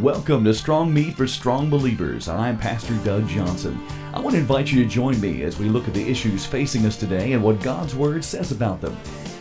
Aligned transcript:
Welcome 0.00 0.44
to 0.44 0.52
Strong 0.52 0.92
Meat 0.92 1.16
for 1.16 1.26
Strong 1.26 1.70
Believers. 1.70 2.28
I'm 2.28 2.58
Pastor 2.58 2.94
Doug 2.96 3.26
Johnson. 3.28 3.80
I 4.12 4.20
want 4.20 4.34
to 4.34 4.40
invite 4.40 4.70
you 4.70 4.84
to 4.84 4.90
join 4.90 5.18
me 5.22 5.42
as 5.42 5.58
we 5.58 5.70
look 5.70 5.88
at 5.88 5.94
the 5.94 6.06
issues 6.06 6.44
facing 6.44 6.84
us 6.84 6.98
today 6.98 7.32
and 7.32 7.42
what 7.42 7.62
God's 7.62 7.94
Word 7.94 8.22
says 8.22 8.52
about 8.52 8.82
them. 8.82 8.94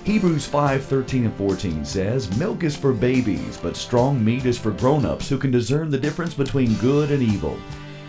Hebrews 0.05 0.47
5 0.47 0.85
13 0.85 1.25
and 1.25 1.35
14 1.35 1.83
says, 1.83 2.37
Milk 2.37 2.63
is 2.63 2.77
for 2.77 2.93
babies, 2.93 3.57
but 3.57 3.75
strong 3.75 4.23
meat 4.23 4.45
is 4.45 4.57
for 4.57 4.71
grown 4.71 5.03
ups 5.03 5.27
who 5.27 5.37
can 5.37 5.51
discern 5.51 5.89
the 5.89 5.97
difference 5.97 6.33
between 6.33 6.75
good 6.75 7.11
and 7.11 7.21
evil. 7.21 7.59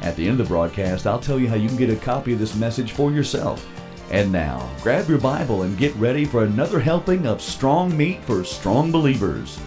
At 0.03 0.15
the 0.15 0.29
end 0.29 0.39
of 0.39 0.47
the 0.47 0.55
broadcast, 0.55 1.05
I'll 1.05 1.19
tell 1.19 1.41
you 1.41 1.49
how 1.49 1.57
you 1.57 1.67
can 1.67 1.77
get 1.77 1.91
a 1.91 1.97
copy 1.97 2.33
of 2.33 2.39
this 2.39 2.55
message 2.55 2.93
for 2.93 3.11
yourself. 3.11 3.69
And 4.13 4.31
now, 4.31 4.71
grab 4.85 5.09
your 5.09 5.19
Bible 5.19 5.63
and 5.63 5.77
get 5.77 5.97
ready 5.97 6.25
for 6.25 6.45
another 6.45 6.79
helping 6.79 7.27
of 7.27 7.43
strong 7.43 7.97
meat 7.97 8.23
for 8.23 8.45
strong 8.45 8.93
believers. 8.93 9.59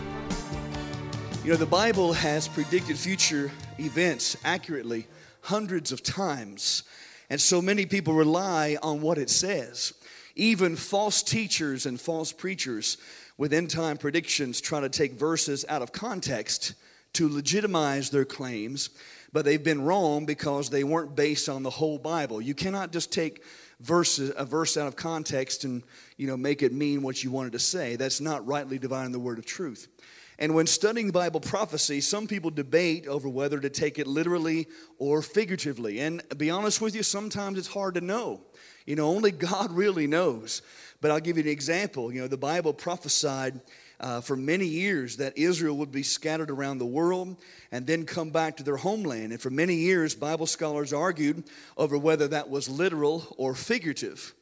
You 1.42 1.52
know, 1.52 1.58
the 1.58 1.66
Bible 1.66 2.12
has 2.12 2.50
predicted 2.50 2.98
future 2.98 3.50
events 3.80 4.36
accurately 4.44 5.08
hundreds 5.42 5.94
of 5.94 6.04
times, 6.04 6.84
and 7.30 7.40
so 7.40 7.62
many 7.62 7.86
people 7.86 8.14
rely 8.14 8.78
on 8.84 9.00
what 9.00 9.18
it 9.18 9.30
says. 9.30 9.94
Even 10.36 10.76
false 10.76 11.24
teachers 11.24 11.86
and 11.86 12.00
false 12.00 12.34
preachers 12.34 12.98
with 13.38 13.54
end 13.54 13.70
time 13.70 13.96
predictions 13.96 14.60
try 14.60 14.82
to 14.82 14.90
take 14.90 15.14
verses 15.14 15.64
out 15.70 15.82
of 15.82 15.94
context 15.94 16.74
to 17.14 17.30
legitimize 17.30 18.10
their 18.10 18.26
claims, 18.26 18.90
but 19.32 19.46
they've 19.46 19.64
been 19.64 19.82
wrong 19.82 20.26
because 20.26 20.70
they 20.70 20.84
weren't 20.84 21.16
based 21.16 21.48
on 21.48 21.64
the 21.64 21.70
whole 21.70 21.98
Bible. 21.98 22.42
You 22.42 22.54
cannot 22.54 22.92
just 22.92 23.14
take 23.14 23.44
verses, 23.80 24.34
a 24.36 24.44
verse 24.44 24.76
out 24.76 24.88
of 24.88 24.98
context 24.98 25.64
and 25.64 25.84
you 26.18 26.28
know 26.28 26.36
make 26.36 26.62
it 26.62 26.74
mean 26.74 27.02
what 27.02 27.24
you 27.24 27.32
wanted 27.32 27.54
to 27.54 27.60
say. 27.60 27.96
That's 27.96 28.20
not 28.20 28.46
rightly 28.46 28.78
dividing 28.78 29.14
the 29.14 29.20
word 29.20 29.40
of 29.40 29.46
truth. 29.46 29.88
And 30.40 30.56
when 30.56 30.68
studying 30.68 31.12
Bible 31.12 31.42
prophecy, 31.42 32.00
some 32.00 32.26
people 32.26 32.50
debate 32.50 33.08
over 33.08 33.28
whether 33.28 33.60
to 33.60 33.70
take 33.70 34.00
it 34.00 34.08
literally 34.08 34.68
or 34.98 35.22
figuratively. 35.22 36.00
And 36.00 36.24
be 36.38 36.50
honest 36.50 36.80
with 36.80 36.96
you, 36.96 37.04
sometimes 37.04 37.58
it's 37.58 37.68
hard 37.68 37.96
to 37.96 38.02
know. 38.02 38.40
You 38.86 38.96
know, 38.96 39.10
only 39.10 39.32
God 39.32 39.70
really 39.74 40.08
knows. 40.08 40.62
But 41.02 41.12
I'll 41.12 41.20
give 41.20 41.36
you 41.38 41.44
an 41.44 41.50
example. 41.50 42.12
You 42.12 42.22
know, 42.22 42.28
the 42.30 42.38
Bible 42.38 42.74
prophesied 42.74 43.60
uh, 44.00 44.22
for 44.22 44.38
many 44.38 44.66
years 44.66 45.18
that 45.18 45.38
Israel 45.38 45.76
would 45.78 45.92
be 45.92 46.04
scattered 46.04 46.50
around 46.50 46.78
the 46.78 46.86
world 46.86 47.36
and 47.70 47.86
then 47.86 48.06
come 48.06 48.30
back 48.30 48.56
to 48.58 48.64
their 48.64 48.78
homeland. 48.78 49.34
And 49.34 49.42
for 49.42 49.50
many 49.50 49.76
years, 49.76 50.16
Bible 50.16 50.48
scholars 50.48 50.94
argued 50.94 51.44
over 51.76 51.98
whether 51.98 52.30
that 52.30 52.50
was 52.50 52.70
literal 52.70 53.36
or 53.38 53.56
figurative. 53.56 54.34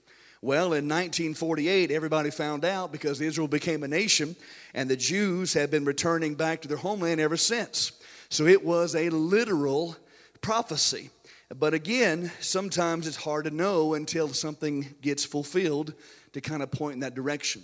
Well, 0.47 0.67
in 0.67 0.87
1948, 0.87 1.91
everybody 1.91 2.31
found 2.31 2.63
out 2.63 2.93
because 2.93 3.19
Israel 3.19 3.49
became 3.49 3.83
a 3.83 3.87
nation 3.89 4.37
and 4.73 4.89
the 4.89 4.95
Jews 4.95 5.51
have 5.55 5.69
been 5.69 5.83
returning 5.83 6.35
back 6.35 6.61
to 6.61 6.69
their 6.69 6.77
homeland 6.77 7.19
ever 7.19 7.35
since. 7.35 7.91
So 8.29 8.45
it 8.45 8.63
was 8.63 8.95
a 8.95 9.09
literal 9.09 9.97
prophecy. 10.39 11.09
But 11.53 11.73
again, 11.73 12.31
sometimes 12.39 13.07
it's 13.07 13.17
hard 13.17 13.43
to 13.43 13.51
know 13.51 13.93
until 13.93 14.29
something 14.29 14.95
gets 15.01 15.25
fulfilled 15.25 15.93
to 16.31 16.39
kind 16.39 16.63
of 16.63 16.71
point 16.71 16.93
in 16.93 17.01
that 17.01 17.13
direction. 17.13 17.61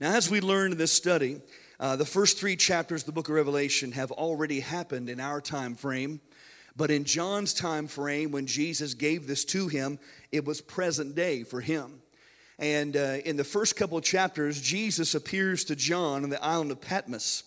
Now, 0.00 0.16
as 0.16 0.30
we 0.30 0.40
learned 0.40 0.72
in 0.72 0.78
this 0.78 0.92
study, 0.92 1.42
uh, 1.78 1.96
the 1.96 2.06
first 2.06 2.38
three 2.38 2.56
chapters 2.56 3.02
of 3.02 3.06
the 3.06 3.12
book 3.12 3.28
of 3.28 3.34
Revelation 3.34 3.92
have 3.92 4.12
already 4.12 4.60
happened 4.60 5.10
in 5.10 5.20
our 5.20 5.42
time 5.42 5.74
frame. 5.74 6.22
But 6.74 6.90
in 6.90 7.04
John's 7.04 7.52
time 7.52 7.86
frame, 7.86 8.30
when 8.30 8.46
Jesus 8.46 8.94
gave 8.94 9.26
this 9.26 9.44
to 9.46 9.68
him, 9.68 9.98
it 10.32 10.44
was 10.44 10.60
present 10.60 11.14
day 11.14 11.44
for 11.44 11.60
him. 11.60 12.00
And 12.58 12.96
uh, 12.96 13.18
in 13.24 13.36
the 13.36 13.44
first 13.44 13.76
couple 13.76 13.98
of 13.98 14.04
chapters, 14.04 14.60
Jesus 14.60 15.14
appears 15.14 15.64
to 15.64 15.76
John 15.76 16.24
on 16.24 16.30
the 16.30 16.42
island 16.42 16.70
of 16.70 16.80
Patmos 16.80 17.44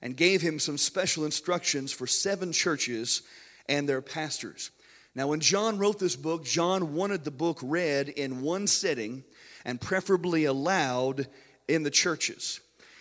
and 0.00 0.16
gave 0.16 0.42
him 0.42 0.58
some 0.58 0.78
special 0.78 1.24
instructions 1.24 1.92
for 1.92 2.06
seven 2.06 2.52
churches 2.52 3.22
and 3.68 3.88
their 3.88 4.02
pastors. 4.02 4.70
Now, 5.14 5.28
when 5.28 5.40
John 5.40 5.78
wrote 5.78 5.98
this 5.98 6.16
book, 6.16 6.44
John 6.44 6.94
wanted 6.94 7.24
the 7.24 7.30
book 7.30 7.58
read 7.62 8.08
in 8.08 8.40
one 8.40 8.66
sitting 8.66 9.24
and 9.64 9.80
preferably 9.80 10.46
aloud 10.46 11.26
in 11.68 11.82
the 11.82 11.90
churches. 11.90 12.60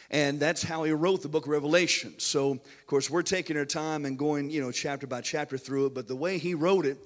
And 0.10 0.40
that's 0.40 0.62
how 0.62 0.84
he 0.84 0.92
wrote 0.92 1.22
the 1.22 1.30
book 1.30 1.46
of 1.46 1.52
Revelation. 1.52 2.16
So, 2.18 2.52
of 2.52 2.88
course, 2.88 3.10
we're 3.10 3.22
taking 3.22 3.56
our 3.56 3.66
time 3.66 4.04
and 4.06 4.18
going, 4.18 4.50
you 4.50 4.62
know, 4.62 4.72
chapter 4.72 5.08
by 5.08 5.22
chapter 5.22 5.58
through 5.58 5.88
it. 5.88 5.94
But 5.94 6.08
the 6.08 6.16
way 6.16 6.38
he 6.38 6.54
wrote 6.54 6.86
it 6.86 6.98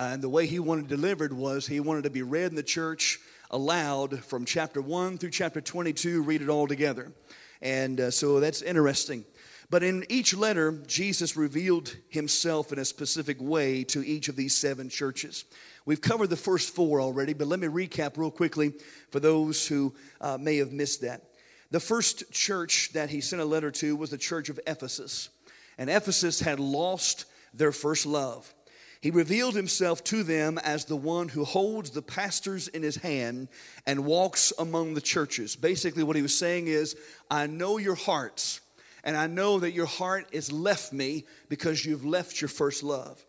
uh, 0.00 0.14
and 0.14 0.22
the 0.22 0.30
way 0.30 0.46
he 0.46 0.58
wanted 0.58 0.88
delivered 0.88 1.30
was 1.30 1.66
he 1.66 1.78
wanted 1.78 2.04
to 2.04 2.08
be 2.10 2.22
read 2.22 2.48
in 2.50 2.54
the 2.54 2.62
church 2.62 3.20
aloud 3.50 4.24
from 4.24 4.46
chapter 4.46 4.80
1 4.80 5.18
through 5.18 5.28
chapter 5.28 5.60
22, 5.60 6.22
read 6.22 6.40
it 6.40 6.48
all 6.48 6.66
together. 6.66 7.12
And 7.60 8.00
uh, 8.00 8.10
so 8.10 8.40
that's 8.40 8.62
interesting. 8.62 9.26
But 9.68 9.82
in 9.82 10.06
each 10.08 10.34
letter, 10.34 10.72
Jesus 10.86 11.36
revealed 11.36 11.94
himself 12.08 12.72
in 12.72 12.78
a 12.78 12.84
specific 12.86 13.36
way 13.42 13.84
to 13.84 14.02
each 14.02 14.28
of 14.28 14.36
these 14.36 14.56
seven 14.56 14.88
churches. 14.88 15.44
We've 15.84 16.00
covered 16.00 16.30
the 16.30 16.36
first 16.36 16.74
four 16.74 17.02
already, 17.02 17.34
but 17.34 17.48
let 17.48 17.60
me 17.60 17.66
recap 17.66 18.16
real 18.16 18.30
quickly 18.30 18.72
for 19.10 19.20
those 19.20 19.66
who 19.66 19.94
uh, 20.22 20.38
may 20.38 20.56
have 20.56 20.72
missed 20.72 21.02
that. 21.02 21.24
The 21.72 21.80
first 21.80 22.32
church 22.32 22.94
that 22.94 23.10
he 23.10 23.20
sent 23.20 23.42
a 23.42 23.44
letter 23.44 23.70
to 23.72 23.96
was 23.96 24.08
the 24.08 24.16
church 24.16 24.48
of 24.48 24.58
Ephesus. 24.66 25.28
And 25.76 25.90
Ephesus 25.90 26.40
had 26.40 26.58
lost 26.58 27.26
their 27.52 27.70
first 27.70 28.06
love. 28.06 28.54
He 29.00 29.10
revealed 29.10 29.54
himself 29.54 30.04
to 30.04 30.22
them 30.22 30.58
as 30.58 30.84
the 30.84 30.96
one 30.96 31.28
who 31.28 31.44
holds 31.44 31.90
the 31.90 32.02
pastors 32.02 32.68
in 32.68 32.82
his 32.82 32.96
hand 32.96 33.48
and 33.86 34.04
walks 34.04 34.52
among 34.58 34.92
the 34.92 35.00
churches. 35.00 35.56
Basically, 35.56 36.02
what 36.02 36.16
he 36.16 36.22
was 36.22 36.36
saying 36.36 36.66
is, 36.66 36.96
I 37.30 37.46
know 37.46 37.78
your 37.78 37.94
hearts, 37.94 38.60
and 39.02 39.16
I 39.16 39.26
know 39.26 39.58
that 39.60 39.72
your 39.72 39.86
heart 39.86 40.26
has 40.34 40.52
left 40.52 40.92
me 40.92 41.24
because 41.48 41.86
you've 41.86 42.04
left 42.04 42.42
your 42.42 42.48
first 42.48 42.82
love. 42.82 43.24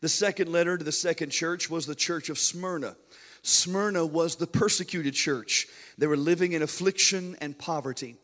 The 0.00 0.08
second 0.08 0.50
letter 0.50 0.76
to 0.76 0.84
the 0.84 0.90
second 0.90 1.30
church 1.30 1.70
was 1.70 1.86
the 1.86 1.94
church 1.94 2.28
of 2.28 2.38
Smyrna. 2.38 2.96
Smyrna 3.42 4.04
was 4.04 4.36
the 4.36 4.46
persecuted 4.46 5.14
church. 5.14 5.68
They 5.98 6.08
were 6.08 6.16
living 6.16 6.52
in 6.52 6.62
affliction 6.62 7.36
and 7.40 7.56
poverty. 7.56 8.16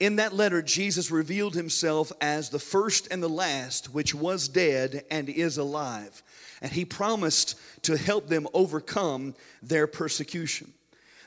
In 0.00 0.16
that 0.16 0.32
letter, 0.32 0.62
Jesus 0.62 1.10
revealed 1.10 1.54
himself 1.54 2.12
as 2.20 2.50
the 2.50 2.58
first 2.58 3.08
and 3.10 3.22
the 3.22 3.28
last, 3.28 3.92
which 3.92 4.14
was 4.14 4.48
dead 4.48 5.04
and 5.10 5.28
is 5.28 5.58
alive. 5.58 6.22
And 6.62 6.72
he 6.72 6.84
promised 6.84 7.58
to 7.82 7.96
help 7.96 8.28
them 8.28 8.46
overcome 8.54 9.34
their 9.62 9.86
persecution. 9.86 10.72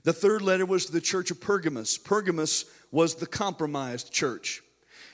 The 0.03 0.13
third 0.13 0.41
letter 0.41 0.65
was 0.65 0.85
to 0.85 0.91
the 0.91 1.01
church 1.01 1.31
of 1.31 1.41
Pergamos. 1.41 1.97
Pergamos 1.97 2.65
was 2.91 3.15
the 3.15 3.27
compromised 3.27 4.11
church. 4.11 4.61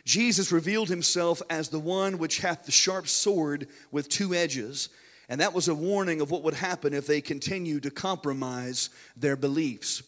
Jesus 0.05 0.51
revealed 0.51 0.89
himself 0.89 1.41
as 1.49 1.69
the 1.69 1.79
one 1.79 2.17
which 2.17 2.39
hath 2.39 2.65
the 2.65 2.71
sharp 2.71 3.07
sword 3.07 3.67
with 3.91 4.07
two 4.07 4.33
edges 4.33 4.89
and 5.29 5.41
that 5.41 5.53
was 5.53 5.67
a 5.67 5.75
warning 5.75 6.21
of 6.21 6.31
what 6.31 6.43
would 6.43 6.53
happen 6.53 6.93
if 6.93 7.05
they 7.05 7.21
continued 7.21 7.83
to 7.83 7.91
compromise 7.91 8.89
their 9.15 9.35
beliefs. 9.35 10.01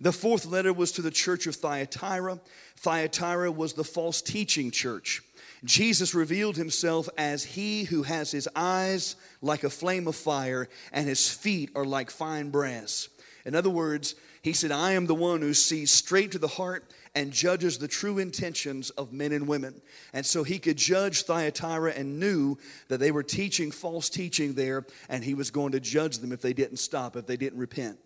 The 0.00 0.12
fourth 0.12 0.46
letter 0.46 0.72
was 0.72 0.92
to 0.92 1.02
the 1.02 1.10
church 1.10 1.46
of 1.46 1.56
Thyatira. 1.56 2.40
Thyatira 2.76 3.50
was 3.50 3.72
the 3.72 3.84
false 3.84 4.20
teaching 4.20 4.70
church. 4.70 5.22
Jesus 5.64 6.14
revealed 6.14 6.56
himself 6.56 7.08
as 7.16 7.44
he 7.44 7.84
who 7.84 8.02
has 8.02 8.30
his 8.30 8.48
eyes 8.54 9.16
like 9.40 9.64
a 9.64 9.70
flame 9.70 10.06
of 10.06 10.14
fire 10.14 10.68
and 10.92 11.08
his 11.08 11.30
feet 11.30 11.70
are 11.74 11.84
like 11.84 12.10
fine 12.10 12.50
brass. 12.50 13.08
In 13.44 13.54
other 13.54 13.70
words, 13.70 14.14
he 14.42 14.52
said, 14.52 14.70
I 14.70 14.92
am 14.92 15.06
the 15.06 15.14
one 15.14 15.40
who 15.40 15.54
sees 15.54 15.90
straight 15.90 16.32
to 16.32 16.38
the 16.38 16.46
heart 16.46 16.84
and 17.16 17.32
judges 17.32 17.78
the 17.78 17.88
true 17.88 18.18
intentions 18.18 18.90
of 18.90 19.12
men 19.12 19.32
and 19.32 19.48
women. 19.48 19.80
And 20.12 20.26
so 20.26 20.44
he 20.44 20.58
could 20.58 20.76
judge 20.76 21.22
Thyatira 21.22 21.92
and 21.92 22.20
knew 22.20 22.58
that 22.88 23.00
they 23.00 23.10
were 23.10 23.22
teaching 23.22 23.70
false 23.70 24.10
teaching 24.10 24.52
there, 24.52 24.84
and 25.08 25.24
he 25.24 25.34
was 25.34 25.50
going 25.50 25.72
to 25.72 25.80
judge 25.80 26.18
them 26.18 26.30
if 26.30 26.42
they 26.42 26.52
didn't 26.52 26.76
stop, 26.76 27.16
if 27.16 27.26
they 27.26 27.36
didn't 27.36 27.58
repent. 27.58 27.98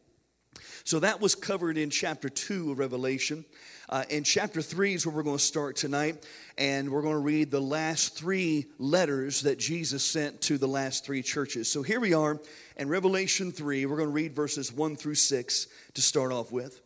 So 0.85 1.01
that 1.01 1.21
was 1.21 1.35
covered 1.35 1.77
in 1.77 1.91
chapter 1.91 2.29
2 2.29 2.73
of 2.73 2.79
Revelation. 2.79 3.45
Uh, 3.89 4.05
in 4.09 4.25
chapter 4.25 4.63
3 4.63 4.95
is 4.95 5.07
where 5.07 5.15
we're 5.15 5.23
going 5.23 5.37
to 5.37 5.43
start 5.43 5.77
tonight, 5.77 6.25
and 6.57 6.91
we're 6.91 7.03
going 7.03 7.15
to 7.15 7.19
read 7.19 7.51
the 7.51 7.61
last 7.61 8.17
three 8.17 8.67
letters 8.79 9.43
that 9.43 9.59
Jesus 9.59 10.05
sent 10.05 10.41
to 10.43 10.59
the 10.59 10.69
last 10.69 11.05
three 11.05 11.23
churches. 11.23 11.71
So 11.71 11.83
here 11.83 12.01
we 12.01 12.15
are 12.15 12.39
in 12.77 12.89
Revelation 12.89 13.53
3. 13.53 13.87
We're 13.87 13.97
going 13.97 14.09
to 14.09 14.13
read 14.13 14.35
verses 14.35 14.73
1 14.73 14.97
through 14.97 15.17
6 15.17 15.67
to 15.95 16.03
start 16.03 16.33
off 16.33 16.53
with. 16.53 16.81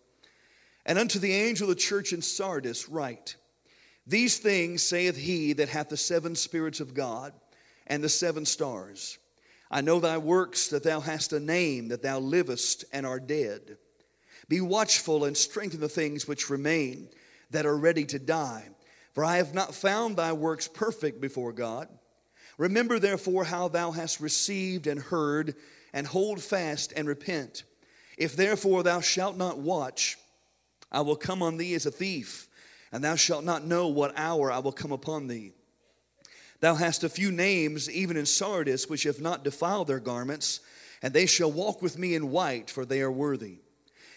And 0.87 0.99
unto 0.99 1.19
the 1.19 1.32
angel 1.32 1.70
of 1.70 1.76
the 1.76 1.82
church 1.82 2.12
in 2.12 2.23
Sardis 2.23 2.88
write, 2.88 3.37
These 4.06 4.38
things 4.38 4.82
saith 4.82 5.17
he 5.17 5.52
that 5.55 5.69
hath 5.69 5.90
the 5.90 5.97
seven 5.97 6.35
spirits 6.35 6.81
of 6.81 6.94
God 6.94 7.32
and 7.87 8.02
the 8.02 8.08
seven 8.08 8.44
stars. 8.44 9.19
I 9.70 9.81
know 9.81 10.00
thy 10.00 10.19
works, 10.19 10.69
that 10.69 10.85
thou 10.85 11.00
hast 11.00 11.32
a 11.32 11.40
name, 11.40 11.88
that 11.88 12.02
thou 12.02 12.19
livest 12.19 12.85
and 12.93 13.05
art 13.05 13.26
dead. 13.26 13.76
Be 14.49 14.61
watchful 14.61 15.25
and 15.25 15.37
strengthen 15.37 15.81
the 15.81 15.88
things 15.88 16.29
which 16.29 16.50
remain, 16.50 17.08
that 17.50 17.67
are 17.67 17.76
ready 17.76 18.05
to 18.06 18.19
die. 18.19 18.69
For 19.12 19.25
I 19.25 19.37
have 19.37 19.55
not 19.55 19.75
found 19.75 20.17
thy 20.17 20.32
works 20.32 20.67
perfect 20.67 21.20
before 21.20 21.52
God. 21.52 21.88
Remember 22.58 22.99
therefore 22.99 23.44
how 23.44 23.69
thou 23.69 23.93
hast 23.93 24.20
received 24.20 24.87
and 24.87 25.00
heard, 25.00 25.55
and 25.93 26.06
hold 26.06 26.43
fast 26.43 26.93
and 26.96 27.06
repent. 27.06 27.62
If 28.19 28.37
therefore 28.37 28.82
thou 28.82 29.00
shalt 29.00 29.37
not 29.37 29.58
watch, 29.58 30.19
I 30.90 31.00
will 31.00 31.17
come 31.17 31.43
on 31.43 31.56
thee 31.56 31.75
as 31.75 31.87
a 31.87 31.90
thief, 31.90 32.49
and 32.93 33.02
thou 33.02 33.17
shalt 33.17 33.44
not 33.44 33.64
know 33.64 33.88
what 33.88 34.17
hour 34.17 34.50
I 34.50 34.58
will 34.58 34.73
come 34.73 34.93
upon 34.93 35.29
thee. 35.29 35.52
Thou 36.61 36.75
hast 36.75 37.05
a 37.05 37.08
few 37.08 37.31
names, 37.31 37.90
even 37.90 38.17
in 38.17 38.26
Sardis, 38.26 38.88
which 38.88 39.02
have 39.02 39.20
not 39.20 39.44
defiled 39.44 39.88
their 39.88 40.00
garments, 40.00 40.61
and 41.02 41.12
they 41.12 41.26
shall 41.26 41.50
walk 41.52 41.82
with 41.82 41.99
me 41.99 42.14
in 42.14 42.31
white, 42.31 42.70
for 42.70 42.85
they 42.85 43.00
are 43.00 43.12
worthy. 43.12 43.58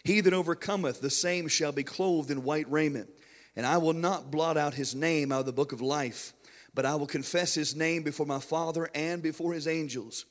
He 0.07 0.21
that 0.21 0.31
overcometh, 0.31 1.01
the 1.01 1.09
same 1.09 1.49
shall 1.49 1.73
be 1.73 1.83
clothed 1.83 2.31
in 2.31 2.45
white 2.45 2.71
raiment. 2.71 3.09
And 3.57 3.65
I 3.65 3.77
will 3.77 3.91
not 3.91 4.31
blot 4.31 4.55
out 4.55 4.73
his 4.73 4.95
name 4.95 5.33
out 5.33 5.41
of 5.41 5.45
the 5.45 5.51
book 5.51 5.73
of 5.73 5.81
life, 5.81 6.31
but 6.73 6.85
I 6.85 6.95
will 6.95 7.07
confess 7.07 7.55
his 7.55 7.75
name 7.75 8.03
before 8.03 8.25
my 8.25 8.39
Father 8.39 8.89
and 8.95 9.21
before 9.21 9.51
his 9.51 9.67
angels. 9.67 10.23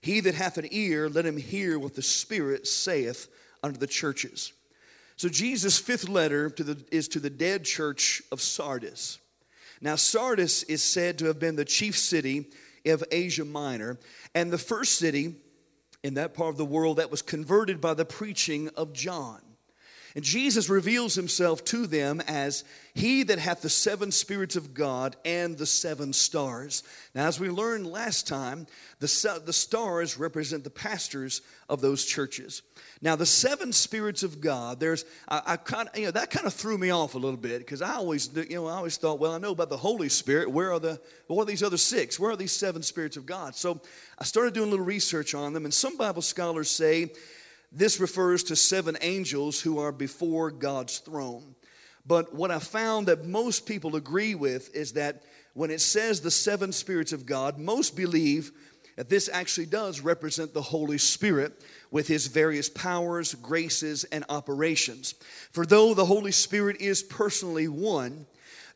He 0.00 0.20
that 0.20 0.36
hath 0.36 0.56
an 0.56 0.68
ear, 0.70 1.08
let 1.08 1.26
him 1.26 1.36
hear 1.36 1.80
what 1.80 1.96
the 1.96 2.00
Spirit 2.00 2.68
saith 2.68 3.26
unto 3.60 3.76
the 3.76 3.88
churches. 3.88 4.52
So 5.16 5.28
Jesus' 5.28 5.80
fifth 5.80 6.08
letter 6.08 6.48
to 6.50 6.62
the, 6.62 6.84
is 6.92 7.08
to 7.08 7.18
the 7.18 7.28
dead 7.28 7.64
church 7.64 8.22
of 8.30 8.40
Sardis. 8.40 9.18
Now, 9.80 9.96
Sardis 9.96 10.62
is 10.62 10.80
said 10.80 11.18
to 11.18 11.24
have 11.24 11.40
been 11.40 11.56
the 11.56 11.64
chief 11.64 11.98
city 11.98 12.52
of 12.86 13.02
Asia 13.10 13.44
Minor, 13.44 13.98
and 14.32 14.52
the 14.52 14.58
first 14.58 14.96
city 14.96 15.34
in 16.04 16.14
that 16.14 16.34
part 16.34 16.50
of 16.50 16.58
the 16.58 16.64
world 16.66 16.98
that 16.98 17.10
was 17.10 17.22
converted 17.22 17.80
by 17.80 17.94
the 17.94 18.04
preaching 18.04 18.68
of 18.76 18.92
John. 18.92 19.40
And 20.14 20.22
Jesus 20.22 20.68
reveals 20.68 21.16
himself 21.16 21.64
to 21.64 21.88
them 21.88 22.20
as 22.28 22.62
he 22.94 23.24
that 23.24 23.40
hath 23.40 23.62
the 23.62 23.68
seven 23.68 24.12
spirits 24.12 24.54
of 24.54 24.72
God 24.72 25.16
and 25.24 25.58
the 25.58 25.66
seven 25.66 26.12
stars. 26.12 26.84
Now, 27.16 27.26
as 27.26 27.40
we 27.40 27.48
learned 27.48 27.88
last 27.88 28.28
time, 28.28 28.68
the, 29.00 29.42
the 29.44 29.52
stars 29.52 30.16
represent 30.16 30.62
the 30.62 30.70
pastors 30.70 31.42
of 31.68 31.80
those 31.80 32.04
churches. 32.04 32.62
Now, 33.02 33.16
the 33.16 33.26
seven 33.26 33.72
spirits 33.72 34.22
of 34.22 34.40
God, 34.40 34.78
there's, 34.78 35.04
I, 35.28 35.42
I 35.44 35.56
kind 35.56 35.88
of, 35.88 35.98
you 35.98 36.04
know, 36.04 36.12
that 36.12 36.30
kind 36.30 36.46
of 36.46 36.54
threw 36.54 36.78
me 36.78 36.90
off 36.90 37.16
a 37.16 37.18
little 37.18 37.36
bit 37.36 37.58
because 37.58 37.82
I 37.82 37.94
always, 37.94 38.30
you 38.36 38.54
know, 38.54 38.68
I 38.68 38.74
always 38.74 38.96
thought, 38.96 39.18
well, 39.18 39.32
I 39.32 39.38
know 39.38 39.50
about 39.50 39.68
the 39.68 39.76
Holy 39.76 40.08
Spirit. 40.08 40.48
Where 40.48 40.72
are 40.72 40.78
the, 40.78 41.00
what 41.26 41.42
are 41.42 41.46
these 41.46 41.64
other 41.64 41.76
six? 41.76 42.20
Where 42.20 42.30
are 42.30 42.36
these 42.36 42.52
seven 42.52 42.84
spirits 42.84 43.16
of 43.16 43.26
God? 43.26 43.56
So 43.56 43.80
I 44.16 44.24
started 44.24 44.54
doing 44.54 44.68
a 44.68 44.70
little 44.70 44.86
research 44.86 45.34
on 45.34 45.54
them, 45.54 45.64
and 45.64 45.74
some 45.74 45.96
Bible 45.96 46.22
scholars 46.22 46.70
say 46.70 47.10
this 47.74 47.98
refers 47.98 48.44
to 48.44 48.56
seven 48.56 48.96
angels 49.00 49.60
who 49.60 49.78
are 49.78 49.92
before 49.92 50.50
God's 50.50 50.98
throne. 50.98 51.56
But 52.06 52.34
what 52.34 52.50
I 52.50 52.60
found 52.60 53.08
that 53.08 53.26
most 53.26 53.66
people 53.66 53.96
agree 53.96 54.34
with 54.34 54.74
is 54.74 54.92
that 54.92 55.22
when 55.54 55.70
it 55.70 55.80
says 55.80 56.20
the 56.20 56.30
seven 56.30 56.72
spirits 56.72 57.12
of 57.12 57.26
God, 57.26 57.58
most 57.58 57.96
believe 57.96 58.52
that 58.96 59.08
this 59.08 59.28
actually 59.32 59.66
does 59.66 60.00
represent 60.00 60.54
the 60.54 60.62
Holy 60.62 60.98
Spirit 60.98 61.60
with 61.90 62.06
his 62.06 62.28
various 62.28 62.68
powers, 62.68 63.34
graces, 63.34 64.04
and 64.04 64.24
operations. 64.28 65.14
For 65.50 65.66
though 65.66 65.94
the 65.94 66.04
Holy 66.04 66.32
Spirit 66.32 66.80
is 66.80 67.02
personally 67.02 67.66
one, 67.66 68.26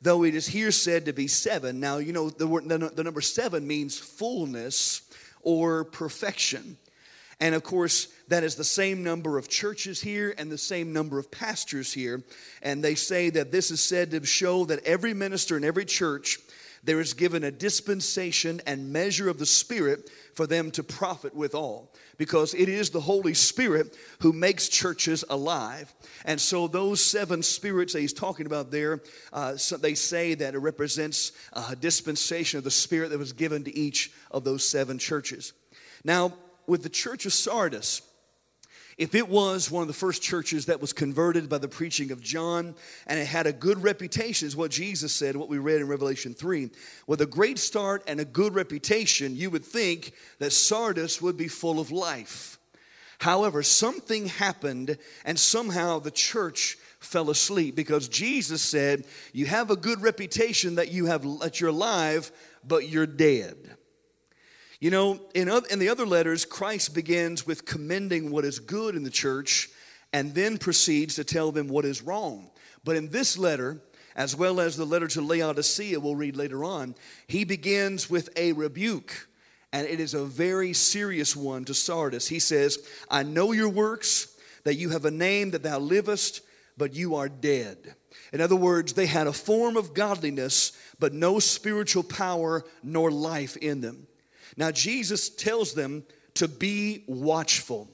though 0.03 0.25
it 0.25 0.35
is 0.35 0.49
here 0.49 0.73
said 0.73 1.05
to 1.05 1.13
be 1.13 1.29
seven, 1.29 1.79
now 1.79 1.99
you 1.99 2.13
know 2.13 2.31
the, 2.31 2.47
word, 2.47 2.69
the, 2.69 2.79
the 2.79 3.05
number 3.05 3.21
seven 3.21 3.67
means 3.67 3.99
fullness 3.99 5.03
or 5.43 5.85
perfection. 5.85 6.79
And 7.41 7.55
of 7.55 7.63
course, 7.63 8.09
that 8.29 8.43
is 8.43 8.57
the 8.57 8.65
same 8.65 9.05
number 9.05 9.39
of 9.39 9.49
churches 9.49 10.01
here 10.01 10.35
and 10.37 10.51
the 10.51 10.59
same 10.59 10.93
number 10.93 11.19
of 11.19 11.31
pastors 11.31 11.93
here. 11.93 12.23
And 12.63 12.83
they 12.83 12.95
say 12.95 13.31
that 13.31 13.53
this 13.53 13.71
is 13.71 13.81
said 13.81 14.11
to 14.11 14.25
show 14.27 14.65
that 14.67 14.85
every 14.85 15.15
minister 15.15 15.57
in 15.57 15.65
every 15.65 15.85
church 15.85 16.39
there 16.85 17.01
is 17.01 17.15
given 17.15 17.45
a 17.45 17.51
dispensation 17.51 18.61
and 18.67 18.93
measure 18.93 19.29
of 19.29 19.39
the 19.39 19.47
Spirit 19.47 20.11
for 20.35 20.47
them 20.47 20.71
to 20.73 20.83
profit 20.83 21.35
withal. 21.35 21.93
Because 22.17 22.55
it 22.55 22.69
is 22.69 22.91
the 22.91 23.01
Holy 23.01 23.35
Spirit 23.35 23.97
who 24.21 24.33
makes 24.33 24.69
churches 24.69 25.25
alive. 25.29 25.93
And 26.25 26.41
so, 26.41 26.67
those 26.67 27.05
seven 27.05 27.43
spirits 27.43 27.93
that 27.93 28.01
he's 28.01 28.13
talking 28.13 28.47
about 28.47 28.71
there, 28.71 29.03
uh, 29.33 29.57
so 29.57 29.77
they 29.77 29.95
say 29.95 30.35
that 30.35 30.55
it 30.55 30.59
represents 30.59 31.33
a 31.53 31.77
dispensation 31.77 32.59
of 32.59 32.65
the 32.65 32.71
Spirit 32.71 33.11
that 33.11 33.19
was 33.19 33.33
given 33.33 33.65
to 33.65 33.77
each 33.77 34.13
of 34.31 34.45
those 34.45 34.69
seven 34.69 34.99
churches. 34.99 35.53
Now, 36.05 36.33
with 36.69 36.83
the 36.83 36.89
church 36.89 37.27
of 37.27 37.33
Sardis, 37.33 38.03
if 38.99 39.15
it 39.15 39.29
was 39.29 39.71
one 39.71 39.83
of 39.83 39.89
the 39.89 39.95
first 39.95 40.23
churches 40.23 40.67
that 40.67 40.81
was 40.81 40.93
converted 40.93 41.49
by 41.49 41.59
the 41.59 41.69
preaching 41.69 42.11
of 42.11 42.21
John 42.21 42.75
and 43.07 43.19
it 43.19 43.27
had 43.27 43.47
a 43.47 43.53
good 43.53 43.83
reputation, 43.83 44.47
is 44.47 44.57
what 44.57 44.73
Jesus 44.73 45.13
said, 45.13 45.37
what 45.37 45.49
we 45.49 45.59
read 45.59 45.81
in 45.81 45.87
Revelation 45.87 46.35
3, 46.35 46.69
with 47.07 47.21
a 47.21 47.27
great 47.27 47.59
start 47.59 48.03
and 48.09 48.21
a 48.21 48.25
good 48.25 48.55
reputation, 48.55 49.37
you 49.37 49.51
would 49.51 49.65
think 49.65 50.13
that 50.41 50.53
Sardis 50.53 51.23
would 51.23 51.37
be 51.37 51.49
full 51.49 51.79
of 51.79 51.93
life. 51.93 52.59
However, 53.19 53.63
something 53.63 54.27
happened 54.27 54.99
and 55.25 55.39
somehow 55.39 56.01
the 56.01 56.11
church 56.11 56.77
fell 56.99 57.31
asleep 57.31 57.77
because 57.77 58.09
Jesus 58.09 58.63
said, 58.63 59.05
You 59.33 59.47
have 59.47 59.71
a 59.71 59.77
good 59.77 60.03
reputation 60.03 60.75
that 60.75 60.91
you 60.91 61.07
have 61.07 61.23
that 61.41 61.61
you're 61.61 61.71
alive, 61.71 62.33
but 62.67 62.89
you're 62.89 63.07
dead. 63.07 63.78
You 64.81 64.91
know, 64.91 65.21
in, 65.35 65.49
in 65.71 65.79
the 65.81 65.89
other 65.89 66.07
letters, 66.07 66.45
Christ 66.45 66.95
begins 66.95 67.47
with 67.47 67.65
commending 67.65 68.31
what 68.31 68.45
is 68.45 68.61
good 68.61 68.95
in 68.95 69.03
the 69.03 69.11
church 69.11 69.69
and 70.13 70.35
then 70.35 70.57
proceeds 70.57 71.17
to 71.17 71.25
tell 71.25 71.51
them 71.51 71.69
what 71.69 71.85
is 71.85 72.03
wrong. 72.03 72.51
But 72.85 72.97
in 72.97 73.11
this 73.11 73.37
letter, 73.37 73.81
as 74.15 74.35
well 74.35 74.61
as 74.61 74.77
the 74.77 74.85
letter 74.85 75.09
to 75.09 75.21
Laodicea, 75.21 76.01
we'll 76.01 76.17
read 76.17 76.37
later 76.37 76.65
on, 76.65 76.95
he 77.27 77.45
begins 77.45 78.09
with 78.09 78.29
a 78.37 78.53
rebuke. 78.53 79.29
And 79.73 79.87
it 79.87 80.01
is 80.01 80.15
a 80.15 80.25
very 80.25 80.73
serious 80.73 81.37
one 81.37 81.65
to 81.67 81.75
Sardis. 81.75 82.29
He 82.29 82.39
says, 82.39 82.79
I 83.11 83.23
know 83.23 83.53
your 83.53 83.69
works, 83.69 84.35
that 84.65 84.75
you 84.75 84.91
have 84.91 85.05
a 85.05 85.11
name 85.11 85.53
that 85.53 85.63
thou 85.63 85.79
livest, 85.79 86.41
but 86.77 86.95
you 86.95 87.15
are 87.15 87.29
dead. 87.29 87.95
In 88.33 88.41
other 88.41 88.57
words, 88.57 88.93
they 88.93 89.07
had 89.07 89.27
a 89.27 89.33
form 89.33 89.77
of 89.77 89.95
godliness, 89.95 90.73
but 90.99 91.13
no 91.13 91.39
spiritual 91.39 92.03
power 92.03 92.65
nor 92.83 93.11
life 93.11 93.57
in 93.57 93.81
them. 93.81 94.08
Now, 94.59 94.73
Jesus 94.73 95.31
tells 95.31 95.73
them 95.73 96.03
to 96.35 96.49
be 96.49 97.05
watchful 97.07 97.89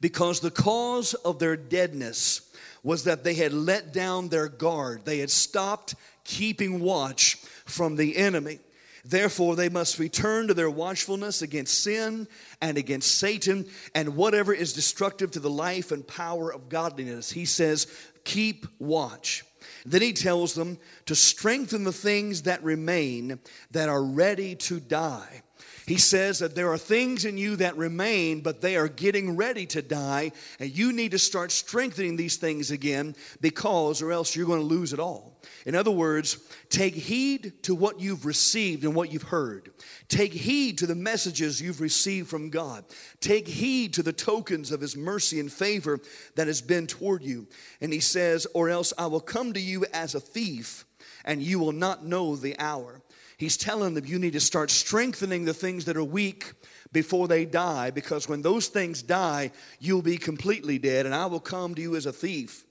because 0.00 0.40
the 0.40 0.50
cause 0.50 1.14
of 1.14 1.38
their 1.38 1.56
deadness 1.56 2.52
was 2.82 3.04
that 3.04 3.22
they 3.22 3.34
had 3.34 3.52
let 3.52 3.92
down 3.92 4.28
their 4.28 4.48
guard, 4.48 5.04
they 5.04 5.18
had 5.18 5.30
stopped 5.30 5.94
keeping 6.24 6.80
watch 6.80 7.36
from 7.64 7.94
the 7.94 8.16
enemy. 8.16 8.58
Therefore, 9.04 9.54
they 9.54 9.68
must 9.68 10.00
return 10.00 10.48
to 10.48 10.54
their 10.54 10.68
watchfulness 10.68 11.42
against 11.42 11.82
sin 11.82 12.26
and 12.60 12.76
against 12.76 13.14
Satan 13.14 13.64
and 13.94 14.16
whatever 14.16 14.52
is 14.52 14.72
destructive 14.72 15.30
to 15.30 15.40
the 15.40 15.48
life 15.48 15.92
and 15.92 16.06
power 16.06 16.52
of 16.52 16.68
godliness. 16.68 17.30
He 17.30 17.44
says, 17.44 17.86
Keep 18.24 18.66
watch. 18.80 19.44
Then 19.86 20.02
he 20.02 20.12
tells 20.12 20.54
them 20.54 20.78
to 21.06 21.14
strengthen 21.14 21.84
the 21.84 21.92
things 21.92 22.42
that 22.42 22.62
remain 22.64 23.38
that 23.70 23.88
are 23.88 24.02
ready 24.02 24.56
to 24.56 24.80
die 24.80 25.42
he 25.88 25.96
says 25.96 26.40
that 26.40 26.54
there 26.54 26.70
are 26.70 26.76
things 26.76 27.24
in 27.24 27.38
you 27.38 27.56
that 27.56 27.78
remain, 27.78 28.42
but 28.42 28.60
they 28.60 28.76
are 28.76 28.88
getting 28.88 29.36
ready 29.36 29.64
to 29.66 29.80
die, 29.80 30.32
and 30.60 30.76
you 30.76 30.92
need 30.92 31.12
to 31.12 31.18
start 31.18 31.50
strengthening 31.50 32.16
these 32.16 32.36
things 32.36 32.70
again 32.70 33.16
because, 33.40 34.02
or 34.02 34.12
else 34.12 34.36
you're 34.36 34.46
going 34.46 34.60
to 34.60 34.66
lose 34.66 34.92
it 34.92 35.00
all. 35.00 35.40
In 35.64 35.74
other 35.74 35.90
words, 35.90 36.38
take 36.68 36.94
heed 36.94 37.62
to 37.62 37.74
what 37.74 38.00
you've 38.00 38.26
received 38.26 38.84
and 38.84 38.94
what 38.94 39.10
you've 39.10 39.22
heard. 39.22 39.70
Take 40.08 40.34
heed 40.34 40.76
to 40.78 40.86
the 40.86 40.94
messages 40.94 41.62
you've 41.62 41.80
received 41.80 42.28
from 42.28 42.50
God. 42.50 42.84
Take 43.20 43.48
heed 43.48 43.94
to 43.94 44.02
the 44.02 44.12
tokens 44.12 44.70
of 44.70 44.82
His 44.82 44.94
mercy 44.94 45.40
and 45.40 45.50
favor 45.50 46.00
that 46.34 46.48
has 46.48 46.60
been 46.60 46.86
toward 46.86 47.22
you. 47.22 47.46
And 47.80 47.94
He 47.94 48.00
says, 48.00 48.46
Or 48.52 48.68
else 48.68 48.92
I 48.98 49.06
will 49.06 49.20
come 49.20 49.54
to 49.54 49.60
you 49.60 49.86
as 49.94 50.14
a 50.14 50.20
thief, 50.20 50.84
and 51.24 51.42
you 51.42 51.58
will 51.58 51.72
not 51.72 52.04
know 52.04 52.36
the 52.36 52.58
hour. 52.58 53.00
He's 53.38 53.56
telling 53.56 53.94
them 53.94 54.04
you 54.04 54.18
need 54.18 54.32
to 54.34 54.40
start 54.40 54.70
strengthening 54.70 55.44
the 55.44 55.54
things 55.54 55.84
that 55.84 55.96
are 55.96 56.04
weak 56.04 56.52
before 56.92 57.28
they 57.28 57.44
die, 57.44 57.90
because 57.90 58.28
when 58.28 58.42
those 58.42 58.66
things 58.66 59.02
die, 59.02 59.52
you'll 59.78 60.02
be 60.02 60.18
completely 60.18 60.78
dead, 60.78 61.06
and 61.06 61.14
I 61.14 61.26
will 61.26 61.40
come 61.40 61.74
to 61.76 61.82
you 61.82 61.96
as 61.96 62.04
a 62.04 62.12
thief 62.12 62.64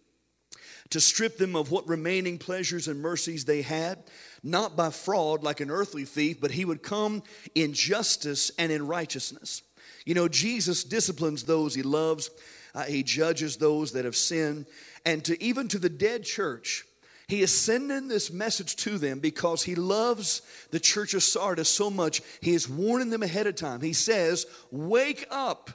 to 0.89 0.99
strip 1.01 1.37
them 1.37 1.55
of 1.55 1.71
what 1.71 1.87
remaining 1.87 2.37
pleasures 2.37 2.87
and 2.87 3.01
mercies 3.01 3.45
they 3.45 3.61
had, 3.61 4.03
not 4.43 4.75
by 4.75 4.89
fraud 4.89 5.43
like 5.43 5.59
an 5.59 5.71
earthly 5.71 6.05
thief, 6.05 6.39
but 6.39 6.51
he 6.51 6.65
would 6.65 6.83
come 6.83 7.23
in 7.55 7.73
justice 7.73 8.51
and 8.57 8.71
in 8.71 8.87
righteousness. 8.87 9.63
You 10.05 10.13
know, 10.13 10.27
Jesus 10.27 10.83
disciplines 10.83 11.43
those 11.43 11.75
he 11.75 11.83
loves, 11.83 12.29
uh, 12.73 12.83
he 12.83 13.03
judges 13.03 13.57
those 13.57 13.91
that 13.93 14.05
have 14.05 14.15
sinned, 14.15 14.65
and 15.05 15.23
to 15.25 15.41
even 15.43 15.67
to 15.69 15.79
the 15.79 15.89
dead 15.89 16.23
church, 16.23 16.85
he 17.27 17.41
is 17.41 17.51
sending 17.51 18.07
this 18.07 18.31
message 18.31 18.77
to 18.77 18.97
them 18.97 19.19
because 19.19 19.63
he 19.63 19.75
loves 19.75 20.41
the 20.71 20.79
church 20.79 21.13
of 21.13 21.23
Sardis 21.23 21.67
so 21.67 21.89
much. 21.89 22.21
He 22.41 22.53
is 22.53 22.69
warning 22.69 23.09
them 23.09 23.23
ahead 23.23 23.47
of 23.47 23.55
time. 23.55 23.81
He 23.81 23.93
says, 23.93 24.45
Wake 24.71 25.27
up 25.29 25.71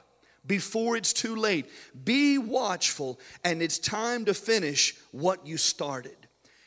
before 0.47 0.97
it's 0.97 1.13
too 1.13 1.35
late. 1.35 1.67
Be 2.03 2.39
watchful, 2.39 3.19
and 3.43 3.61
it's 3.61 3.77
time 3.77 4.25
to 4.25 4.33
finish 4.33 4.95
what 5.11 5.45
you 5.45 5.57
started. 5.57 6.17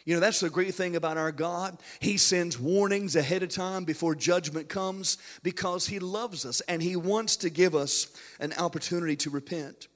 You 0.05 0.15
know, 0.15 0.21
that's 0.21 0.39
the 0.39 0.51
great 0.51 0.77
thing 0.77 0.95
about 0.95 1.19
our 1.19 1.33
God. 1.33 1.77
He 1.99 2.17
sends 2.17 2.57
warnings 2.57 3.17
ahead 3.17 3.43
of 3.43 3.49
time 3.49 3.85
before 3.85 4.15
judgment 4.15 4.69
comes 4.69 5.19
because 5.43 5.89
He 5.89 5.99
loves 5.99 6.47
us 6.47 6.61
and 6.63 6.81
He 6.81 6.95
wants 6.95 7.37
to 7.39 7.51
give 7.51 7.75
us 7.75 8.07
an 8.39 8.53
opportunity 8.53 9.17
to 9.17 9.31
repent. 9.31 9.89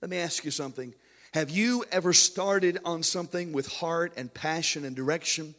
Let 0.00 0.10
me 0.10 0.18
ask 0.18 0.44
you 0.44 0.52
something. 0.52 0.94
Have 1.34 1.50
you 1.50 1.84
ever 1.92 2.12
started 2.12 2.78
on 2.84 3.02
something 3.02 3.52
with 3.52 3.66
heart 3.66 4.12
and 4.16 4.32
passion 4.32 4.84
and 4.84 4.96
direction? 4.96 5.54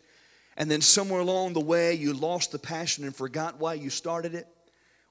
and 0.60 0.70
then 0.70 0.82
somewhere 0.82 1.22
along 1.22 1.54
the 1.54 1.62
way 1.62 1.94
you 1.94 2.14
lost 2.14 2.52
the 2.52 2.60
passion 2.60 3.06
and 3.06 3.16
forgot 3.16 3.60
why 3.60 3.74
you 3.76 3.90
started 3.90 4.36
it? 4.36 4.46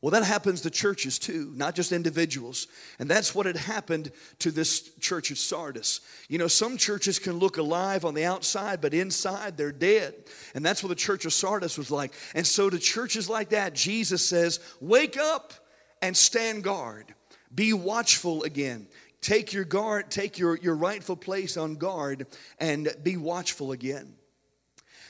Well, 0.00 0.12
that 0.12 0.22
happens 0.22 0.60
to 0.60 0.70
churches 0.70 1.18
too, 1.18 1.50
not 1.56 1.74
just 1.74 1.90
individuals. 1.90 2.68
And 3.00 3.10
that's 3.10 3.34
what 3.34 3.46
had 3.46 3.56
happened 3.56 4.12
to 4.40 4.52
this 4.52 4.90
church 5.00 5.32
of 5.32 5.38
Sardis. 5.38 6.02
You 6.28 6.38
know, 6.38 6.46
some 6.46 6.76
churches 6.76 7.18
can 7.18 7.38
look 7.38 7.56
alive 7.56 8.04
on 8.04 8.14
the 8.14 8.24
outside, 8.24 8.80
but 8.80 8.94
inside 8.94 9.56
they're 9.56 9.72
dead. 9.72 10.14
And 10.54 10.64
that's 10.64 10.84
what 10.84 10.90
the 10.90 10.94
church 10.94 11.24
of 11.24 11.32
Sardis 11.32 11.76
was 11.76 11.90
like. 11.90 12.12
And 12.34 12.46
so, 12.46 12.70
to 12.70 12.78
churches 12.78 13.28
like 13.28 13.48
that, 13.48 13.74
Jesus 13.74 14.24
says, 14.24 14.60
Wake 14.80 15.16
up 15.16 15.52
and 16.00 16.16
stand 16.16 16.62
guard. 16.62 17.12
Be 17.52 17.72
watchful 17.72 18.44
again. 18.44 18.86
Take 19.20 19.52
your 19.52 19.64
guard, 19.64 20.10
take 20.10 20.38
your, 20.38 20.56
your 20.56 20.76
rightful 20.76 21.16
place 21.16 21.56
on 21.56 21.74
guard, 21.74 22.26
and 22.58 22.94
be 23.02 23.16
watchful 23.16 23.72
again. 23.72 24.14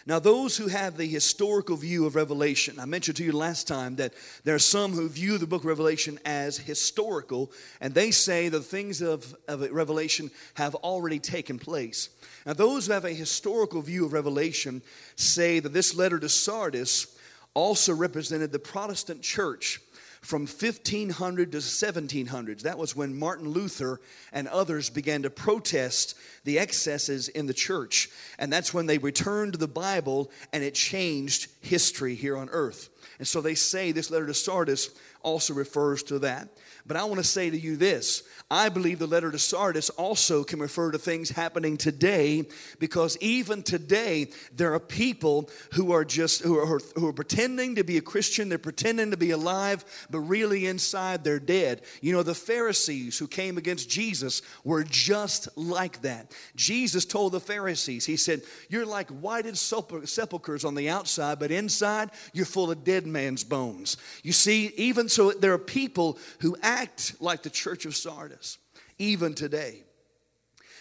Now, 0.09 0.19
those 0.19 0.57
who 0.57 0.69
have 0.69 0.97
the 0.97 1.07
historical 1.07 1.77
view 1.77 2.07
of 2.07 2.17
Revelation, 2.17 2.81
I 2.81 2.87
mentioned 2.87 3.19
to 3.19 3.25
you 3.25 3.33
last 3.33 3.69
time 3.69 3.97
that 3.97 4.15
there 4.43 4.55
are 4.55 4.59
some 4.59 4.93
who 4.93 5.07
view 5.07 5.37
the 5.37 5.47
book 5.47 5.61
of 5.61 5.67
Revelation 5.67 6.19
as 6.25 6.57
historical, 6.57 7.53
and 7.83 7.93
they 7.93 8.11
say 8.11 8.49
the 8.49 8.61
things 8.61 9.03
of, 9.03 9.37
of 9.47 9.71
Revelation 9.71 10.31
have 10.55 10.75
already 10.77 11.19
taken 11.19 11.59
place. 11.59 12.09
Now, 12.47 12.55
those 12.55 12.87
who 12.87 12.95
have 12.95 13.05
a 13.05 13.11
historical 13.11 13.83
view 13.83 14.07
of 14.07 14.15
Revelation 14.15 14.81
say 15.17 15.61
that 15.61 15.75
this 15.75 15.95
letter 15.95 16.19
to 16.19 16.29
Sardis 16.31 17.15
also 17.53 17.93
represented 17.93 18.51
the 18.51 18.59
Protestant 18.59 19.21
church 19.21 19.79
from 20.21 20.43
1500 20.43 21.53
to 21.53 21.59
1700s. 21.59 22.63
That 22.63 22.79
was 22.79 22.97
when 22.97 23.19
Martin 23.19 23.49
Luther 23.49 24.01
and 24.33 24.49
others 24.49 24.91
began 24.91 25.23
to 25.23 25.31
protest 25.31 26.17
the 26.45 26.59
excesses 26.59 27.29
in 27.29 27.47
the 27.47 27.55
church. 27.55 28.09
And 28.39 28.53
that's 28.53 28.75
when 28.75 28.87
they 28.87 28.99
returned 28.99 29.53
to 29.53 29.59
the 29.59 29.69
Bible 29.69 30.31
and 30.53 30.63
it 30.65 30.75
changed 30.75 31.51
history 31.61 32.15
here 32.15 32.37
on 32.37 32.49
earth. 32.51 32.91
And 33.19 33.27
so 33.27 33.41
they 33.41 33.55
say 33.55 33.93
this 33.93 34.11
letter 34.11 34.27
to 34.27 34.35
Sardis 34.35 34.91
also 35.23 35.55
refers 35.55 36.03
to 36.05 36.21
that. 36.21 36.49
But 36.89 36.97
I 36.97 37.05
want 37.05 37.19
to 37.19 37.25
say 37.25 37.51
to 37.51 37.59
you 37.59 37.77
this 37.77 38.23
I 38.51 38.71
believe 38.71 38.99
the 38.99 39.07
letter 39.07 39.31
to 39.31 39.39
Sardis 39.39 39.91
also 39.91 40.43
can 40.43 40.59
refer 40.59 40.91
to 40.91 40.99
things 40.99 41.29
happening 41.29 41.77
today 41.77 42.47
because 42.79 43.19
even 43.21 43.63
today 43.63 44.29
there 44.57 44.73
are 44.73 44.81
people 44.81 45.51
who 45.75 45.93
are 45.93 46.05
just 46.05 46.41
who 46.41 46.59
are, 46.59 46.81
who 46.97 47.07
are 47.07 47.13
pretending 47.13 47.75
to 47.75 47.85
be 47.85 47.99
a 47.99 48.03
Christian, 48.03 48.49
they're 48.49 48.57
pretending 48.57 49.11
to 49.11 49.19
be 49.19 49.33
alive, 49.33 49.85
but 50.09 50.21
really 50.21 50.65
inside 50.65 51.25
they're 51.25 51.39
dead. 51.39 51.83
You 52.01 52.13
know, 52.13 52.23
the 52.23 52.35
Pharisees 52.35 53.19
who 53.19 53.29
came 53.29 53.59
against 53.59 53.91
Jesus 53.91 54.41
were 54.65 54.83
just 54.83 55.49
like 55.59 56.01
that. 56.03 56.33
Jesus 56.57 57.05
told 57.05 57.33
the 57.33 57.41
Pharisees, 57.41 58.07
He 58.07 58.17
said, 58.17 58.41
You're 58.71 58.87
like 58.87 59.11
whited 59.11 59.59
sepulchres 59.59 60.65
on 60.65 60.75
the 60.75 60.89
outside, 60.89 61.39
but 61.39 61.51
inside 61.51 62.11
you're 62.33 62.47
full 62.47 62.71
of 62.71 62.83
dead 62.83 63.07
man's 63.07 63.45
bones. 63.45 63.99
You 64.23 64.33
see, 64.33 64.73
even 64.77 65.11
so, 65.11 65.33
there 65.33 65.53
are 65.53 65.59
people 65.59 66.19
who 66.41 66.57
act 66.63 66.78
like 67.21 67.43
the 67.43 67.51
church 67.51 67.87
of 67.87 67.97
Sardis 67.97 68.59
even 68.99 69.35
today. 69.35 69.85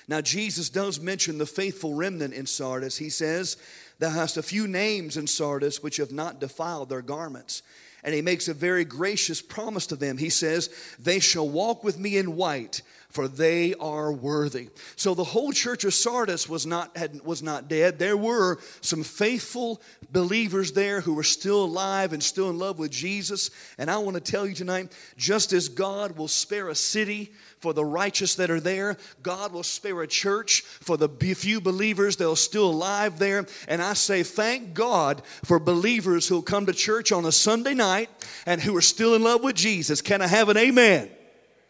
Now, 0.08 0.22
Jesus 0.22 0.70
does 0.70 1.00
mention 1.00 1.38
the 1.38 1.46
faithful 1.46 1.94
remnant 1.94 2.34
in 2.34 2.46
Sardis. 2.46 2.98
He 2.98 3.10
says, 3.10 3.58
Thou 4.00 4.10
hast 4.10 4.38
a 4.38 4.44
few 4.44 4.68
names 4.68 5.18
in 5.18 5.28
Sardis 5.28 5.84
which 5.84 5.98
have 5.98 6.12
not 6.12 6.40
defiled 6.40 6.90
their 6.90 7.02
garments. 7.02 7.62
And 8.04 8.16
he 8.16 8.22
makes 8.22 8.48
a 8.48 8.54
very 8.54 8.86
gracious 8.86 9.42
promise 9.42 9.86
to 9.88 9.98
them. 9.98 10.18
He 10.18 10.30
says, 10.30 10.70
They 10.98 11.20
shall 11.20 11.50
walk 11.50 11.84
with 11.84 12.00
me 12.00 12.18
in 12.18 12.38
white, 12.38 12.82
for 13.18 13.28
they 13.28 13.74
are 13.80 14.12
worthy. 14.12 14.70
So 14.96 15.16
the 15.16 15.24
whole 15.24 15.52
church 15.52 15.84
of 15.86 15.96
Sardis 15.96 16.48
was 16.48 16.68
not, 16.68 16.96
had, 16.96 17.26
was 17.26 17.42
not 17.42 17.68
dead. 17.68 17.98
There 17.98 18.16
were 18.16 18.60
some 18.82 19.02
faithful 19.02 19.82
believers 20.12 20.74
there 20.74 21.02
who 21.02 21.16
were 21.16 21.24
still 21.24 21.64
alive 21.64 22.14
and 22.14 22.22
still 22.22 22.52
in 22.52 22.60
love 22.60 22.78
with 22.78 22.92
Jesus. 22.92 23.50
And 23.80 23.90
I 23.90 23.98
want 23.98 24.24
to 24.24 24.32
tell 24.32 24.46
you 24.46 24.54
tonight 24.54 24.92
just 25.18 25.52
as 25.52 25.68
God 25.68 26.16
will 26.16 26.28
spare 26.28 26.70
a 26.70 26.76
city 26.76 27.32
for 27.58 27.74
the 27.74 27.84
righteous 27.84 28.36
that 28.36 28.52
are 28.52 28.60
there. 28.60 28.98
God 29.24 29.52
will 29.52 29.64
spare 29.64 30.04
a 30.04 30.08
church 30.08 30.62
for 30.62 30.96
the 30.96 31.10
few 31.10 31.60
believers 31.60 32.18
that 32.18 32.30
are 32.30 32.38
still 32.38 32.70
alive 32.70 33.18
there. 33.18 33.48
And 33.68 33.82
I 33.82 33.94
say, 33.94 34.22
thank 34.22 34.76
God 34.76 35.24
for 35.44 35.58
believers 35.58 36.28
who'll 36.28 36.44
come 36.44 36.68
to 36.68 36.72
church 36.72 37.12
on 37.12 37.26
a 37.26 37.32
Sunday 37.32 37.74
night 37.74 38.12
and 38.46 38.62
who 38.62 38.78
are 38.78 38.82
still 38.82 39.16
in 39.16 39.24
love 39.24 39.42
with 39.42 39.56
Jesus. 39.56 40.04
Can 40.04 40.22
I 40.22 40.28
have 40.28 40.50
an 40.50 40.58
amen? 40.58 41.10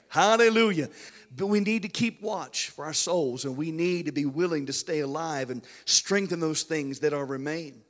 Hallelujah. 0.09 0.89
But 1.37 1.47
we 1.47 1.59
need 1.59 1.83
to 1.83 1.89
keep 1.89 2.21
watch 2.21 2.69
for 2.69 2.85
our 2.85 2.93
souls 2.93 3.45
and 3.45 3.55
we 3.55 3.71
need 3.71 4.07
to 4.07 4.11
be 4.11 4.25
willing 4.25 4.65
to 4.65 4.73
stay 4.73 4.99
alive 4.99 5.49
and 5.49 5.61
strengthen 5.85 6.39
those 6.39 6.63
things 6.63 6.99
that 6.99 7.13
are 7.13 7.25
remain. 7.25 7.83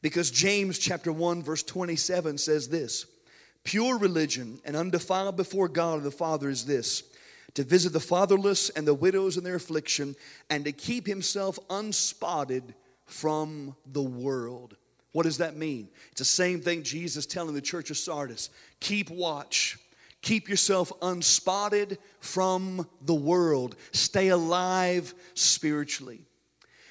Because 0.00 0.30
James 0.30 0.78
chapter 0.78 1.12
1 1.12 1.42
verse 1.42 1.62
27 1.62 2.38
says 2.38 2.68
this, 2.68 3.06
pure 3.64 3.98
religion 3.98 4.60
and 4.64 4.76
undefiled 4.76 5.36
before 5.36 5.68
God 5.68 5.96
and 5.96 6.06
the 6.06 6.10
Father 6.10 6.48
is 6.48 6.66
this, 6.66 7.02
to 7.54 7.64
visit 7.64 7.92
the 7.92 8.00
fatherless 8.00 8.70
and 8.70 8.86
the 8.86 8.94
widows 8.94 9.36
in 9.36 9.44
their 9.44 9.54
affliction, 9.56 10.14
and 10.50 10.64
to 10.64 10.72
keep 10.72 11.06
himself 11.06 11.58
unspotted 11.70 12.74
from 13.06 13.74
the 13.86 14.02
world. 14.02 14.76
What 15.12 15.22
does 15.22 15.38
that 15.38 15.56
mean? 15.56 15.88
It's 16.10 16.18
the 16.18 16.24
same 16.24 16.60
thing 16.60 16.82
Jesus 16.82 17.26
telling 17.26 17.54
the 17.54 17.60
church 17.60 17.90
of 17.90 17.96
Sardis 17.96 18.50
keep 18.80 19.10
watch. 19.10 19.78
Keep 20.24 20.48
yourself 20.48 20.90
unspotted 21.02 21.98
from 22.18 22.88
the 23.02 23.14
world. 23.14 23.76
Stay 23.92 24.28
alive 24.28 25.14
spiritually. 25.34 26.22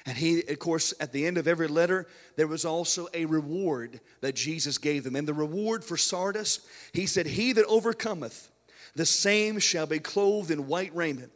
And 0.06 0.16
he, 0.16 0.44
of 0.46 0.60
course, 0.60 0.94
at 1.00 1.10
the 1.10 1.26
end 1.26 1.36
of 1.36 1.48
every 1.48 1.66
letter, 1.66 2.06
there 2.36 2.46
was 2.46 2.64
also 2.64 3.08
a 3.12 3.24
reward 3.24 4.00
that 4.20 4.36
Jesus 4.36 4.78
gave 4.78 5.02
them. 5.02 5.16
And 5.16 5.26
the 5.26 5.34
reward 5.34 5.82
for 5.84 5.96
Sardis, 5.96 6.60
he 6.92 7.06
said, 7.06 7.26
He 7.26 7.52
that 7.54 7.64
overcometh 7.64 8.52
the 8.94 9.04
same 9.04 9.58
shall 9.58 9.86
be 9.86 9.98
clothed 9.98 10.52
in 10.52 10.68
white 10.68 10.94
raiment 10.94 11.32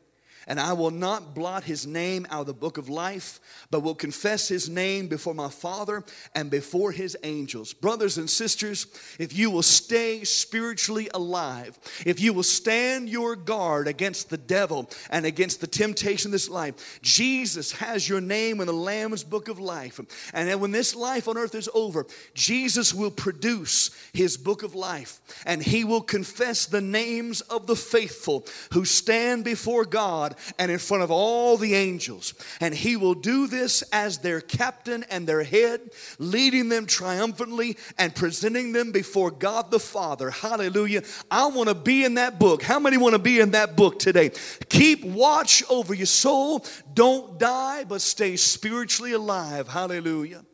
and 0.48 0.58
I 0.58 0.72
will 0.72 0.90
not 0.90 1.34
blot 1.34 1.64
his 1.64 1.86
name 1.86 2.26
out 2.30 2.40
of 2.40 2.46
the 2.46 2.54
book 2.54 2.78
of 2.78 2.88
life, 2.88 3.38
but 3.70 3.80
will 3.80 3.94
confess 3.94 4.48
his 4.48 4.68
name 4.68 5.06
before 5.06 5.34
my 5.34 5.50
Father 5.50 6.02
and 6.34 6.50
before 6.50 6.90
his 6.90 7.16
angels. 7.22 7.74
Brothers 7.74 8.16
and 8.16 8.28
sisters, 8.28 8.86
if 9.18 9.36
you 9.36 9.50
will 9.50 9.62
stay 9.62 10.24
spiritually 10.24 11.10
alive, 11.12 11.78
if 12.06 12.18
you 12.18 12.32
will 12.32 12.42
stand 12.42 13.10
your 13.10 13.36
guard 13.36 13.86
against 13.86 14.30
the 14.30 14.38
devil 14.38 14.90
and 15.10 15.26
against 15.26 15.60
the 15.60 15.66
temptation 15.66 16.28
of 16.28 16.32
this 16.32 16.48
life, 16.48 16.98
Jesus 17.02 17.72
has 17.72 18.08
your 18.08 18.22
name 18.22 18.60
in 18.60 18.66
the 18.66 18.72
Lamb's 18.72 19.22
book 19.22 19.48
of 19.48 19.60
life. 19.60 20.00
And 20.32 20.60
when 20.60 20.70
this 20.70 20.94
life 20.94 21.28
on 21.28 21.36
earth 21.36 21.54
is 21.54 21.68
over, 21.74 22.06
Jesus 22.32 22.94
will 22.94 23.10
produce 23.10 23.90
his 24.14 24.38
book 24.38 24.62
of 24.62 24.74
life 24.74 25.20
and 25.44 25.62
he 25.62 25.84
will 25.84 26.00
confess 26.00 26.64
the 26.64 26.80
names 26.80 27.42
of 27.42 27.66
the 27.66 27.76
faithful 27.76 28.46
who 28.72 28.86
stand 28.86 29.44
before 29.44 29.84
God 29.84 30.36
and 30.58 30.70
in 30.70 30.78
front 30.78 31.02
of 31.02 31.10
all 31.10 31.56
the 31.56 31.74
angels. 31.74 32.34
And 32.60 32.74
he 32.74 32.96
will 32.96 33.14
do 33.14 33.46
this 33.46 33.82
as 33.92 34.18
their 34.18 34.40
captain 34.40 35.04
and 35.10 35.26
their 35.26 35.42
head, 35.42 35.90
leading 36.18 36.68
them 36.68 36.86
triumphantly 36.86 37.76
and 37.98 38.14
presenting 38.14 38.72
them 38.72 38.92
before 38.92 39.30
God 39.30 39.70
the 39.70 39.80
Father. 39.80 40.30
Hallelujah. 40.30 41.02
I 41.30 41.46
want 41.46 41.68
to 41.68 41.74
be 41.74 42.04
in 42.04 42.14
that 42.14 42.38
book. 42.38 42.62
How 42.62 42.78
many 42.78 42.96
want 42.96 43.14
to 43.14 43.18
be 43.18 43.40
in 43.40 43.52
that 43.52 43.76
book 43.76 43.98
today? 43.98 44.30
Keep 44.68 45.04
watch 45.04 45.62
over 45.68 45.94
your 45.94 46.06
soul. 46.06 46.64
Don't 46.94 47.38
die, 47.38 47.84
but 47.84 48.00
stay 48.00 48.36
spiritually 48.36 49.12
alive. 49.12 49.68
Hallelujah. 49.68 50.44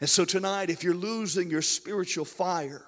And 0.00 0.08
so 0.08 0.24
tonight, 0.24 0.70
if 0.70 0.84
you're 0.84 0.94
losing 0.94 1.50
your 1.50 1.62
spiritual 1.62 2.24
fire, 2.24 2.84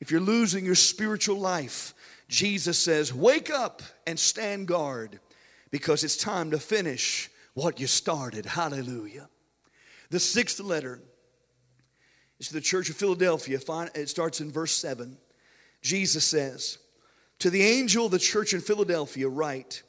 if 0.00 0.10
you're 0.10 0.20
losing 0.20 0.64
your 0.64 0.74
spiritual 0.74 1.36
life, 1.36 1.94
Jesus 2.28 2.78
says, 2.78 3.12
Wake 3.12 3.50
up 3.50 3.82
and 4.06 4.18
stand 4.18 4.66
guard 4.66 5.20
because 5.72 6.04
it's 6.04 6.16
time 6.16 6.52
to 6.52 6.58
finish 6.58 7.28
what 7.54 7.80
you 7.80 7.88
started. 7.88 8.46
Hallelujah. 8.46 9.28
The 10.10 10.20
sixth 10.20 10.60
letter 10.60 11.00
is 12.38 12.48
to 12.48 12.54
the 12.54 12.60
church 12.60 12.90
of 12.90 12.96
Philadelphia. 12.96 13.58
It 13.94 14.08
starts 14.08 14.40
in 14.40 14.52
verse 14.52 14.76
7. 14.76 15.16
Jesus 15.80 16.24
says, 16.24 16.78
To 17.40 17.50
the 17.50 17.62
angel 17.62 18.06
of 18.06 18.12
the 18.12 18.18
church 18.18 18.52
in 18.52 18.60
Philadelphia, 18.60 19.28
write, 19.28 19.82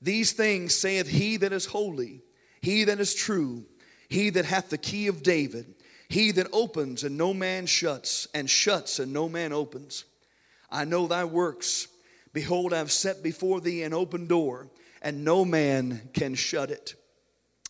These 0.00 0.32
things 0.32 0.74
saith 0.74 1.08
he 1.08 1.38
that 1.38 1.52
is 1.52 1.66
holy, 1.66 2.22
he 2.60 2.84
that 2.84 3.00
is 3.00 3.14
true, 3.14 3.64
he 4.08 4.30
that 4.30 4.44
hath 4.44 4.68
the 4.68 4.78
key 4.78 5.06
of 5.08 5.22
David, 5.22 5.74
he 6.08 6.30
that 6.32 6.46
opens 6.52 7.02
and 7.02 7.16
no 7.16 7.32
man 7.32 7.64
shuts, 7.64 8.28
and 8.34 8.48
shuts 8.48 8.98
and 8.98 9.12
no 9.12 9.28
man 9.28 9.54
opens. 9.54 10.04
I 10.70 10.84
know 10.84 11.06
thy 11.06 11.24
works. 11.24 11.88
Behold, 12.34 12.74
I 12.74 12.78
have 12.78 12.92
set 12.92 13.22
before 13.22 13.60
thee 13.60 13.82
an 13.82 13.94
open 13.94 14.26
door 14.26 14.68
and 15.04 15.22
no 15.22 15.44
man 15.44 16.08
can 16.14 16.34
shut 16.34 16.70
it. 16.70 16.94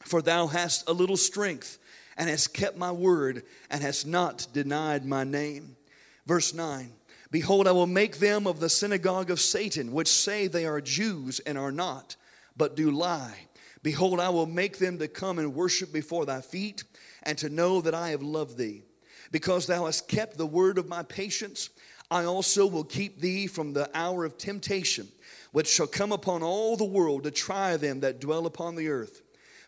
For 0.04 0.22
thou 0.22 0.46
hast 0.46 0.88
a 0.88 0.92
little 0.92 1.16
strength, 1.16 1.78
and 2.16 2.30
hast 2.30 2.54
kept 2.54 2.78
my 2.78 2.92
word, 2.92 3.42
and 3.68 3.82
hast 3.82 4.06
not 4.06 4.46
denied 4.52 5.04
my 5.04 5.24
name. 5.24 5.76
Verse 6.24 6.54
9 6.54 6.92
Behold, 7.30 7.66
I 7.66 7.72
will 7.72 7.88
make 7.88 8.18
them 8.18 8.46
of 8.46 8.60
the 8.60 8.68
synagogue 8.70 9.30
of 9.30 9.40
Satan, 9.40 9.92
which 9.92 10.08
say 10.08 10.46
they 10.46 10.64
are 10.64 10.80
Jews 10.80 11.40
and 11.40 11.58
are 11.58 11.72
not, 11.72 12.14
but 12.56 12.76
do 12.76 12.92
lie. 12.92 13.48
Behold, 13.82 14.20
I 14.20 14.28
will 14.28 14.46
make 14.46 14.78
them 14.78 14.98
to 14.98 15.08
come 15.08 15.40
and 15.40 15.54
worship 15.54 15.92
before 15.92 16.24
thy 16.24 16.40
feet 16.40 16.84
and 17.24 17.36
to 17.38 17.48
know 17.48 17.80
that 17.80 17.94
I 17.94 18.10
have 18.10 18.22
loved 18.22 18.56
thee. 18.56 18.84
Because 19.32 19.66
thou 19.66 19.86
hast 19.86 20.06
kept 20.06 20.38
the 20.38 20.46
word 20.46 20.78
of 20.78 20.86
my 20.86 21.02
patience, 21.02 21.70
I 22.14 22.26
also 22.26 22.64
will 22.64 22.84
keep 22.84 23.20
thee 23.20 23.48
from 23.48 23.72
the 23.72 23.90
hour 23.92 24.24
of 24.24 24.38
temptation, 24.38 25.08
which 25.50 25.66
shall 25.66 25.88
come 25.88 26.12
upon 26.12 26.44
all 26.44 26.76
the 26.76 26.84
world 26.84 27.24
to 27.24 27.32
try 27.32 27.76
them 27.76 27.98
that 28.00 28.20
dwell 28.20 28.46
upon 28.46 28.76
the 28.76 28.86
earth. 28.86 29.22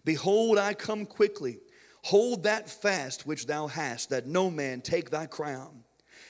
Behold, 0.05 0.57
I 0.57 0.73
come 0.73 1.07
quickly. 1.07 1.59
Hold 2.05 2.45
that 2.45 2.71
fast 2.71 3.27
which 3.27 3.47
thou 3.47 3.67
hast, 3.67 4.11
that 4.11 4.29
no 4.29 4.49
man 4.49 4.81
take 4.81 5.11
thy 5.11 5.27
crown. 5.27 5.83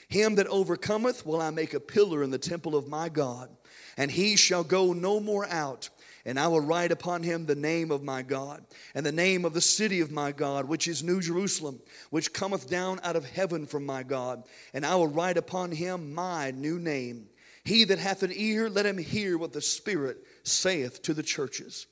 Him 0.07 0.33
that 0.35 0.47
overcometh 0.47 1.23
will 1.23 1.39
I 1.39 1.51
make 1.51 1.75
a 1.75 1.79
pillar 1.79 2.23
in 2.23 2.31
the 2.31 2.39
temple 2.39 2.75
of 2.75 2.87
my 2.87 3.09
God, 3.09 3.55
and 3.95 4.09
he 4.09 4.35
shall 4.37 4.63
go 4.63 4.93
no 4.93 5.19
more 5.19 5.47
out. 5.47 5.91
And 6.27 6.37
I 6.37 6.49
will 6.49 6.59
write 6.59 6.91
upon 6.91 7.23
him 7.23 7.45
the 7.45 7.55
name 7.55 7.89
of 7.89 8.03
my 8.03 8.21
God, 8.21 8.65
and 8.93 9.05
the 9.05 9.13
name 9.13 9.45
of 9.45 9.53
the 9.53 9.61
city 9.61 10.01
of 10.01 10.11
my 10.11 10.33
God, 10.33 10.67
which 10.67 10.85
is 10.85 11.01
New 11.01 11.21
Jerusalem, 11.21 11.79
which 12.09 12.33
cometh 12.33 12.69
down 12.69 12.99
out 13.01 13.15
of 13.15 13.23
heaven 13.23 13.65
from 13.65 13.85
my 13.85 14.03
God. 14.03 14.43
And 14.73 14.85
I 14.85 14.95
will 14.95 15.07
write 15.07 15.37
upon 15.37 15.71
him 15.71 16.13
my 16.13 16.51
new 16.51 16.79
name. 16.79 17.29
He 17.63 17.85
that 17.85 17.99
hath 17.99 18.23
an 18.23 18.33
ear, 18.35 18.69
let 18.69 18.85
him 18.85 18.97
hear 18.97 19.37
what 19.37 19.53
the 19.53 19.61
Spirit 19.61 20.17
saith 20.43 21.01
to 21.03 21.13
the 21.13 21.23
churches. 21.23 21.87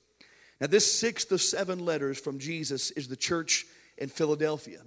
Now, 0.59 0.67
this 0.67 0.99
sixth 0.99 1.31
of 1.31 1.41
seven 1.41 1.79
letters 1.79 2.19
from 2.19 2.37
Jesus 2.37 2.91
is 2.91 3.07
the 3.07 3.15
church 3.15 3.65
in 3.97 4.09
Philadelphia. 4.09 4.81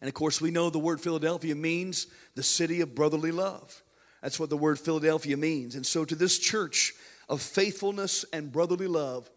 And 0.00 0.08
of 0.08 0.14
course, 0.14 0.40
we 0.40 0.50
know 0.50 0.70
the 0.70 0.78
word 0.78 0.98
Philadelphia 0.98 1.54
means 1.54 2.06
the 2.36 2.42
city 2.42 2.80
of 2.80 2.94
brotherly 2.94 3.32
love. 3.32 3.82
That's 4.22 4.40
what 4.40 4.48
the 4.48 4.56
word 4.56 4.78
Philadelphia 4.80 5.36
means. 5.36 5.74
And 5.74 5.84
so, 5.84 6.06
to 6.06 6.14
this 6.14 6.38
church 6.38 6.94
of 7.32 7.40
faithfulness 7.40 8.26
and 8.30 8.52
brotherly 8.52 8.86
love, 8.86 9.30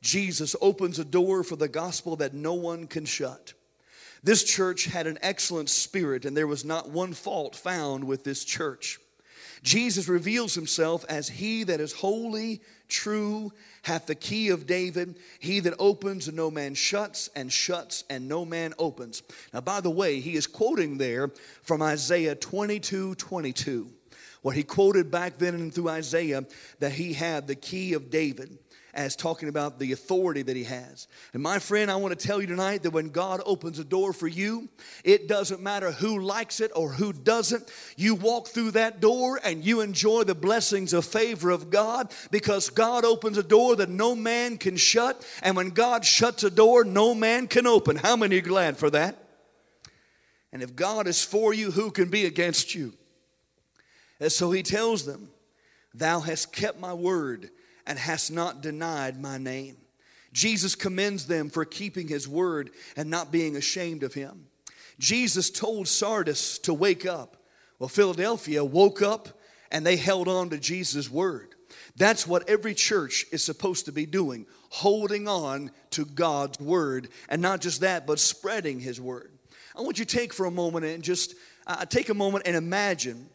Jesus 0.00 0.56
opens 0.62 0.98
a 0.98 1.04
door 1.04 1.44
for 1.44 1.54
the 1.54 1.68
gospel 1.68 2.16
that 2.16 2.32
no 2.32 2.54
one 2.54 2.86
can 2.86 3.04
shut. 3.04 3.52
This 4.24 4.42
church 4.42 4.86
had 4.86 5.06
an 5.06 5.18
excellent 5.20 5.68
spirit, 5.68 6.24
and 6.24 6.34
there 6.34 6.46
was 6.46 6.64
not 6.64 6.88
one 6.88 7.12
fault 7.12 7.54
found 7.54 8.04
with 8.04 8.24
this 8.24 8.42
church. 8.42 8.98
Jesus 9.62 10.08
reveals 10.08 10.54
himself 10.54 11.04
as 11.10 11.28
he 11.28 11.62
that 11.64 11.78
is 11.78 11.92
holy, 11.92 12.62
true, 12.88 13.52
hath 13.82 14.06
the 14.06 14.14
key 14.14 14.48
of 14.48 14.66
David, 14.66 15.16
he 15.38 15.60
that 15.60 15.74
opens 15.78 16.28
and 16.28 16.36
no 16.36 16.50
man 16.50 16.72
shuts, 16.72 17.28
and 17.36 17.52
shuts 17.52 18.02
and 18.08 18.26
no 18.26 18.46
man 18.46 18.72
opens. 18.78 19.22
Now, 19.52 19.60
by 19.60 19.82
the 19.82 19.90
way, 19.90 20.20
he 20.20 20.36
is 20.36 20.46
quoting 20.46 20.96
there 20.96 21.30
from 21.62 21.82
Isaiah 21.82 22.34
22 22.34 23.16
22, 23.16 23.90
what 24.42 24.56
he 24.56 24.62
quoted 24.62 25.10
back 25.10 25.38
then 25.38 25.54
and 25.54 25.72
through 25.72 25.88
Isaiah 25.88 26.44
that 26.80 26.92
he 26.92 27.14
had 27.14 27.46
the 27.46 27.54
key 27.54 27.94
of 27.94 28.10
David 28.10 28.58
as 28.94 29.16
talking 29.16 29.48
about 29.48 29.78
the 29.78 29.92
authority 29.92 30.42
that 30.42 30.56
he 30.56 30.64
has. 30.64 31.08
And 31.32 31.42
my 31.42 31.58
friend, 31.58 31.90
I 31.90 31.96
want 31.96 32.18
to 32.18 32.26
tell 32.26 32.42
you 32.42 32.46
tonight 32.46 32.82
that 32.82 32.90
when 32.90 33.08
God 33.08 33.40
opens 33.46 33.78
a 33.78 33.84
door 33.84 34.12
for 34.12 34.28
you, 34.28 34.68
it 35.02 35.28
doesn't 35.28 35.62
matter 35.62 35.92
who 35.92 36.20
likes 36.20 36.60
it 36.60 36.70
or 36.74 36.92
who 36.92 37.12
doesn't. 37.12 37.72
You 37.96 38.14
walk 38.14 38.48
through 38.48 38.72
that 38.72 39.00
door 39.00 39.40
and 39.42 39.64
you 39.64 39.80
enjoy 39.80 40.24
the 40.24 40.34
blessings 40.34 40.92
of 40.92 41.06
favor 41.06 41.50
of 41.50 41.70
God 41.70 42.12
because 42.30 42.68
God 42.68 43.04
opens 43.06 43.38
a 43.38 43.42
door 43.42 43.76
that 43.76 43.88
no 43.88 44.14
man 44.14 44.58
can 44.58 44.76
shut. 44.76 45.26
And 45.42 45.56
when 45.56 45.70
God 45.70 46.04
shuts 46.04 46.44
a 46.44 46.50
door, 46.50 46.84
no 46.84 47.14
man 47.14 47.46
can 47.46 47.66
open. 47.66 47.96
How 47.96 48.16
many 48.16 48.38
are 48.38 48.42
glad 48.42 48.76
for 48.76 48.90
that? 48.90 49.16
And 50.52 50.62
if 50.62 50.76
God 50.76 51.06
is 51.06 51.24
for 51.24 51.54
you, 51.54 51.70
who 51.70 51.90
can 51.90 52.10
be 52.10 52.26
against 52.26 52.74
you? 52.74 52.92
And 54.22 54.30
so 54.30 54.52
he 54.52 54.62
tells 54.62 55.04
them, 55.04 55.30
Thou 55.92 56.20
hast 56.20 56.52
kept 56.52 56.78
my 56.78 56.94
word 56.94 57.50
and 57.84 57.98
hast 57.98 58.30
not 58.30 58.62
denied 58.62 59.20
my 59.20 59.36
name. 59.36 59.76
Jesus 60.32 60.76
commends 60.76 61.26
them 61.26 61.50
for 61.50 61.64
keeping 61.64 62.06
his 62.06 62.28
word 62.28 62.70
and 62.96 63.10
not 63.10 63.32
being 63.32 63.56
ashamed 63.56 64.04
of 64.04 64.14
him. 64.14 64.46
Jesus 65.00 65.50
told 65.50 65.88
Sardis 65.88 66.60
to 66.60 66.72
wake 66.72 67.04
up. 67.04 67.36
Well, 67.80 67.88
Philadelphia 67.88 68.64
woke 68.64 69.02
up 69.02 69.28
and 69.72 69.84
they 69.84 69.96
held 69.96 70.28
on 70.28 70.50
to 70.50 70.58
Jesus' 70.58 71.10
word. 71.10 71.56
That's 71.96 72.24
what 72.24 72.48
every 72.48 72.74
church 72.74 73.26
is 73.32 73.42
supposed 73.42 73.86
to 73.86 73.92
be 73.92 74.06
doing, 74.06 74.46
holding 74.70 75.26
on 75.26 75.72
to 75.90 76.04
God's 76.04 76.60
word. 76.60 77.08
And 77.28 77.42
not 77.42 77.60
just 77.60 77.80
that, 77.80 78.06
but 78.06 78.20
spreading 78.20 78.78
his 78.78 79.00
word. 79.00 79.32
I 79.76 79.80
want 79.80 79.98
you 79.98 80.04
to 80.04 80.16
take 80.16 80.32
for 80.32 80.46
a 80.46 80.50
moment 80.52 80.84
and 80.84 81.02
just 81.02 81.34
uh, 81.66 81.84
take 81.86 82.08
a 82.08 82.14
moment 82.14 82.46
and 82.46 82.54
imagine 82.54 83.28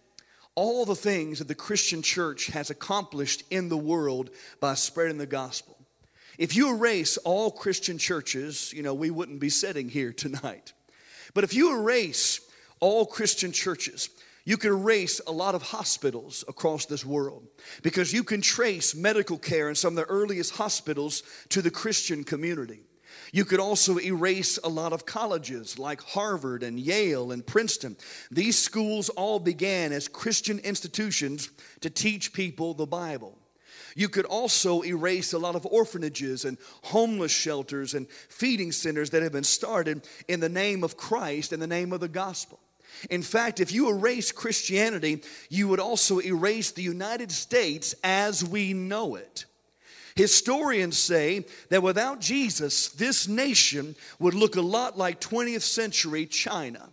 all 0.58 0.86
the 0.86 0.96
things 0.96 1.38
that 1.38 1.48
the 1.48 1.54
Christian 1.54 2.02
church 2.02 2.48
has 2.48 2.72
accomplished 2.72 3.44
in 3.52 3.70
the 3.70 3.78
world 3.78 4.32
by 4.60 4.74
spreading 4.74 5.20
the 5.20 5.28
gospel. 5.28 5.78
If 6.40 6.56
you 6.56 6.74
erase 6.74 7.18
all 7.18 7.52
Christian 7.52 8.00
churches, 8.00 8.74
you 8.74 8.82
know, 8.82 8.96
we 8.96 9.12
wouldn't 9.12 9.40
be 9.40 9.50
sitting 9.50 9.88
here 9.88 10.12
tonight. 10.12 10.74
But 11.36 11.44
if 11.44 11.54
you 11.54 11.80
erase 11.80 12.42
all 12.80 13.06
Christian 13.06 13.52
churches, 13.52 14.10
you 14.46 14.58
can 14.58 14.72
erase 14.72 15.22
a 15.28 15.32
lot 15.32 15.54
of 15.54 15.62
hospitals 15.62 16.44
across 16.48 16.88
this 16.88 17.06
world 17.06 17.46
because 17.84 18.12
you 18.12 18.24
can 18.24 18.42
trace 18.42 18.96
medical 18.96 19.38
care 19.38 19.70
in 19.70 19.76
some 19.76 19.96
of 19.96 20.08
the 20.08 20.12
earliest 20.12 20.56
hospitals 20.56 21.22
to 21.50 21.62
the 21.62 21.70
Christian 21.70 22.24
community. 22.24 22.87
You 23.32 23.46
could 23.46 23.60
also 23.60 24.00
erase 24.00 24.58
a 24.64 24.70
lot 24.70 24.94
of 24.94 25.06
colleges 25.06 25.78
like 25.78 26.02
Harvard 26.02 26.64
and 26.64 26.80
Yale 26.80 27.32
and 27.32 27.46
Princeton. 27.46 27.98
These 28.32 28.58
schools 28.58 29.10
all 29.10 29.40
began 29.40 29.92
as 29.92 30.08
Christian 30.08 30.60
institutions 30.60 31.50
to 31.82 31.90
teach 31.90 32.34
people 32.34 32.74
the 32.74 32.86
Bible. 32.86 33.38
You 33.96 34.10
could 34.10 34.26
also 34.26 34.84
erase 34.84 35.34
a 35.34 35.40
lot 35.40 35.56
of 35.56 35.66
orphanages 35.66 36.46
and 36.46 36.58
homeless 36.84 37.32
shelters 37.32 37.96
and 37.96 38.08
feeding 38.30 38.72
centers 38.72 39.10
that 39.10 39.24
have 39.24 39.32
been 39.32 39.44
started 39.44 40.08
in 40.28 40.40
the 40.40 40.50
name 40.50 40.84
of 40.84 40.98
Christ, 40.98 41.52
in 41.52 41.60
the 41.60 41.68
name 41.68 41.92
of 41.92 42.00
the 42.00 42.08
gospel. 42.08 42.60
In 43.10 43.24
fact, 43.24 43.60
if 43.60 43.72
you 43.72 43.90
erase 43.90 44.32
Christianity, 44.32 45.24
you 45.50 45.68
would 45.68 45.80
also 45.80 46.20
erase 46.20 46.72
the 46.72 46.84
United 46.84 47.32
States 47.32 47.96
as 48.04 48.44
we 48.44 48.74
know 48.74 49.16
it. 49.16 49.46
Historians 50.18 50.98
say 50.98 51.46
that 51.70 51.84
without 51.84 52.20
Jesus, 52.20 52.90
this 52.90 53.28
nation 53.28 53.96
would 54.20 54.34
look 54.34 54.56
a 54.56 54.62
lot 54.62 54.98
like 54.98 55.22
20th 55.22 55.62
century 55.62 56.26
China. 56.26 56.90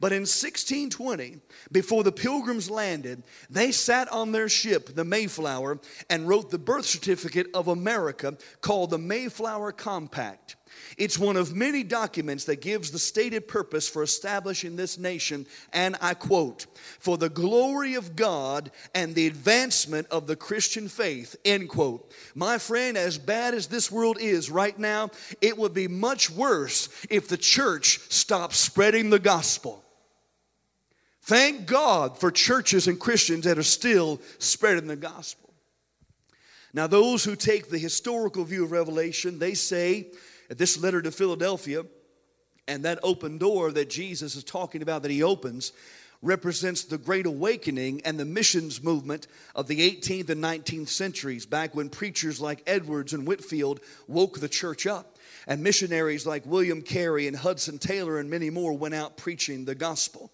But 0.00 0.12
in 0.12 0.22
1620, 0.22 1.40
before 1.70 2.02
the 2.02 2.10
pilgrims 2.10 2.70
landed, 2.70 3.22
they 3.50 3.72
sat 3.72 4.10
on 4.10 4.32
their 4.32 4.48
ship, 4.48 4.94
the 4.94 5.04
Mayflower, 5.04 5.80
and 6.08 6.26
wrote 6.26 6.50
the 6.50 6.58
birth 6.58 6.86
certificate 6.86 7.48
of 7.52 7.68
America 7.68 8.36
called 8.62 8.90
the 8.90 8.98
Mayflower 8.98 9.70
Compact. 9.72 10.56
It's 10.98 11.18
one 11.18 11.36
of 11.36 11.54
many 11.54 11.82
documents 11.82 12.44
that 12.44 12.60
gives 12.60 12.90
the 12.90 12.98
stated 12.98 13.48
purpose 13.48 13.88
for 13.88 14.02
establishing 14.02 14.76
this 14.76 14.98
nation, 14.98 15.46
and 15.72 15.96
I 16.00 16.14
quote, 16.14 16.66
for 16.98 17.16
the 17.16 17.28
glory 17.28 17.94
of 17.94 18.16
God 18.16 18.70
and 18.94 19.14
the 19.14 19.26
advancement 19.26 20.06
of 20.10 20.26
the 20.26 20.36
Christian 20.36 20.88
faith, 20.88 21.36
end 21.44 21.68
quote. 21.68 22.12
My 22.34 22.58
friend, 22.58 22.96
as 22.96 23.18
bad 23.18 23.54
as 23.54 23.66
this 23.66 23.90
world 23.90 24.18
is 24.20 24.50
right 24.50 24.78
now, 24.78 25.10
it 25.40 25.56
would 25.56 25.74
be 25.74 25.88
much 25.88 26.30
worse 26.30 26.88
if 27.10 27.28
the 27.28 27.36
church 27.36 28.00
stopped 28.10 28.54
spreading 28.54 29.10
the 29.10 29.18
gospel. 29.18 29.82
Thank 31.22 31.66
God 31.66 32.18
for 32.18 32.30
churches 32.30 32.88
and 32.88 32.98
Christians 32.98 33.44
that 33.44 33.58
are 33.58 33.62
still 33.62 34.20
spreading 34.38 34.88
the 34.88 34.96
gospel. 34.96 35.54
Now, 36.74 36.86
those 36.86 37.22
who 37.22 37.36
take 37.36 37.68
the 37.68 37.78
historical 37.78 38.44
view 38.44 38.64
of 38.64 38.72
Revelation, 38.72 39.38
they 39.38 39.54
say 39.54 40.08
this 40.58 40.80
letter 40.80 41.02
to 41.02 41.10
Philadelphia 41.10 41.84
and 42.68 42.84
that 42.84 42.98
open 43.02 43.38
door 43.38 43.72
that 43.72 43.90
Jesus 43.90 44.36
is 44.36 44.44
talking 44.44 44.82
about 44.82 45.02
that 45.02 45.10
he 45.10 45.22
opens 45.22 45.72
represents 46.22 46.84
the 46.84 46.98
great 46.98 47.26
awakening 47.26 48.00
and 48.04 48.18
the 48.18 48.24
missions 48.24 48.82
movement 48.82 49.26
of 49.54 49.66
the 49.66 49.80
18th 49.80 50.30
and 50.30 50.42
19th 50.42 50.88
centuries, 50.88 51.44
back 51.44 51.74
when 51.74 51.90
preachers 51.90 52.40
like 52.40 52.62
Edwards 52.66 53.12
and 53.12 53.26
Whitefield 53.26 53.80
woke 54.06 54.38
the 54.38 54.48
church 54.48 54.86
up, 54.86 55.18
and 55.46 55.62
missionaries 55.62 56.24
like 56.24 56.46
William 56.46 56.80
Carey 56.80 57.26
and 57.26 57.36
Hudson 57.36 57.78
Taylor 57.78 58.18
and 58.18 58.30
many 58.30 58.50
more 58.50 58.72
went 58.72 58.94
out 58.94 59.16
preaching 59.16 59.64
the 59.64 59.74
gospel. 59.74 60.30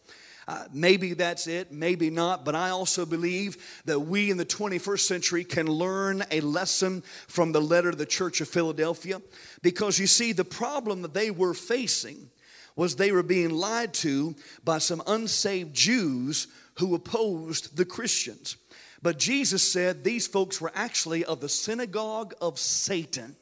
Uh, 0.49 0.65
maybe 0.73 1.13
that's 1.13 1.47
it, 1.47 1.71
maybe 1.71 2.09
not, 2.09 2.43
but 2.43 2.55
I 2.55 2.71
also 2.71 3.05
believe 3.05 3.83
that 3.85 4.01
we 4.01 4.31
in 4.31 4.39
the 4.39 4.47
21st 4.47 5.01
century 5.01 5.45
can 5.45 5.67
learn 5.67 6.25
a 6.31 6.41
lesson 6.41 7.03
from 7.27 7.53
the 7.53 7.61
letter 7.61 7.91
to 7.91 7.97
the 7.99 8.07
Church 8.07 8.41
of 8.41 8.49
Philadelphia. 8.49 9.21
Because 9.61 9.99
you 9.99 10.07
see, 10.07 10.33
the 10.33 10.47
problem 10.47 11.03
that 11.03 11.13
they 11.13 11.31
were 11.31 11.53
facing 11.53 12.31
was 12.77 12.97
they 12.97 13.13
were 13.13 13.23
being 13.23 13.51
lied 13.51 13.93
to 13.93 14.35
by 14.65 14.79
some 14.79 15.03
unsaved 15.07 15.75
Jews 15.75 16.47
who 16.79 16.95
opposed 16.95 17.77
the 17.77 17.85
Christians. 17.85 18.57
But 19.03 19.19
Jesus 19.19 19.71
said 19.71 20.03
these 20.03 20.27
folks 20.27 20.63
were 20.63 20.73
actually 20.75 21.27
of 21.27 21.41
the 21.41 21.51
synagogue 21.51 22.33
of 22.41 22.59
Satan. 22.59 23.37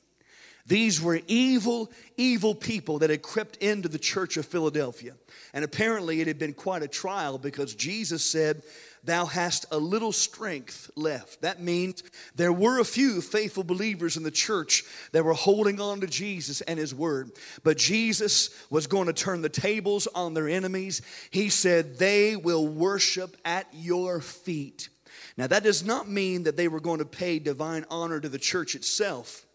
These 0.67 1.01
were 1.01 1.21
evil, 1.29 1.91
evil 2.17 2.55
people 2.55 2.99
that 2.99 3.11
had 3.11 3.23
crept 3.23 3.57
into 3.59 3.89
the 3.89 3.99
church 3.99 4.37
of 4.37 4.47
Philadelphia. 4.47 5.15
And 5.55 5.65
apparently 5.65 6.21
it 6.21 6.27
had 6.27 6.39
been 6.39 6.55
quite 6.55 6.83
a 6.83 6.89
trial 6.89 7.39
because 7.39 7.75
Jesus 7.75 8.25
said, 8.25 8.63
Thou 9.05 9.27
hast 9.27 9.67
a 9.71 9.79
little 9.79 10.11
strength 10.11 10.91
left. 10.97 11.43
That 11.43 11.63
means 11.63 12.03
there 12.35 12.53
were 12.53 12.81
a 12.81 12.85
few 12.85 13.21
faithful 13.21 13.63
believers 13.63 14.17
in 14.17 14.25
the 14.25 14.33
church 14.33 14.83
that 15.13 15.25
were 15.25 15.33
holding 15.33 15.81
on 15.81 16.01
to 16.01 16.09
Jesus 16.09 16.61
and 16.63 16.77
His 16.77 16.93
Word. 16.93 17.31
But 17.63 17.79
Jesus 17.79 18.51
was 18.69 18.89
going 18.89 19.07
to 19.07 19.13
turn 19.13 19.43
the 19.43 19.49
tables 19.49 20.09
on 20.09 20.35
their 20.35 20.49
enemies. 20.49 21.03
He 21.31 21.51
said, 21.51 21.99
They 21.99 22.35
will 22.35 22.67
worship 22.67 23.37
at 23.45 23.69
your 23.73 24.21
feet. 24.21 24.89
Now, 25.37 25.47
that 25.47 25.63
does 25.63 25.85
not 25.85 26.09
mean 26.09 26.43
that 26.43 26.57
they 26.57 26.67
were 26.67 26.81
going 26.81 26.99
to 26.99 27.05
pay 27.05 27.39
divine 27.39 27.85
honor 27.89 28.19
to 28.19 28.29
the 28.29 28.39
church 28.39 28.75
itself 28.75 29.46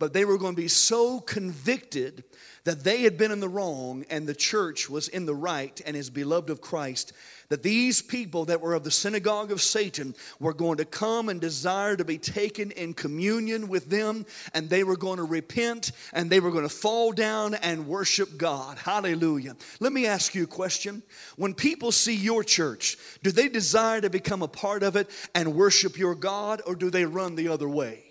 but 0.00 0.12
they 0.12 0.24
were 0.24 0.38
going 0.38 0.56
to 0.56 0.62
be 0.62 0.66
so 0.66 1.20
convicted 1.20 2.24
that 2.64 2.82
they 2.82 3.02
had 3.02 3.16
been 3.16 3.30
in 3.30 3.38
the 3.38 3.48
wrong 3.48 4.04
and 4.10 4.26
the 4.26 4.34
church 4.34 4.90
was 4.90 5.06
in 5.06 5.26
the 5.26 5.34
right 5.34 5.80
and 5.86 5.96
is 5.96 6.10
beloved 6.10 6.50
of 6.50 6.60
Christ 6.60 7.12
that 7.50 7.62
these 7.62 8.00
people 8.00 8.46
that 8.46 8.60
were 8.60 8.74
of 8.74 8.84
the 8.84 8.90
synagogue 8.90 9.50
of 9.50 9.60
Satan 9.60 10.14
were 10.38 10.54
going 10.54 10.78
to 10.78 10.84
come 10.84 11.28
and 11.28 11.40
desire 11.40 11.96
to 11.96 12.04
be 12.04 12.16
taken 12.16 12.70
in 12.70 12.94
communion 12.94 13.68
with 13.68 13.90
them, 13.90 14.24
and 14.54 14.70
they 14.70 14.84
were 14.84 14.96
going 14.96 15.18
to 15.18 15.24
repent 15.24 15.92
and 16.12 16.30
they 16.30 16.40
were 16.40 16.52
going 16.52 16.66
to 16.66 16.74
fall 16.74 17.12
down 17.12 17.54
and 17.54 17.88
worship 17.88 18.38
God. 18.38 18.78
Hallelujah. 18.78 19.56
Let 19.80 19.92
me 19.92 20.06
ask 20.06 20.34
you 20.34 20.44
a 20.44 20.46
question. 20.46 21.02
When 21.36 21.52
people 21.52 21.92
see 21.92 22.14
your 22.14 22.44
church, 22.44 22.96
do 23.22 23.32
they 23.32 23.48
desire 23.48 24.00
to 24.00 24.10
become 24.10 24.42
a 24.42 24.48
part 24.48 24.82
of 24.82 24.94
it 24.94 25.10
and 25.34 25.54
worship 25.54 25.98
your 25.98 26.14
God, 26.14 26.62
or 26.66 26.76
do 26.76 26.88
they 26.88 27.04
run 27.04 27.34
the 27.34 27.48
other 27.48 27.68
way? 27.68 28.09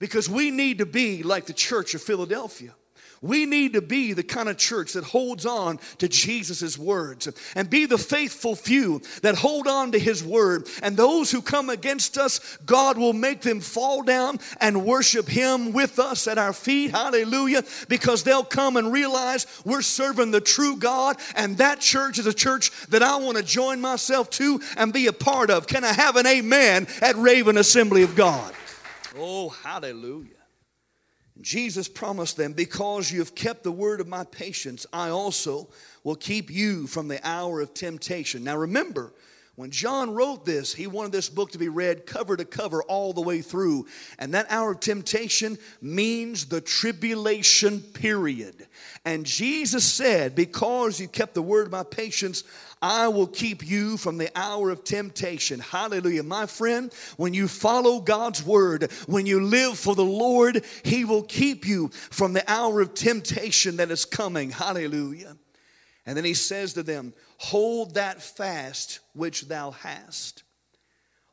Because 0.00 0.28
we 0.28 0.50
need 0.50 0.78
to 0.78 0.86
be 0.86 1.22
like 1.22 1.46
the 1.46 1.52
church 1.52 1.94
of 1.94 2.02
Philadelphia. 2.02 2.74
We 3.22 3.44
need 3.44 3.74
to 3.74 3.82
be 3.82 4.14
the 4.14 4.22
kind 4.22 4.48
of 4.48 4.56
church 4.56 4.94
that 4.94 5.04
holds 5.04 5.44
on 5.44 5.78
to 5.98 6.08
Jesus' 6.08 6.78
words 6.78 7.28
and 7.54 7.68
be 7.68 7.84
the 7.84 7.98
faithful 7.98 8.56
few 8.56 9.02
that 9.20 9.34
hold 9.34 9.66
on 9.66 9.92
to 9.92 9.98
his 9.98 10.24
word. 10.24 10.68
And 10.82 10.96
those 10.96 11.30
who 11.30 11.42
come 11.42 11.68
against 11.68 12.16
us, 12.16 12.56
God 12.64 12.96
will 12.96 13.12
make 13.12 13.42
them 13.42 13.60
fall 13.60 14.02
down 14.02 14.38
and 14.58 14.86
worship 14.86 15.28
him 15.28 15.72
with 15.72 15.98
us 15.98 16.26
at 16.26 16.38
our 16.38 16.54
feet. 16.54 16.92
Hallelujah. 16.92 17.62
Because 17.88 18.22
they'll 18.22 18.42
come 18.42 18.78
and 18.78 18.90
realize 18.90 19.46
we're 19.66 19.82
serving 19.82 20.30
the 20.30 20.40
true 20.40 20.76
God, 20.76 21.18
and 21.36 21.58
that 21.58 21.80
church 21.80 22.18
is 22.18 22.26
a 22.26 22.32
church 22.32 22.70
that 22.86 23.02
I 23.02 23.16
want 23.16 23.36
to 23.36 23.42
join 23.42 23.82
myself 23.82 24.30
to 24.30 24.62
and 24.78 24.94
be 24.94 25.08
a 25.08 25.12
part 25.12 25.50
of. 25.50 25.66
Can 25.66 25.84
I 25.84 25.92
have 25.92 26.16
an 26.16 26.26
amen 26.26 26.86
at 27.02 27.16
Raven 27.16 27.58
Assembly 27.58 28.02
of 28.02 28.16
God? 28.16 28.54
Oh, 29.16 29.48
hallelujah. 29.48 30.34
Jesus 31.40 31.88
promised 31.88 32.36
them, 32.36 32.52
Because 32.52 33.10
you 33.10 33.20
have 33.20 33.34
kept 33.34 33.62
the 33.62 33.72
word 33.72 34.00
of 34.00 34.08
my 34.08 34.24
patience, 34.24 34.86
I 34.92 35.08
also 35.08 35.70
will 36.04 36.16
keep 36.16 36.50
you 36.50 36.86
from 36.86 37.08
the 37.08 37.26
hour 37.26 37.60
of 37.60 37.74
temptation. 37.74 38.44
Now 38.44 38.56
remember, 38.56 39.12
when 39.56 39.70
John 39.70 40.14
wrote 40.14 40.46
this, 40.46 40.72
he 40.72 40.86
wanted 40.86 41.12
this 41.12 41.28
book 41.28 41.52
to 41.52 41.58
be 41.58 41.68
read 41.68 42.06
cover 42.06 42.34
to 42.36 42.44
cover 42.44 42.82
all 42.84 43.12
the 43.12 43.20
way 43.20 43.42
through. 43.42 43.86
And 44.18 44.32
that 44.32 44.46
hour 44.48 44.72
of 44.72 44.80
temptation 44.80 45.58
means 45.82 46.46
the 46.46 46.62
tribulation 46.62 47.80
period. 47.80 48.66
And 49.04 49.26
Jesus 49.26 49.84
said, 49.84 50.34
Because 50.34 50.98
you 50.98 51.08
kept 51.08 51.34
the 51.34 51.42
word 51.42 51.66
of 51.66 51.72
my 51.72 51.82
patience, 51.82 52.44
I 52.82 53.08
will 53.08 53.26
keep 53.26 53.66
you 53.66 53.98
from 53.98 54.16
the 54.16 54.30
hour 54.34 54.70
of 54.70 54.84
temptation. 54.84 55.60
Hallelujah. 55.60 56.22
My 56.22 56.46
friend, 56.46 56.92
when 57.18 57.34
you 57.34 57.46
follow 57.46 58.00
God's 58.00 58.42
word, 58.42 58.90
when 59.06 59.26
you 59.26 59.42
live 59.42 59.78
for 59.78 59.94
the 59.94 60.04
Lord, 60.04 60.64
He 60.82 61.04
will 61.04 61.22
keep 61.22 61.66
you 61.66 61.88
from 61.88 62.32
the 62.32 62.50
hour 62.50 62.80
of 62.80 62.94
temptation 62.94 63.76
that 63.76 63.90
is 63.90 64.06
coming. 64.06 64.50
Hallelujah. 64.50 65.36
And 66.06 66.16
then 66.16 66.24
He 66.24 66.32
says 66.32 66.72
to 66.74 66.82
them, 66.82 67.12
Hold 67.36 67.94
that 67.94 68.22
fast 68.22 69.00
which 69.12 69.48
thou 69.48 69.72
hast. 69.72 70.42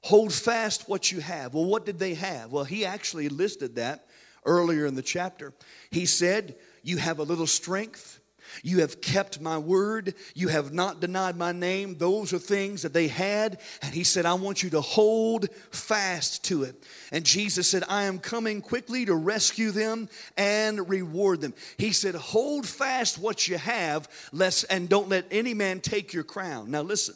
Hold 0.01 0.33
fast 0.33 0.89
what 0.89 1.11
you 1.11 1.21
have. 1.21 1.53
Well, 1.53 1.65
what 1.65 1.85
did 1.85 1.97
they 1.97 2.15
have? 2.15 2.51
Well, 2.51 2.65
He 2.65 2.85
actually 2.85 3.29
listed 3.29 3.75
that 3.75 4.05
earlier 4.45 4.85
in 4.85 4.95
the 4.95 5.01
chapter. 5.01 5.53
He 5.91 6.05
said, 6.05 6.55
You 6.83 6.97
have 6.97 7.19
a 7.19 7.23
little 7.23 7.47
strength 7.47 8.19
you 8.63 8.81
have 8.81 9.01
kept 9.01 9.41
my 9.41 9.57
word. 9.57 10.13
You 10.35 10.47
have 10.49 10.73
not 10.73 10.99
denied 10.99 11.37
my 11.37 11.51
name. 11.51 11.97
Those 11.97 12.33
are 12.33 12.39
things 12.39 12.81
that 12.81 12.93
they 12.93 13.07
had. 13.07 13.59
And 13.81 13.93
he 13.93 14.03
said, 14.03 14.25
I 14.25 14.33
want 14.33 14.63
you 14.63 14.69
to 14.71 14.81
hold 14.81 15.49
fast 15.71 16.45
to 16.45 16.63
it. 16.63 16.75
And 17.11 17.25
Jesus 17.25 17.69
said, 17.69 17.83
I 17.87 18.03
am 18.03 18.19
coming 18.19 18.61
quickly 18.61 19.05
to 19.05 19.15
rescue 19.15 19.71
them 19.71 20.09
and 20.35 20.89
reward 20.89 21.41
them. 21.41 21.53
He 21.77 21.91
said, 21.91 22.15
Hold 22.15 22.67
fast 22.67 23.17
what 23.17 23.47
you 23.47 23.57
have, 23.57 24.09
lest, 24.31 24.65
and 24.69 24.89
don't 24.89 25.09
let 25.09 25.25
any 25.31 25.53
man 25.53 25.79
take 25.79 26.13
your 26.13 26.23
crown. 26.23 26.71
Now 26.71 26.81
listen, 26.81 27.15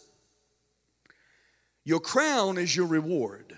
your 1.84 2.00
crown 2.00 2.58
is 2.58 2.76
your 2.76 2.88
reward. 2.88 3.51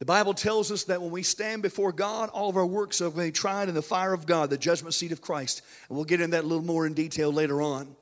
The 0.00 0.06
Bible 0.06 0.32
tells 0.32 0.72
us 0.72 0.84
that 0.84 1.02
when 1.02 1.10
we 1.10 1.22
stand 1.22 1.60
before 1.60 1.92
God, 1.92 2.30
all 2.30 2.48
of 2.48 2.56
our 2.56 2.64
works 2.64 3.02
are 3.02 3.10
going 3.10 3.26
to 3.26 3.32
be 3.32 3.32
tried 3.32 3.68
in 3.68 3.74
the 3.74 3.82
fire 3.82 4.14
of 4.14 4.24
God, 4.24 4.48
the 4.48 4.56
judgment 4.56 4.94
seat 4.94 5.12
of 5.12 5.20
Christ. 5.20 5.60
And 5.88 5.96
we'll 5.96 6.06
get 6.06 6.22
into 6.22 6.32
that 6.32 6.44
a 6.44 6.46
little 6.46 6.64
more 6.64 6.86
in 6.86 6.94
detail 6.94 7.30
later 7.30 7.60
on. 7.60 7.94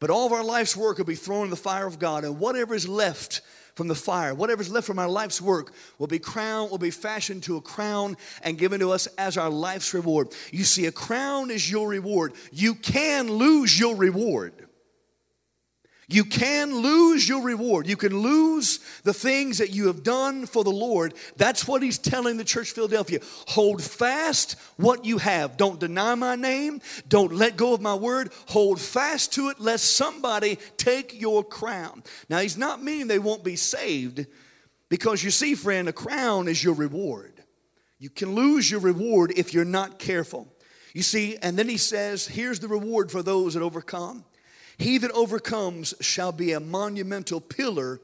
But 0.00 0.10
all 0.10 0.26
of 0.26 0.32
our 0.32 0.42
life's 0.42 0.76
work 0.76 0.98
will 0.98 1.04
be 1.04 1.14
thrown 1.14 1.44
in 1.44 1.50
the 1.50 1.56
fire 1.56 1.86
of 1.86 2.00
God, 2.00 2.24
and 2.24 2.40
whatever 2.40 2.74
is 2.74 2.88
left 2.88 3.42
from 3.76 3.86
the 3.86 3.94
fire, 3.94 4.34
whatever 4.34 4.60
is 4.60 4.70
left 4.70 4.88
from 4.88 4.98
our 4.98 5.08
life's 5.08 5.40
work 5.40 5.72
will 5.98 6.08
be 6.08 6.18
crowned, 6.18 6.72
will 6.72 6.78
be 6.78 6.90
fashioned 6.90 7.44
to 7.44 7.56
a 7.56 7.60
crown 7.60 8.16
and 8.42 8.58
given 8.58 8.80
to 8.80 8.90
us 8.90 9.06
as 9.16 9.36
our 9.36 9.50
life's 9.50 9.94
reward. 9.94 10.34
You 10.50 10.64
see, 10.64 10.86
a 10.86 10.92
crown 10.92 11.52
is 11.52 11.70
your 11.70 11.88
reward. 11.88 12.32
You 12.50 12.74
can 12.74 13.30
lose 13.30 13.78
your 13.78 13.94
reward. 13.94 14.65
You 16.08 16.24
can 16.24 16.72
lose 16.72 17.28
your 17.28 17.42
reward. 17.42 17.88
You 17.88 17.96
can 17.96 18.16
lose 18.16 18.78
the 19.02 19.12
things 19.12 19.58
that 19.58 19.70
you 19.70 19.88
have 19.88 20.04
done 20.04 20.46
for 20.46 20.62
the 20.62 20.70
Lord. 20.70 21.14
That's 21.36 21.66
what 21.66 21.82
he's 21.82 21.98
telling 21.98 22.36
the 22.36 22.44
church 22.44 22.70
Philadelphia. 22.70 23.18
Hold 23.48 23.82
fast 23.82 24.56
what 24.76 25.04
you 25.04 25.18
have. 25.18 25.56
Don't 25.56 25.80
deny 25.80 26.14
my 26.14 26.36
name. 26.36 26.80
Don't 27.08 27.32
let 27.32 27.56
go 27.56 27.74
of 27.74 27.80
my 27.80 27.94
word. 27.94 28.32
Hold 28.48 28.80
fast 28.80 29.32
to 29.32 29.48
it 29.48 29.58
lest 29.58 29.96
somebody 29.96 30.58
take 30.76 31.20
your 31.20 31.42
crown. 31.42 32.04
Now, 32.30 32.38
he's 32.38 32.56
not 32.56 32.82
meaning 32.82 33.08
they 33.08 33.18
won't 33.18 33.42
be 33.42 33.56
saved 33.56 34.26
because 34.88 35.24
you 35.24 35.32
see, 35.32 35.56
friend, 35.56 35.88
a 35.88 35.92
crown 35.92 36.46
is 36.46 36.62
your 36.62 36.74
reward. 36.74 37.42
You 37.98 38.10
can 38.10 38.36
lose 38.36 38.70
your 38.70 38.80
reward 38.80 39.32
if 39.36 39.52
you're 39.52 39.64
not 39.64 39.98
careful. 39.98 40.46
You 40.94 41.02
see, 41.02 41.36
and 41.42 41.58
then 41.58 41.68
he 41.68 41.78
says, 41.78 42.28
here's 42.28 42.60
the 42.60 42.68
reward 42.68 43.10
for 43.10 43.24
those 43.24 43.54
that 43.54 43.62
overcome. 43.62 44.24
He 44.78 44.98
that 44.98 45.10
overcomes 45.12 45.94
shall 46.00 46.32
be 46.32 46.52
a 46.52 46.60
monumental 46.60 47.40
pillar 47.40 48.00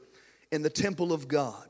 in 0.51 0.61
the 0.61 0.69
temple 0.69 1.13
of 1.13 1.27
God. 1.27 1.67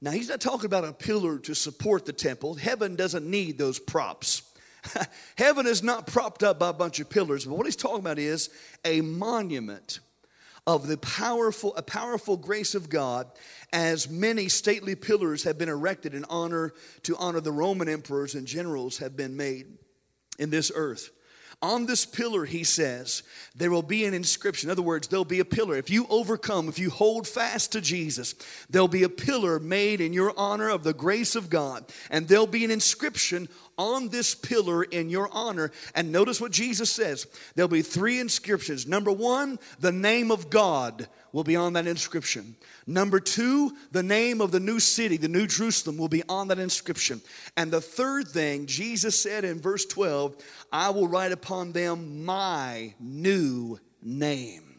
Now, 0.00 0.10
he's 0.10 0.28
not 0.28 0.40
talking 0.40 0.66
about 0.66 0.84
a 0.84 0.92
pillar 0.92 1.38
to 1.40 1.54
support 1.54 2.06
the 2.06 2.12
temple. 2.12 2.54
Heaven 2.54 2.96
doesn't 2.96 3.24
need 3.24 3.56
those 3.56 3.78
props. 3.78 4.42
Heaven 5.36 5.66
is 5.66 5.82
not 5.82 6.08
propped 6.08 6.42
up 6.42 6.58
by 6.58 6.70
a 6.70 6.72
bunch 6.72 6.98
of 6.98 7.08
pillars, 7.08 7.44
but 7.44 7.54
what 7.54 7.66
he's 7.66 7.76
talking 7.76 8.00
about 8.00 8.18
is 8.18 8.50
a 8.84 9.00
monument 9.00 10.00
of 10.66 10.86
the 10.86 10.96
powerful, 10.96 11.74
a 11.76 11.82
powerful 11.82 12.36
grace 12.36 12.74
of 12.74 12.88
God, 12.88 13.28
as 13.72 14.08
many 14.08 14.48
stately 14.48 14.94
pillars 14.94 15.44
have 15.44 15.58
been 15.58 15.68
erected 15.68 16.14
in 16.14 16.24
honor 16.26 16.72
to 17.02 17.16
honor 17.16 17.40
the 17.40 17.52
Roman 17.52 17.88
emperors 17.88 18.34
and 18.34 18.46
generals 18.46 18.98
have 18.98 19.16
been 19.16 19.36
made 19.36 19.66
in 20.38 20.50
this 20.50 20.70
earth. 20.74 21.10
On 21.62 21.86
this 21.86 22.04
pillar, 22.04 22.44
he 22.44 22.64
says, 22.64 23.22
there 23.54 23.70
will 23.70 23.84
be 23.84 24.04
an 24.04 24.14
inscription. 24.14 24.68
In 24.68 24.72
other 24.72 24.82
words, 24.82 25.06
there'll 25.06 25.24
be 25.24 25.38
a 25.38 25.44
pillar. 25.44 25.76
If 25.76 25.90
you 25.90 26.06
overcome, 26.10 26.68
if 26.68 26.78
you 26.78 26.90
hold 26.90 27.28
fast 27.28 27.70
to 27.72 27.80
Jesus, 27.80 28.34
there'll 28.68 28.88
be 28.88 29.04
a 29.04 29.08
pillar 29.08 29.60
made 29.60 30.00
in 30.00 30.12
your 30.12 30.34
honor 30.36 30.68
of 30.68 30.82
the 30.82 30.92
grace 30.92 31.36
of 31.36 31.50
God. 31.50 31.84
And 32.10 32.26
there'll 32.26 32.48
be 32.48 32.64
an 32.64 32.72
inscription 32.72 33.48
on 33.82 34.08
this 34.10 34.32
pillar 34.36 34.84
in 34.84 35.10
your 35.10 35.28
honor. 35.32 35.72
And 35.96 36.12
notice 36.12 36.40
what 36.40 36.52
Jesus 36.52 36.90
says 36.90 37.26
there'll 37.56 37.68
be 37.68 37.82
three 37.82 38.20
inscriptions. 38.20 38.86
Number 38.86 39.10
one, 39.10 39.58
the 39.80 39.90
name 39.90 40.30
of 40.30 40.48
God 40.50 41.08
will 41.32 41.42
be 41.42 41.56
on 41.56 41.72
that 41.72 41.88
inscription. 41.88 42.54
Number 42.86 43.18
two, 43.18 43.72
the 43.90 44.02
name 44.02 44.40
of 44.40 44.52
the 44.52 44.60
new 44.60 44.78
city, 44.78 45.16
the 45.16 45.28
new 45.28 45.48
Jerusalem, 45.48 45.98
will 45.98 46.08
be 46.08 46.22
on 46.28 46.48
that 46.48 46.60
inscription. 46.60 47.20
And 47.56 47.72
the 47.72 47.80
third 47.80 48.28
thing, 48.28 48.66
Jesus 48.66 49.18
said 49.18 49.44
in 49.44 49.60
verse 49.60 49.84
12, 49.86 50.36
I 50.70 50.90
will 50.90 51.08
write 51.08 51.32
upon 51.32 51.72
them 51.72 52.24
my 52.24 52.94
new 53.00 53.80
name. 54.00 54.71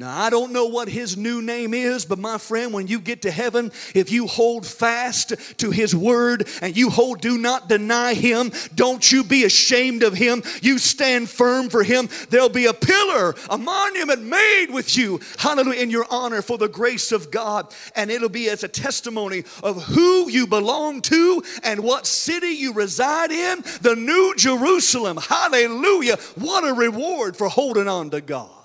Now, 0.00 0.18
I 0.18 0.30
don't 0.30 0.52
know 0.52 0.64
what 0.64 0.88
his 0.88 1.18
new 1.18 1.42
name 1.42 1.74
is, 1.74 2.06
but 2.06 2.18
my 2.18 2.38
friend, 2.38 2.72
when 2.72 2.86
you 2.86 3.00
get 3.00 3.20
to 3.20 3.30
heaven, 3.30 3.70
if 3.94 4.10
you 4.10 4.26
hold 4.26 4.64
fast 4.64 5.34
to 5.58 5.70
his 5.70 5.94
word 5.94 6.48
and 6.62 6.74
you 6.74 6.88
hold, 6.88 7.20
do 7.20 7.36
not 7.36 7.68
deny 7.68 8.14
him, 8.14 8.50
don't 8.74 9.12
you 9.12 9.22
be 9.22 9.44
ashamed 9.44 10.02
of 10.02 10.14
him. 10.14 10.42
You 10.62 10.78
stand 10.78 11.28
firm 11.28 11.68
for 11.68 11.82
him. 11.82 12.08
There'll 12.30 12.48
be 12.48 12.64
a 12.64 12.72
pillar, 12.72 13.34
a 13.50 13.58
monument 13.58 14.22
made 14.22 14.68
with 14.70 14.96
you, 14.96 15.20
hallelujah, 15.36 15.82
in 15.82 15.90
your 15.90 16.06
honor 16.08 16.40
for 16.40 16.56
the 16.56 16.66
grace 16.66 17.12
of 17.12 17.30
God. 17.30 17.70
And 17.94 18.10
it'll 18.10 18.30
be 18.30 18.48
as 18.48 18.64
a 18.64 18.68
testimony 18.68 19.44
of 19.62 19.84
who 19.84 20.30
you 20.30 20.46
belong 20.46 21.02
to 21.02 21.42
and 21.62 21.84
what 21.84 22.06
city 22.06 22.46
you 22.46 22.72
reside 22.72 23.32
in, 23.32 23.62
the 23.82 23.96
New 23.96 24.32
Jerusalem. 24.38 25.18
Hallelujah. 25.18 26.16
What 26.36 26.66
a 26.66 26.72
reward 26.72 27.36
for 27.36 27.50
holding 27.50 27.86
on 27.86 28.08
to 28.12 28.22
God. 28.22 28.59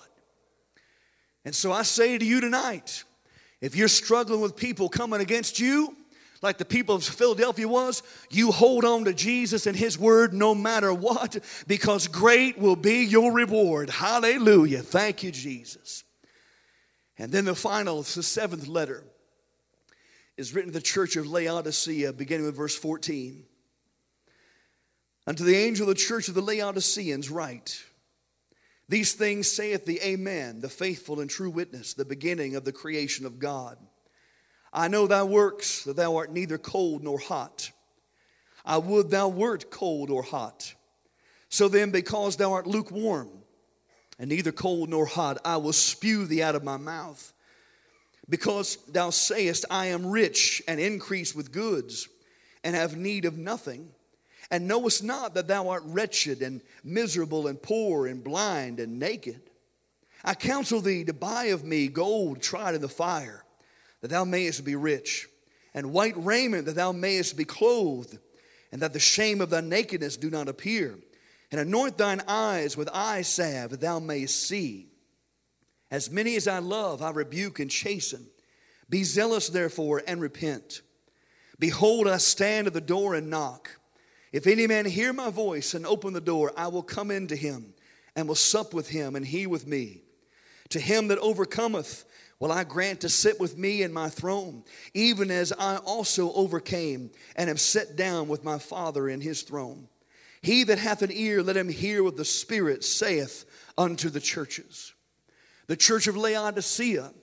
And 1.45 1.55
so 1.55 1.71
I 1.71 1.84
say 1.84 2.17
to 2.17 2.25
you 2.25 2.41
tonight 2.41 3.03
if 3.62 3.75
you're 3.75 3.88
struggling 3.88 4.41
with 4.41 4.55
people 4.55 4.89
coming 4.89 5.21
against 5.21 5.60
you, 5.60 5.95
like 6.41 6.58
the 6.58 6.65
people 6.65 6.95
of 6.95 7.03
Philadelphia 7.03 7.67
was, 7.67 8.03
you 8.29 8.51
hold 8.51 8.84
on 8.84 9.05
to 9.05 9.13
Jesus 9.13 9.65
and 9.65 9.75
His 9.75 9.97
Word 9.97 10.34
no 10.34 10.53
matter 10.53 10.93
what, 10.93 11.38
because 11.67 12.08
great 12.08 12.58
will 12.58 12.75
be 12.75 13.03
your 13.05 13.31
reward. 13.31 13.89
Hallelujah. 13.89 14.81
Thank 14.81 15.23
you, 15.23 15.31
Jesus. 15.31 16.03
And 17.17 17.31
then 17.31 17.45
the 17.45 17.55
final, 17.55 18.01
the 18.01 18.23
seventh 18.23 18.67
letter, 18.67 19.03
is 20.38 20.53
written 20.53 20.71
to 20.71 20.77
the 20.77 20.84
church 20.84 21.15
of 21.15 21.27
Laodicea, 21.27 22.12
beginning 22.13 22.45
with 22.45 22.58
verse 22.58 22.75
14. 22.75 23.45
Unto 25.25 25.43
the 25.43 25.55
angel 25.55 25.89
of 25.89 25.95
the 25.95 26.01
church 26.01 26.27
of 26.27 26.36
the 26.36 26.41
Laodiceans, 26.41 27.29
write, 27.29 27.81
these 28.88 29.13
things 29.13 29.52
saith 29.52 29.86
the 29.86 30.00
Amen, 30.02 30.62
the 30.62 30.69
faithful 30.69 31.19
and 31.19 31.30
true 31.30 31.50
witness, 31.50 31.93
the 31.93 32.06
beginning 32.06 32.56
of 32.56 32.65
the 32.65 32.71
creation 32.71 33.26
of 33.26 33.39
God. 33.39 33.78
I 34.71 34.88
know 34.89 35.08
thy 35.08 35.24
works, 35.24 35.84
that 35.86 35.95
thou 35.95 36.17
art 36.17 36.32
neither 36.32 36.58
cold 36.58 37.04
nor 37.04 37.17
hot. 37.17 37.71
I 38.65 38.78
would 38.78 39.10
thou 39.10 39.30
wert 39.30 39.71
cold 39.71 40.10
or 40.10 40.21
hot. 40.21 40.74
So 41.50 41.67
then, 41.67 41.91
because 41.91 42.36
thou 42.36 42.54
art 42.54 42.67
lukewarm, 42.67 43.30
and 44.19 44.30
neither 44.30 44.52
cold 44.52 44.89
nor 44.89 45.06
hot, 45.06 45.38
I 45.43 45.58
will 45.58 45.74
spew 45.74 46.26
thee 46.26 46.43
out 46.43 46.56
of 46.56 46.63
my 46.63 46.78
mouth. 46.78 47.34
Because 48.30 48.78
thou 48.88 49.10
sayest, 49.10 49.65
I 49.69 49.88
am 49.88 50.06
rich 50.06 50.62
and 50.67 50.80
increase 50.80 51.34
with 51.34 51.52
goods, 51.52 52.08
and 52.63 52.76
have 52.76 52.98
need 52.98 53.26
of 53.26 53.38
nothing 53.38 53.94
and 54.51 54.67
knowest 54.67 55.03
not 55.03 55.34
that 55.34 55.47
thou 55.47 55.69
art 55.69 55.84
wretched 55.86 56.41
and 56.41 56.62
miserable 56.84 57.47
and 57.47 57.62
poor 57.62 58.08
and 58.08 58.23
blind 58.23 58.79
and 58.79 58.99
naked. 58.99 59.41
I 60.23 60.34
counsel 60.34 60.81
thee 60.81 61.03
to 61.05 61.13
buy 61.13 61.45
of 61.45 61.63
me 61.63 61.88
gold 61.88 62.41
tried 62.41 62.75
in 62.75 62.81
the 62.81 62.89
fire, 62.89 63.43
that 64.01 64.10
thou 64.10 64.23
mayest 64.23 64.65
be 64.65 64.75
rich, 64.75 65.27
and 65.73 65.91
white 65.91 66.15
raiment 66.17 66.65
that 66.65 66.75
thou 66.75 66.91
mayest 66.91 67.38
be 67.38 67.45
clothed, 67.45 68.17
and 68.71 68.81
that 68.81 68.93
the 68.93 68.99
shame 68.99 69.41
of 69.41 69.49
thy 69.49 69.62
nakedness 69.62 70.17
do 70.17 70.29
not 70.29 70.47
appear. 70.49 70.97
And 71.51 71.62
anoint 71.62 71.97
thine 71.97 72.21
eyes 72.27 72.75
with 72.75 72.89
eye 72.91 73.21
salve 73.21 73.69
that 73.69 73.79
thou 73.79 73.99
mayest 73.99 74.47
see. 74.47 74.88
As 75.91 76.10
many 76.10 76.36
as 76.36 76.47
I 76.47 76.60
love, 76.60 77.01
I 77.01 77.12
rebuke 77.12 77.60
and 77.60 77.69
chasten. 77.69 78.27
Be 78.89 79.03
zealous, 79.03 79.47
therefore, 79.47 80.01
and 80.08 80.19
repent. 80.19 80.81
Behold, 81.60 82.08
I 82.08 82.17
stand 82.17 82.67
at 82.67 82.73
the 82.73 82.81
door 82.81 83.13
and 83.13 83.29
knock. 83.29 83.69
If 84.36 84.48
any 84.48 84.67
man 84.67 84.84
hear 84.84 85.13
my 85.13 85.30
voice 85.30 85.74
and 85.76 85.86
open 85.86 86.12
the 86.12 86.19
door, 86.19 86.52
I 86.58 86.67
will 86.67 86.84
come 86.84 87.10
into 87.10 87.38
him 87.38 87.74
and 88.17 88.28
will 88.28 88.36
sup 88.36 88.74
with 88.74 88.89
him 88.89 89.15
and 89.15 89.26
he 89.26 89.48
with 89.48 89.65
me. 89.65 90.02
To 90.71 90.80
him 90.82 91.08
that 91.08 91.19
overcometh, 91.19 92.04
will 92.38 92.52
I 92.52 92.65
grant 92.65 93.00
to 93.00 93.08
sit 93.08 93.39
with 93.39 93.58
me 93.58 93.82
in 93.82 93.93
my 93.93 94.10
throne, 94.10 94.65
even 94.93 95.32
as 95.32 95.54
I 95.54 95.78
also 95.78 96.34
overcame 96.34 97.12
and 97.38 97.50
am 97.50 97.56
set 97.56 97.95
down 97.95 98.28
with 98.28 98.43
my 98.43 98.60
Father 98.60 99.08
in 99.08 99.21
his 99.21 99.41
throne. 99.41 99.88
He 100.41 100.65
that 100.65 100.80
hath 100.80 101.02
an 101.02 101.13
ear, 101.13 101.41
let 101.41 101.56
him 101.56 101.69
hear 101.69 102.04
what 102.04 102.17
the 102.17 102.26
Spirit 102.26 102.84
saith 102.84 103.45
unto 103.78 104.10
the 104.10 104.19
churches. 104.19 104.93
The 105.67 105.78
church 105.78 106.08
of 106.08 106.17
Laodicea 106.17 107.13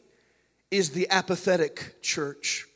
is 0.70 0.88
the 0.88 1.10
apathetic 1.10 2.00
church. 2.00 2.66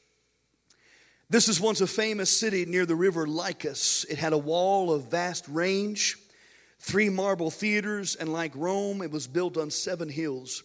This 1.29 1.49
is 1.49 1.61
once 1.61 1.81
a 1.81 1.89
famous 1.89 2.31
city 2.31 2.65
near 2.67 2.87
the 2.87 2.95
river 2.95 3.27
Lycus. 3.27 4.05
It 4.05 4.19
had 4.19 4.33
a 4.33 4.39
wall 4.39 4.93
of 4.93 5.11
vast 5.11 5.47
range, 5.49 6.17
three 6.79 7.09
marble 7.09 7.51
theaters, 7.51 8.15
and 8.15 8.33
like 8.33 8.53
Rome, 8.55 9.03
it 9.03 9.11
was 9.11 9.27
built 9.27 9.57
on 9.57 9.71
seven 9.71 10.09
hills. 10.09 10.63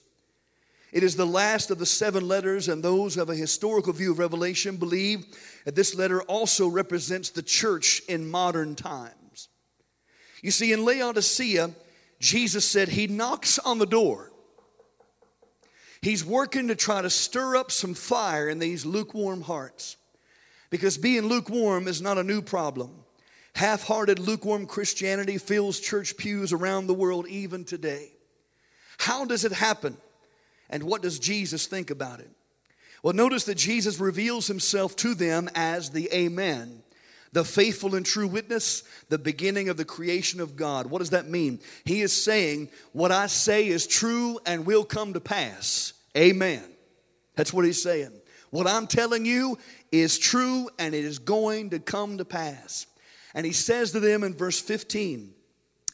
It 0.91 1.01
is 1.01 1.15
the 1.15 1.25
last 1.25 1.71
of 1.71 1.79
the 1.79 1.85
seven 1.87 2.27
letters, 2.27 2.67
and 2.67 2.83
those 2.83 3.15
who 3.15 3.21
have 3.21 3.29
a 3.29 3.35
historical 3.35 3.91
view 3.91 4.11
of 4.11 4.19
Revelation 4.19 4.77
believe 4.77 5.25
that 5.65 5.73
this 5.73 5.95
letter 5.95 6.21
also 6.23 6.67
represents 6.67 7.31
the 7.31 7.41
church 7.41 8.03
in 8.07 8.29
modern 8.29 8.75
times. 8.75 9.47
You 10.43 10.51
see, 10.51 10.73
in 10.73 10.85
Laodicea, 10.85 11.71
Jesus 12.19 12.65
said 12.65 12.89
he 12.89 13.07
knocks 13.07 13.57
on 13.57 13.79
the 13.79 13.85
door. 13.87 14.31
He's 16.03 16.25
working 16.25 16.67
to 16.67 16.75
try 16.75 17.01
to 17.01 17.09
stir 17.09 17.55
up 17.55 17.71
some 17.71 17.95
fire 17.95 18.47
in 18.47 18.59
these 18.59 18.85
lukewarm 18.85 19.41
hearts. 19.41 19.97
Because 20.71 20.97
being 20.97 21.27
lukewarm 21.27 21.87
is 21.87 22.01
not 22.01 22.17
a 22.17 22.23
new 22.23 22.41
problem. 22.41 22.89
Half 23.53 23.83
hearted, 23.83 24.17
lukewarm 24.17 24.65
Christianity 24.65 25.37
fills 25.37 25.79
church 25.79 26.17
pews 26.17 26.53
around 26.53 26.87
the 26.87 26.93
world 26.93 27.27
even 27.27 27.65
today. 27.65 28.09
How 28.97 29.25
does 29.25 29.45
it 29.45 29.51
happen? 29.51 29.97
And 30.69 30.83
what 30.83 31.01
does 31.01 31.19
Jesus 31.19 31.67
think 31.67 31.91
about 31.91 32.21
it? 32.21 32.29
Well, 33.03 33.13
notice 33.13 33.43
that 33.45 33.55
Jesus 33.55 33.99
reveals 33.99 34.47
himself 34.47 34.95
to 34.97 35.13
them 35.13 35.49
as 35.55 35.89
the 35.89 36.07
Amen, 36.13 36.83
the 37.33 37.43
faithful 37.43 37.95
and 37.95 38.05
true 38.05 38.27
witness, 38.27 38.83
the 39.09 39.17
beginning 39.17 39.69
of 39.69 39.75
the 39.75 39.85
creation 39.85 40.39
of 40.39 40.55
God. 40.55 40.85
What 40.85 40.99
does 40.99 41.09
that 41.09 41.27
mean? 41.27 41.59
He 41.83 42.01
is 42.01 42.23
saying, 42.23 42.69
What 42.93 43.11
I 43.11 43.27
say 43.27 43.67
is 43.67 43.87
true 43.87 44.39
and 44.45 44.65
will 44.65 44.85
come 44.85 45.13
to 45.13 45.19
pass. 45.19 45.93
Amen. 46.15 46.63
That's 47.35 47.51
what 47.51 47.65
he's 47.65 47.81
saying. 47.81 48.11
What 48.51 48.67
I'm 48.67 48.85
telling 48.85 49.25
you 49.25 49.57
is 49.91 50.17
true 50.17 50.69
and 50.79 50.95
it 50.95 51.05
is 51.05 51.19
going 51.19 51.71
to 51.71 51.79
come 51.79 52.17
to 52.17 52.25
pass. 52.25 52.87
And 53.33 53.45
he 53.45 53.53
says 53.53 53.91
to 53.91 53.99
them 53.99 54.23
in 54.23 54.33
verse 54.33 54.59
15 54.59 55.33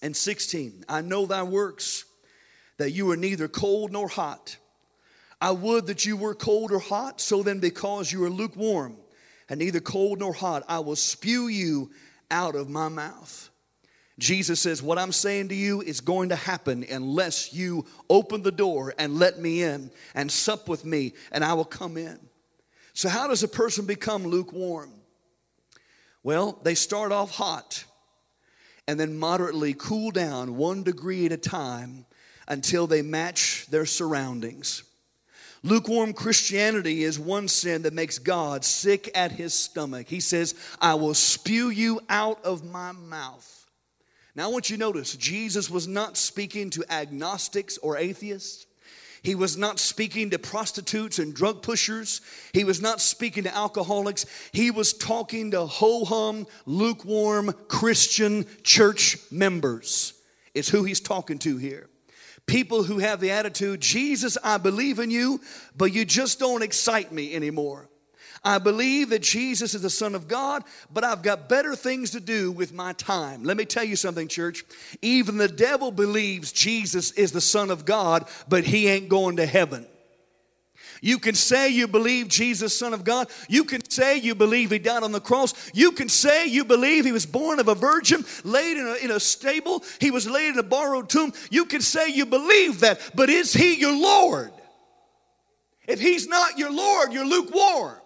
and 0.01 0.15
16, 0.15 0.85
I 0.87 1.01
know 1.01 1.25
thy 1.25 1.43
works, 1.43 2.05
that 2.77 2.91
you 2.91 3.09
are 3.11 3.17
neither 3.17 3.47
cold 3.47 3.91
nor 3.91 4.07
hot. 4.07 4.57
I 5.41 5.51
would 5.51 5.87
that 5.87 6.05
you 6.05 6.17
were 6.17 6.35
cold 6.35 6.71
or 6.71 6.79
hot, 6.79 7.21
so 7.21 7.43
then 7.43 7.59
because 7.59 8.11
you 8.11 8.23
are 8.23 8.29
lukewarm 8.29 8.97
and 9.49 9.59
neither 9.59 9.79
cold 9.79 10.19
nor 10.19 10.33
hot, 10.33 10.63
I 10.67 10.79
will 10.79 10.95
spew 10.95 11.47
you 11.47 11.91
out 12.29 12.55
of 12.55 12.69
my 12.69 12.89
mouth. 12.89 13.49
Jesus 14.19 14.59
says, 14.59 14.81
What 14.81 14.97
I'm 14.97 15.11
saying 15.11 15.49
to 15.49 15.55
you 15.55 15.81
is 15.81 16.01
going 16.01 16.29
to 16.29 16.35
happen 16.35 16.83
unless 16.89 17.53
you 17.53 17.85
open 18.09 18.41
the 18.41 18.51
door 18.51 18.93
and 18.97 19.19
let 19.19 19.39
me 19.39 19.61
in 19.61 19.91
and 20.15 20.31
sup 20.31 20.67
with 20.67 20.85
me, 20.85 21.13
and 21.31 21.43
I 21.43 21.53
will 21.53 21.65
come 21.65 21.97
in. 21.97 22.19
So, 22.97 23.09
how 23.09 23.27
does 23.27 23.43
a 23.43 23.47
person 23.47 23.85
become 23.85 24.25
lukewarm? 24.25 24.91
Well, 26.23 26.59
they 26.63 26.73
start 26.73 27.11
off 27.11 27.29
hot 27.29 27.83
and 28.87 28.99
then 28.99 29.19
moderately 29.19 29.75
cool 29.75 30.09
down 30.09 30.57
one 30.57 30.81
degree 30.81 31.27
at 31.27 31.31
a 31.31 31.37
time 31.37 32.07
until 32.47 32.87
they 32.87 33.03
match 33.03 33.67
their 33.69 33.85
surroundings. 33.85 34.81
Lukewarm 35.61 36.11
Christianity 36.11 37.03
is 37.03 37.19
one 37.19 37.47
sin 37.47 37.83
that 37.83 37.93
makes 37.93 38.17
God 38.17 38.65
sick 38.65 39.11
at 39.13 39.33
his 39.33 39.53
stomach. 39.53 40.07
He 40.07 40.19
says, 40.19 40.55
I 40.81 40.95
will 40.95 41.13
spew 41.13 41.69
you 41.69 42.01
out 42.09 42.43
of 42.43 42.65
my 42.65 42.93
mouth. 42.93 43.67
Now, 44.33 44.45
I 44.45 44.51
want 44.51 44.71
you 44.71 44.77
to 44.77 44.79
notice, 44.79 45.15
Jesus 45.15 45.69
was 45.69 45.87
not 45.87 46.17
speaking 46.17 46.71
to 46.71 46.83
agnostics 46.91 47.77
or 47.77 47.95
atheists. 47.95 48.66
He 49.27 49.35
was 49.35 49.57
not 49.57 49.77
speaking 49.77 50.29
to 50.29 50.39
prostitutes 50.39 51.19
and 51.19 51.35
drug 51.35 51.61
pushers. 51.61 52.21
He 52.53 52.63
was 52.63 52.81
not 52.81 53.01
speaking 53.01 53.43
to 53.43 53.53
alcoholics. 53.53 54.25
He 54.53 54.71
was 54.71 54.93
talking 54.93 55.51
to 55.51 55.65
ho 55.65 56.05
hum, 56.05 56.47
lukewarm 56.65 57.51
Christian 57.67 58.45
church 58.63 59.17
members, 59.29 60.13
It's 60.53 60.69
who 60.69 60.85
he's 60.85 61.01
talking 61.01 61.39
to 61.39 61.57
here. 61.57 61.89
People 62.45 62.83
who 62.83 62.99
have 62.99 63.19
the 63.19 63.31
attitude, 63.31 63.81
Jesus, 63.81 64.37
I 64.45 64.59
believe 64.59 64.97
in 64.97 65.11
you, 65.11 65.41
but 65.75 65.91
you 65.91 66.05
just 66.05 66.39
don't 66.39 66.63
excite 66.63 67.11
me 67.11 67.35
anymore. 67.35 67.89
I 68.43 68.57
believe 68.57 69.09
that 69.09 69.21
Jesus 69.21 69.73
is 69.73 69.81
the 69.81 69.89
Son 69.89 70.15
of 70.15 70.27
God, 70.27 70.63
but 70.91 71.03
I've 71.03 71.21
got 71.21 71.49
better 71.49 71.75
things 71.75 72.11
to 72.11 72.19
do 72.19 72.51
with 72.51 72.73
my 72.73 72.93
time. 72.93 73.43
Let 73.43 73.57
me 73.57 73.65
tell 73.65 73.83
you 73.83 73.95
something, 73.95 74.27
church. 74.27 74.63
Even 75.01 75.37
the 75.37 75.47
devil 75.47 75.91
believes 75.91 76.51
Jesus 76.51 77.11
is 77.11 77.31
the 77.31 77.41
Son 77.41 77.71
of 77.71 77.85
God, 77.85 78.27
but 78.47 78.63
he 78.63 78.87
ain't 78.87 79.09
going 79.09 79.37
to 79.37 79.45
heaven. 79.45 79.87
You 81.01 81.19
can 81.19 81.35
say 81.35 81.69
you 81.69 81.87
believe 81.87 82.27
Jesus, 82.27 82.77
Son 82.77 82.93
of 82.93 83.03
God. 83.03 83.29
You 83.47 83.63
can 83.63 83.87
say 83.89 84.17
you 84.17 84.35
believe 84.35 84.71
He 84.71 84.79
died 84.79 85.03
on 85.03 85.11
the 85.11 85.19
cross. 85.19 85.53
You 85.73 85.91
can 85.91 86.09
say 86.09 86.47
you 86.47 86.65
believe 86.65 87.05
He 87.05 87.11
was 87.11 87.25
born 87.25 87.59
of 87.59 87.67
a 87.67 87.75
virgin, 87.75 88.25
laid 88.43 88.77
in 88.77 88.87
a, 88.87 88.95
in 88.95 89.11
a 89.11 89.19
stable. 89.19 89.83
He 89.99 90.11
was 90.11 90.29
laid 90.29 90.53
in 90.53 90.59
a 90.59 90.63
borrowed 90.63 91.09
tomb. 91.09 91.33
You 91.49 91.65
can 91.65 91.81
say 91.81 92.09
you 92.09 92.25
believe 92.25 92.81
that, 92.81 92.99
but 93.15 93.29
is 93.29 93.53
He 93.53 93.75
your 93.75 93.95
Lord? 93.95 94.51
If 95.87 95.99
He's 95.99 96.27
not 96.27 96.57
your 96.57 96.71
Lord, 96.71 97.13
you're 97.13 97.25
lukewarm. 97.25 97.96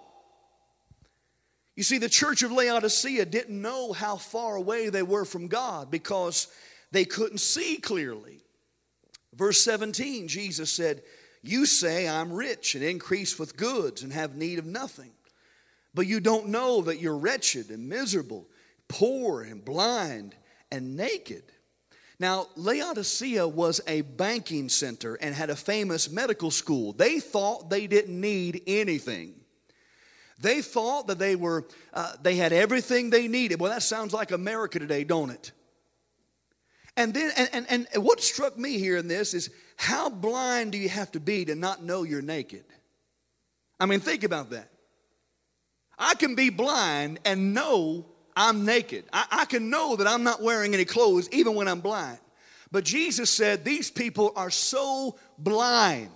You 1.76 1.84
see, 1.84 1.98
the 1.98 2.10
church 2.10 2.44
of 2.44 2.52
Laodicea 2.52 3.26
didn't 3.26 3.62
know 3.62 3.94
how 3.94 4.18
far 4.18 4.56
away 4.56 4.90
they 4.90 5.04
were 5.04 5.26
from 5.26 5.48
God 5.48 5.90
because 5.90 6.48
they 6.92 7.06
couldn't 7.06 7.40
see 7.40 7.78
clearly. 7.78 8.42
Verse 9.34 9.62
17, 9.62 10.28
Jesus 10.28 10.72
said, 10.72 11.04
You 11.42 11.66
say, 11.66 12.08
I'm 12.08 12.34
rich 12.34 12.76
and 12.76 12.84
increase 12.84 13.40
with 13.40 13.56
goods 13.56 14.04
and 14.04 14.12
have 14.12 14.36
need 14.36 14.60
of 14.60 14.66
nothing. 14.66 15.12
But 15.94 16.08
you 16.08 16.20
don't 16.20 16.50
know 16.50 16.82
that 16.82 17.00
you're 17.00 17.18
wretched 17.18 17.70
and 17.70 17.88
miserable, 17.88 18.48
poor 18.88 19.42
and 19.42 19.64
blind 19.64 20.36
and 20.72 20.96
naked. 20.96 21.44
Now, 22.20 22.48
Laodicea 22.56 23.48
was 23.48 23.82
a 23.88 24.02
banking 24.02 24.70
center 24.70 25.16
and 25.16 25.34
had 25.34 25.50
a 25.50 25.56
famous 25.56 26.10
medical 26.10 26.52
school. 26.52 26.94
They 26.94 27.20
thought 27.20 27.70
they 27.70 27.88
didn't 27.88 28.20
need 28.20 28.62
anything. 28.68 29.41
They 30.42 30.62
thought 30.62 31.08
that 31.08 31.20
they 31.20 31.36
were 31.36 31.66
uh, 31.94 32.14
they 32.22 32.36
had 32.36 32.52
everything 32.52 33.10
they 33.10 33.28
needed. 33.28 33.60
Well, 33.60 33.72
that 33.72 33.84
sounds 33.84 34.14
like 34.14 34.32
America 34.32 34.80
today, 34.80 35.04
don't 35.04 35.30
it? 35.30 35.52
And 36.98 37.14
then 37.14 37.32
and, 37.38 37.66
and, 37.70 37.88
and 37.94 38.04
what 38.04 38.22
struck 38.22 38.58
me 38.58 38.78
here 38.78 38.98
in 38.98 39.08
this 39.08 39.34
is 39.34 39.50
how 39.78 40.10
blind 40.10 40.72
do 40.72 40.78
you 40.78 40.90
have 40.90 41.12
to 41.14 41.20
be 41.20 41.46
to 41.46 41.56
not 41.56 41.84
know 41.84 42.04
you're 42.04 42.22
naked? 42.22 42.66
I 43.80 43.86
mean, 43.86 44.00
think 44.00 44.24
about 44.24 44.50
that. 44.50 44.70
I 45.98 46.16
can 46.16 46.36
be 46.36 46.50
blind 46.50 47.20
and 47.26 47.54
know 47.54 48.06
I'm 48.36 48.66
naked. 48.66 49.06
I, 49.14 49.26
I 49.32 49.46
can 49.46 49.70
know 49.70 49.96
that 49.96 50.08
I'm 50.08 50.24
not 50.24 50.42
wearing 50.42 50.74
any 50.74 50.86
clothes 50.86 51.30
even 51.32 51.56
when 51.56 51.68
I'm 51.68 51.82
blind. 51.82 52.20
But 52.72 52.86
Jesus 52.86 53.30
said, 53.30 53.64
These 53.64 53.92
people 53.92 54.34
are 54.36 54.50
so 54.50 55.18
blind. 55.38 56.10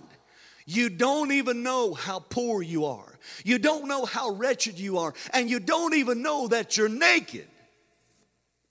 You 0.64 0.88
don't 0.88 1.30
even 1.30 1.62
know 1.62 1.94
how 1.94 2.18
poor 2.18 2.62
you 2.62 2.86
are. 2.86 3.15
You 3.44 3.58
don't 3.58 3.88
know 3.88 4.04
how 4.04 4.30
wretched 4.30 4.78
you 4.78 4.98
are. 4.98 5.14
And 5.32 5.50
you 5.50 5.60
don't 5.60 5.94
even 5.94 6.22
know 6.22 6.48
that 6.48 6.76
you're 6.76 6.88
naked. 6.88 7.46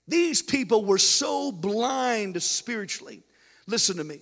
These 0.08 0.42
people 0.42 0.84
were 0.84 0.98
so 0.98 1.50
blind 1.50 2.40
spiritually. 2.42 3.22
Listen 3.66 3.96
to 3.96 4.04
me. 4.04 4.20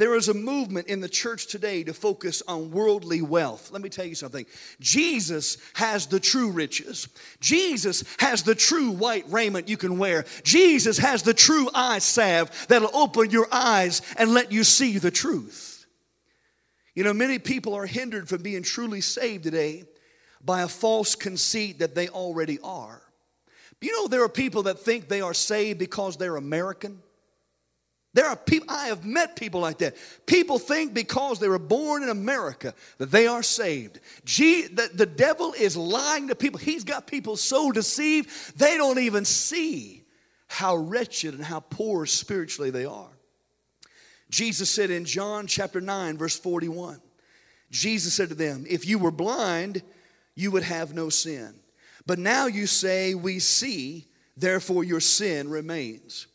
There 0.00 0.14
is 0.14 0.28
a 0.28 0.34
movement 0.34 0.86
in 0.86 1.00
the 1.00 1.10
church 1.10 1.46
today 1.46 1.84
to 1.84 1.92
focus 1.92 2.42
on 2.48 2.70
worldly 2.70 3.20
wealth. 3.20 3.70
Let 3.70 3.82
me 3.82 3.90
tell 3.90 4.06
you 4.06 4.14
something. 4.14 4.46
Jesus 4.80 5.58
has 5.74 6.06
the 6.06 6.18
true 6.18 6.50
riches. 6.50 7.06
Jesus 7.40 8.02
has 8.18 8.42
the 8.42 8.54
true 8.54 8.92
white 8.92 9.26
raiment 9.28 9.68
you 9.68 9.76
can 9.76 9.98
wear. 9.98 10.24
Jesus 10.42 10.96
has 10.96 11.22
the 11.22 11.34
true 11.34 11.68
eye 11.74 11.98
salve 11.98 12.50
that'll 12.68 12.96
open 12.96 13.30
your 13.30 13.46
eyes 13.52 14.00
and 14.16 14.32
let 14.32 14.50
you 14.50 14.64
see 14.64 14.96
the 14.96 15.10
truth. 15.10 15.69
You 16.94 17.04
know, 17.04 17.12
many 17.12 17.38
people 17.38 17.74
are 17.74 17.86
hindered 17.86 18.28
from 18.28 18.42
being 18.42 18.62
truly 18.62 19.00
saved 19.00 19.44
today 19.44 19.84
by 20.44 20.62
a 20.62 20.68
false 20.68 21.14
conceit 21.14 21.78
that 21.80 21.94
they 21.94 22.08
already 22.08 22.58
are. 22.62 23.02
You 23.80 23.92
know, 23.92 24.08
there 24.08 24.22
are 24.24 24.28
people 24.28 24.64
that 24.64 24.78
think 24.78 25.08
they 25.08 25.20
are 25.20 25.34
saved 25.34 25.78
because 25.78 26.16
they're 26.16 26.36
American. 26.36 27.00
There 28.12 28.26
are 28.26 28.36
people, 28.36 28.68
I 28.68 28.88
have 28.88 29.04
met 29.04 29.36
people 29.36 29.60
like 29.60 29.78
that. 29.78 29.94
People 30.26 30.58
think 30.58 30.92
because 30.92 31.38
they 31.38 31.48
were 31.48 31.60
born 31.60 32.02
in 32.02 32.08
America 32.08 32.74
that 32.98 33.12
they 33.12 33.26
are 33.28 33.42
saved. 33.42 34.00
Gee, 34.24 34.66
the, 34.66 34.90
the 34.92 35.06
devil 35.06 35.54
is 35.58 35.76
lying 35.76 36.28
to 36.28 36.34
people. 36.34 36.58
He's 36.58 36.82
got 36.82 37.06
people 37.06 37.36
so 37.36 37.70
deceived, 37.70 38.58
they 38.58 38.76
don't 38.76 38.98
even 38.98 39.24
see 39.24 40.02
how 40.48 40.76
wretched 40.76 41.34
and 41.34 41.44
how 41.44 41.60
poor 41.60 42.04
spiritually 42.06 42.70
they 42.70 42.84
are. 42.84 43.09
Jesus 44.30 44.70
said 44.70 44.90
in 44.90 45.04
John 45.04 45.46
chapter 45.46 45.80
9, 45.80 46.16
verse 46.16 46.38
41, 46.38 47.00
Jesus 47.70 48.14
said 48.14 48.28
to 48.30 48.34
them, 48.34 48.64
If 48.68 48.86
you 48.86 48.98
were 48.98 49.10
blind, 49.10 49.82
you 50.34 50.50
would 50.52 50.62
have 50.62 50.94
no 50.94 51.08
sin. 51.08 51.54
But 52.06 52.18
now 52.18 52.46
you 52.46 52.66
say, 52.66 53.14
We 53.14 53.40
see, 53.40 54.06
therefore 54.36 54.84
your 54.84 55.00
sin 55.00 55.50
remains. 55.50 56.28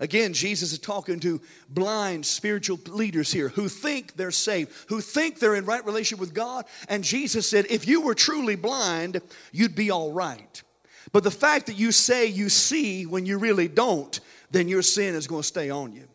Again, 0.00 0.32
Jesus 0.32 0.72
is 0.72 0.78
talking 0.78 1.18
to 1.20 1.40
blind 1.68 2.24
spiritual 2.24 2.78
leaders 2.86 3.32
here 3.32 3.48
who 3.48 3.68
think 3.68 4.14
they're 4.14 4.30
saved, 4.30 4.70
who 4.88 5.00
think 5.00 5.38
they're 5.38 5.56
in 5.56 5.64
right 5.64 5.84
relationship 5.84 6.20
with 6.20 6.34
God. 6.34 6.66
And 6.88 7.02
Jesus 7.02 7.50
said, 7.50 7.66
if 7.68 7.88
you 7.88 8.02
were 8.02 8.14
truly 8.14 8.54
blind, 8.54 9.20
you'd 9.50 9.74
be 9.74 9.90
all 9.90 10.12
right. 10.12 10.62
But 11.10 11.24
the 11.24 11.32
fact 11.32 11.66
that 11.66 11.74
you 11.74 11.90
say 11.90 12.26
you 12.26 12.48
see 12.48 13.06
when 13.06 13.26
you 13.26 13.38
really 13.38 13.66
don't, 13.66 14.20
then 14.52 14.68
your 14.68 14.82
sin 14.82 15.16
is 15.16 15.26
going 15.26 15.42
to 15.42 15.48
stay 15.48 15.68
on 15.68 15.92
you 15.92 16.06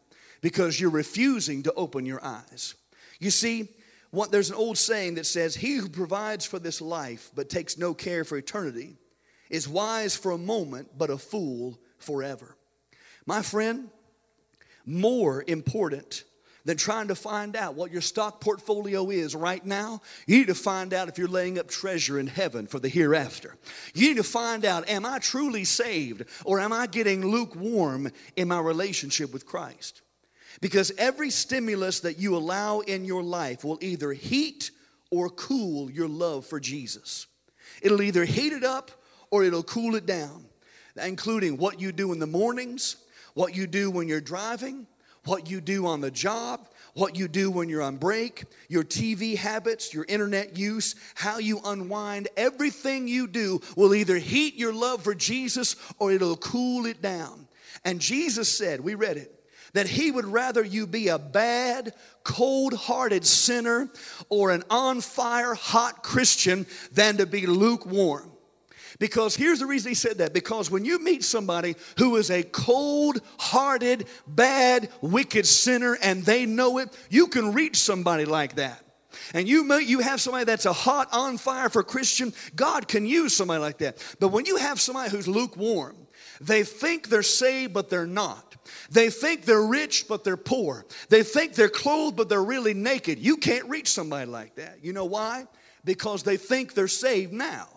because 0.43 0.79
you're 0.79 0.91
refusing 0.91 1.63
to 1.63 1.73
open 1.73 2.06
your 2.06 2.23
eyes. 2.23 2.75
You 3.19 3.32
see, 3.32 3.69
what, 4.12 4.32
there's 4.32 4.49
an 4.49 4.56
old 4.56 4.77
saying 4.77 5.15
that 5.15 5.25
says, 5.25 5.56
He 5.56 5.77
who 5.77 5.89
provides 5.89 6.45
for 6.45 6.60
this 6.60 6.82
life 6.82 7.32
but 7.34 7.49
takes 7.49 7.79
no 7.79 7.95
care 7.95 8.23
for 8.23 8.38
eternity 8.38 8.97
is 9.49 9.67
wise 9.67 10.15
for 10.15 10.32
a 10.32 10.38
moment, 10.38 10.89
but 10.97 11.10
a 11.10 11.17
fool 11.17 11.79
forever. 11.97 12.56
My 13.25 13.41
friend, 13.41 13.89
more 14.86 15.43
important 15.47 16.25
than 16.65 16.77
trying 16.77 17.08
to 17.08 17.15
find 17.15 17.56
out 17.56 17.75
what 17.75 17.91
your 17.91 18.01
stock 18.01 18.41
portfolio 18.41 19.10
is 19.10 19.36
right 19.36 19.65
now, 19.65 20.01
you 20.27 20.39
need 20.39 20.47
to 20.47 20.56
find 20.56 20.93
out 20.93 21.08
if 21.08 21.17
you're 21.17 21.27
laying 21.27 21.58
up 21.58 21.69
treasure 21.69 22.19
in 22.19 22.27
heaven 22.27 22.67
for 22.67 22.79
the 22.79 22.89
hereafter. 22.89 23.56
You 23.93 24.10
need 24.10 24.17
to 24.17 24.23
find 24.23 24.65
out 24.65 24.89
am 24.89 25.06
I 25.06 25.19
truly 25.19 25.63
saved 25.63 26.25
or 26.43 26.60
am 26.60 26.73
I 26.73 26.88
getting 26.88 27.25
lukewarm 27.25 28.12
in 28.36 28.49
my 28.49 28.60
relationship 28.60 29.32
with 29.32 29.45
Christ? 29.45 30.03
Because 30.62 30.92
every 30.98 31.30
stimulus 31.30 32.02
that 32.02 32.20
you 32.20 32.36
allow 32.36 32.80
in 32.80 33.06
your 33.06 33.24
life 33.24 33.63
will 33.63 33.80
either 33.82 34.13
heat 34.13 34.72
or 35.12 35.30
cool 35.30 35.92
your 35.92 36.08
love 36.08 36.46
for 36.46 36.60
Jesus. 36.60 37.28
It'll 37.82 38.02
either 38.02 38.26
heat 38.26 38.54
it 38.54 38.63
up 38.63 38.92
or 39.30 39.44
it'll 39.44 39.63
cool 39.63 39.96
it 39.96 40.06
down, 40.06 40.46
including 41.04 41.58
what 41.58 41.80
you 41.82 41.92
do 41.92 42.13
in 42.13 42.20
the 42.20 42.28
mornings, 42.28 42.98
what 43.34 43.56
you 43.56 43.68
do 43.68 43.89
when 43.89 44.08
you're 44.08 44.22
driving, 44.22 44.88
what 45.26 45.50
you 45.50 45.62
do 45.62 45.86
on 45.86 46.02
the 46.02 46.12
job, 46.12 46.68
what 46.94 47.16
you 47.16 47.28
do 47.28 47.50
when 47.50 47.70
you're 47.70 47.82
on 47.82 47.98
break, 47.98 48.44
your 48.68 48.84
TV 48.84 49.36
habits, 49.36 49.94
your 49.94 50.06
internet 50.08 50.58
use, 50.58 50.96
how 51.16 51.39
you 51.39 51.60
unwind, 51.66 52.28
everything 52.38 53.08
you 53.08 53.28
do 53.28 53.60
will 53.76 53.96
either 53.96 54.18
heat 54.18 54.56
your 54.56 54.74
love 54.74 55.04
for 55.04 55.16
Jesus 55.16 55.76
or 55.98 56.12
it'll 56.12 56.38
cool 56.38 56.86
it 56.86 57.02
down. 57.02 57.48
And 57.84 58.00
Jesus 58.00 58.56
said, 58.56 58.82
we 58.82 58.96
read 58.96 59.18
it, 59.18 59.42
that 59.74 59.88
he 59.88 60.12
would 60.12 60.26
rather 60.26 60.64
you 60.64 60.88
be 60.88 61.08
a 61.08 61.20
bad, 61.20 61.94
cold 62.24 62.74
hearted 62.74 63.26
sinner 63.26 63.90
or 64.30 64.52
an 64.52 64.64
on 64.70 65.02
fire, 65.02 65.54
hot 65.54 66.04
Christian 66.04 66.66
than 66.92 67.18
to 67.18 67.26
be 67.26 67.46
lukewarm. 67.46 68.30
Because 69.00 69.36
here's 69.36 69.60
the 69.60 69.66
reason 69.66 69.90
he 69.90 69.96
said 69.96 70.20
that 70.20 70.34
because 70.34 70.70
when 70.70 70.86
you 70.86 71.00
meet 71.00 71.24
somebody 71.24 71.76
who 71.98 72.16
is 72.16 72.30
a 72.30 72.44
cold 72.44 73.22
hearted, 73.40 74.06
bad, 74.28 74.90
wicked 75.02 75.46
sinner 75.46 75.98
and 76.02 76.24
they 76.24 76.46
know 76.46 76.78
it, 76.78 76.96
you 77.10 77.28
can 77.28 77.54
reach 77.54 77.78
somebody 77.78 78.26
like 78.26 78.56
that. 78.56 78.80
And 79.34 79.48
you 79.48 79.64
may, 79.64 79.82
you 79.82 80.00
have 80.00 80.22
somebody 80.22 80.46
that's 80.46 80.66
a 80.66 80.74
hot 80.74 81.10
on 81.12 81.38
fire 81.38 81.70
for 81.70 81.84
Christian, 81.84 82.34
God 82.56 82.88
can 82.88 83.06
use 83.06 83.36
somebody 83.36 83.60
like 83.60 83.80
that. 83.80 83.98
But 84.20 84.30
when 84.30 84.46
you 84.46 84.58
have 84.58 84.80
somebody 84.80 85.10
who's 85.10 85.28
lukewarm, 85.28 85.96
they 86.43 86.63
think 86.63 87.10
they're 87.10 87.23
saved, 87.23 87.73
but 87.73 87.89
they're 87.89 88.06
not. 88.06 88.56
They 88.91 89.10
think 89.10 89.45
they're 89.45 89.65
rich, 89.65 90.08
but 90.08 90.23
they're 90.23 90.38
poor. 90.38 90.86
They 91.10 91.23
think 91.23 91.53
they're 91.53 91.69
clothed, 91.69 92.17
but 92.17 92.29
they're 92.29 92.43
really 92.43 92.73
naked. 92.73 93.19
You 93.19 93.38
can't 93.38 93.67
reach 93.69 93.89
somebody 93.89 94.29
like 94.29 94.56
that. 94.56 94.79
You 94.82 94.93
know 94.93 95.06
why? 95.06 95.47
Because 95.86 96.23
they 96.23 96.38
think 96.38 96.73
they're 96.73 96.88
saved 96.88 97.34
now. 97.34 97.67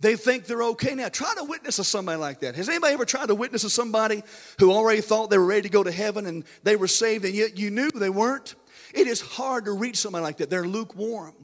They 0.00 0.16
think 0.16 0.44
they're 0.44 0.62
okay 0.62 0.94
now. 0.94 1.08
Try 1.08 1.32
to 1.36 1.44
witness 1.44 1.76
to 1.76 1.84
somebody 1.84 2.18
like 2.18 2.40
that. 2.40 2.56
Has 2.56 2.68
anybody 2.68 2.92
ever 2.92 3.06
tried 3.06 3.28
to 3.28 3.34
witness 3.34 3.62
to 3.62 3.70
somebody 3.70 4.22
who 4.58 4.70
already 4.70 5.00
thought 5.00 5.30
they 5.30 5.38
were 5.38 5.46
ready 5.46 5.62
to 5.62 5.70
go 5.70 5.82
to 5.82 5.92
heaven 5.92 6.26
and 6.26 6.44
they 6.62 6.76
were 6.76 6.88
saved 6.88 7.24
and 7.24 7.34
yet 7.34 7.56
you 7.56 7.70
knew 7.70 7.90
they 7.90 8.10
weren't? 8.10 8.54
It 8.92 9.06
is 9.06 9.20
hard 9.20 9.64
to 9.64 9.72
reach 9.72 9.96
somebody 9.96 10.22
like 10.22 10.38
that. 10.38 10.50
They're 10.50 10.66
lukewarm. 10.66 11.34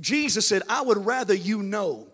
Jesus 0.00 0.46
said, 0.46 0.62
I 0.68 0.82
would 0.82 1.04
rather 1.04 1.34
you 1.34 1.62
know 1.62 2.08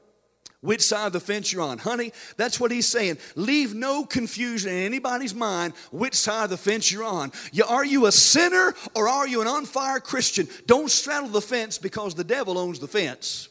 which 0.63 0.81
side 0.81 1.09
of 1.09 1.13
the 1.13 1.21
fence 1.21 1.53
you're 1.53 1.63
on. 1.63 1.77
Honey, 1.77 2.13
that's 2.37 2.59
what 2.59 2.71
he's 2.71 2.87
saying. 2.87 3.19
Leave 3.35 3.75
no 3.75 4.05
confusion 4.05 4.71
in 4.73 4.85
anybody's 4.85 5.35
mind 5.35 5.75
which 5.91 6.15
side 6.15 6.45
of 6.45 6.51
the 6.51 6.57
fence 6.57 6.91
you're 6.91 7.05
on. 7.05 7.33
You, 7.53 7.65
are 7.65 7.85
you 7.85 8.07
a 8.07 8.13
sinner 8.13 8.73
or 8.95 9.09
are 9.09 9.29
you 9.29 9.43
an 9.43 9.49
on 9.49 9.67
fire 9.67 10.01
Christian? 10.01 10.49
Don't 10.67 10.91
straddle 10.91 11.29
the 11.29 11.41
fence 11.41 11.79
because 11.79 12.15
the 12.15 12.25
devil 12.25 12.57
owns 12.57 12.79
the 12.79 12.89
fence. 12.89 13.49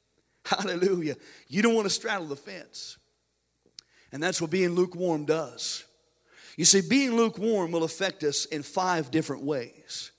Hallelujah. 0.46 1.16
You 1.48 1.62
don't 1.62 1.74
want 1.74 1.86
to 1.86 1.94
straddle 1.94 2.26
the 2.26 2.36
fence. 2.36 2.96
And 4.10 4.22
that's 4.22 4.40
what 4.40 4.50
being 4.50 4.70
lukewarm 4.70 5.26
does. 5.26 5.84
You 6.56 6.64
see, 6.64 6.80
being 6.80 7.14
lukewarm 7.14 7.72
will 7.72 7.84
affect 7.84 8.24
us 8.24 8.46
in 8.46 8.62
five 8.62 9.10
different 9.10 9.42
ways. 9.42 10.12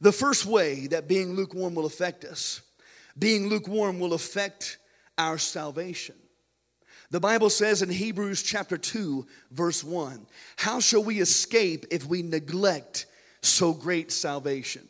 The 0.00 0.12
first 0.12 0.46
way 0.46 0.86
that 0.88 1.08
being 1.08 1.34
lukewarm 1.34 1.74
will 1.74 1.86
affect 1.86 2.24
us, 2.24 2.60
being 3.18 3.48
lukewarm 3.48 3.98
will 3.98 4.12
affect 4.12 4.78
our 5.18 5.36
salvation. 5.36 6.14
The 7.10 7.20
Bible 7.20 7.50
says 7.50 7.82
in 7.82 7.88
Hebrews 7.88 8.42
chapter 8.42 8.76
2, 8.76 9.26
verse 9.50 9.82
1 9.82 10.26
How 10.56 10.80
shall 10.80 11.02
we 11.02 11.20
escape 11.20 11.86
if 11.90 12.06
we 12.06 12.22
neglect 12.22 13.06
so 13.42 13.72
great 13.72 14.12
salvation? 14.12 14.88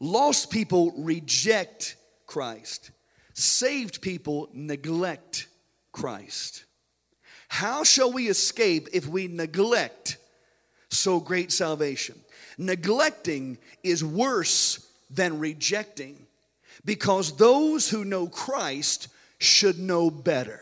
Lost 0.00 0.50
people 0.50 0.92
reject 0.98 1.96
Christ, 2.26 2.90
saved 3.32 4.02
people 4.02 4.48
neglect 4.52 5.48
Christ. 5.92 6.64
How 7.48 7.84
shall 7.84 8.12
we 8.12 8.28
escape 8.28 8.88
if 8.92 9.06
we 9.06 9.28
neglect 9.28 10.18
so 10.90 11.20
great 11.20 11.52
salvation? 11.52 12.16
Neglecting 12.58 13.58
is 13.82 14.04
worse 14.04 14.86
than 15.08 15.38
rejecting 15.38 16.26
because 16.84 17.36
those 17.36 17.88
who 17.88 18.04
know 18.04 18.26
Christ 18.26 19.08
should 19.38 19.78
know 19.78 20.10
better. 20.10 20.60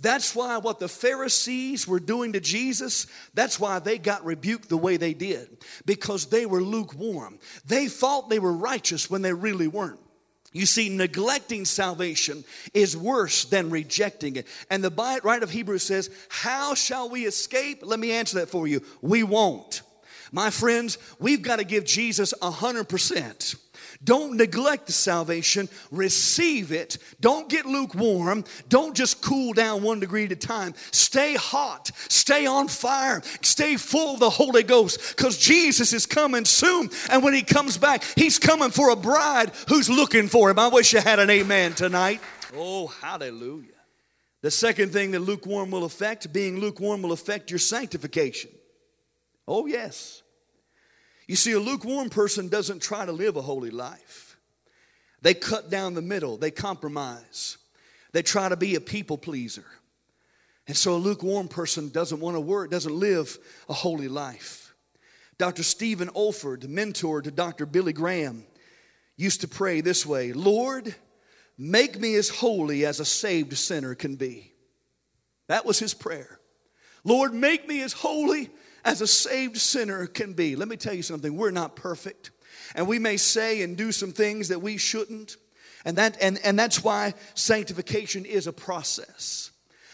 That's 0.00 0.34
why 0.34 0.58
what 0.58 0.78
the 0.78 0.88
Pharisees 0.88 1.88
were 1.88 1.98
doing 1.98 2.32
to 2.34 2.40
Jesus, 2.40 3.08
that's 3.34 3.58
why 3.58 3.80
they 3.80 3.98
got 3.98 4.24
rebuked 4.24 4.68
the 4.68 4.76
way 4.76 4.96
they 4.96 5.12
did, 5.12 5.64
because 5.86 6.26
they 6.26 6.46
were 6.46 6.62
lukewarm. 6.62 7.38
They 7.66 7.88
thought 7.88 8.30
they 8.30 8.38
were 8.38 8.52
righteous 8.52 9.10
when 9.10 9.22
they 9.22 9.32
really 9.32 9.66
weren't. 9.66 10.00
You 10.52 10.66
see, 10.66 10.88
neglecting 10.88 11.64
salvation 11.64 12.44
is 12.72 12.96
worse 12.96 13.44
than 13.44 13.70
rejecting 13.70 14.36
it. 14.36 14.46
And 14.70 14.82
the 14.82 14.90
writer 14.90 15.44
of 15.44 15.50
Hebrews 15.50 15.82
says, 15.82 16.10
How 16.28 16.74
shall 16.74 17.10
we 17.10 17.26
escape? 17.26 17.80
Let 17.82 18.00
me 18.00 18.12
answer 18.12 18.38
that 18.38 18.48
for 18.48 18.66
you. 18.66 18.82
We 19.02 19.24
won't. 19.24 19.82
My 20.32 20.50
friends, 20.50 20.98
we've 21.18 21.42
got 21.42 21.56
to 21.56 21.64
give 21.64 21.84
Jesus 21.84 22.32
a 22.40 22.50
100%. 22.50 23.56
Don't 24.02 24.36
neglect 24.36 24.86
the 24.86 24.92
salvation, 24.92 25.68
receive 25.90 26.70
it. 26.70 26.98
Don't 27.20 27.48
get 27.48 27.66
lukewarm. 27.66 28.44
Don't 28.68 28.96
just 28.96 29.20
cool 29.20 29.52
down 29.52 29.82
one 29.82 29.98
degree 29.98 30.24
at 30.24 30.32
a 30.32 30.36
time. 30.36 30.74
Stay 30.92 31.34
hot, 31.34 31.90
stay 32.08 32.46
on 32.46 32.68
fire, 32.68 33.22
stay 33.42 33.76
full 33.76 34.14
of 34.14 34.20
the 34.20 34.30
Holy 34.30 34.62
Ghost 34.62 35.16
because 35.16 35.36
Jesus 35.36 35.92
is 35.92 36.06
coming 36.06 36.44
soon. 36.44 36.90
And 37.10 37.24
when 37.24 37.34
He 37.34 37.42
comes 37.42 37.76
back, 37.76 38.04
He's 38.14 38.38
coming 38.38 38.70
for 38.70 38.90
a 38.90 38.96
bride 38.96 39.50
who's 39.68 39.90
looking 39.90 40.28
for 40.28 40.50
Him. 40.50 40.58
I 40.58 40.68
wish 40.68 40.92
you 40.92 41.00
had 41.00 41.18
an 41.18 41.30
amen 41.30 41.74
tonight. 41.74 42.20
Oh, 42.56 42.86
hallelujah. 42.86 43.72
The 44.42 44.50
second 44.52 44.92
thing 44.92 45.10
that 45.10 45.20
lukewarm 45.20 45.72
will 45.72 45.84
affect, 45.84 46.32
being 46.32 46.60
lukewarm, 46.60 47.02
will 47.02 47.12
affect 47.12 47.50
your 47.50 47.58
sanctification. 47.58 48.50
Oh, 49.48 49.66
yes. 49.66 50.22
You 51.28 51.36
see, 51.36 51.52
a 51.52 51.60
lukewarm 51.60 52.08
person 52.08 52.48
doesn't 52.48 52.82
try 52.82 53.04
to 53.04 53.12
live 53.12 53.36
a 53.36 53.42
holy 53.42 53.70
life. 53.70 54.38
They 55.20 55.34
cut 55.34 55.70
down 55.70 55.94
the 55.94 56.02
middle, 56.02 56.38
they 56.38 56.50
compromise, 56.50 57.58
they 58.12 58.22
try 58.22 58.48
to 58.48 58.56
be 58.56 58.74
a 58.74 58.80
people 58.80 59.18
pleaser. 59.18 59.66
And 60.66 60.76
so 60.76 60.94
a 60.94 60.96
lukewarm 60.96 61.48
person 61.48 61.88
doesn't 61.90 62.20
want 62.20 62.36
to 62.36 62.40
work, 62.40 62.70
doesn't 62.70 62.94
live 62.94 63.38
a 63.68 63.72
holy 63.72 64.08
life. 64.08 64.74
Dr. 65.38 65.62
Stephen 65.62 66.08
Olford, 66.08 66.68
mentor 66.68 67.22
to 67.22 67.30
Dr. 67.30 67.64
Billy 67.64 67.92
Graham, 67.92 68.44
used 69.16 69.40
to 69.42 69.48
pray 69.48 69.80
this 69.80 70.06
way 70.06 70.32
Lord, 70.32 70.94
make 71.58 71.98
me 72.00 72.14
as 72.14 72.28
holy 72.28 72.86
as 72.86 73.00
a 73.00 73.04
saved 73.04 73.56
sinner 73.56 73.94
can 73.94 74.16
be. 74.16 74.52
That 75.48 75.66
was 75.66 75.78
his 75.78 75.94
prayer. 75.94 76.38
Lord, 77.04 77.34
make 77.34 77.68
me 77.68 77.82
as 77.82 77.92
holy 77.92 78.50
as 78.84 79.00
a 79.00 79.06
saved 79.06 79.58
sinner 79.58 80.06
can 80.06 80.32
be. 80.32 80.56
Let 80.56 80.68
me 80.68 80.76
tell 80.76 80.94
you 80.94 81.02
something 81.02 81.36
we're 81.36 81.50
not 81.50 81.76
perfect. 81.76 82.30
And 82.74 82.86
we 82.86 82.98
may 82.98 83.16
say 83.16 83.62
and 83.62 83.76
do 83.76 83.92
some 83.92 84.12
things 84.12 84.48
that 84.48 84.60
we 84.60 84.76
shouldn't. 84.76 85.36
And, 85.84 85.96
that, 85.96 86.16
and, 86.20 86.38
and 86.44 86.58
that's 86.58 86.82
why 86.84 87.14
sanctification 87.34 88.24
is 88.24 88.46
a 88.46 88.52
process. 88.52 89.50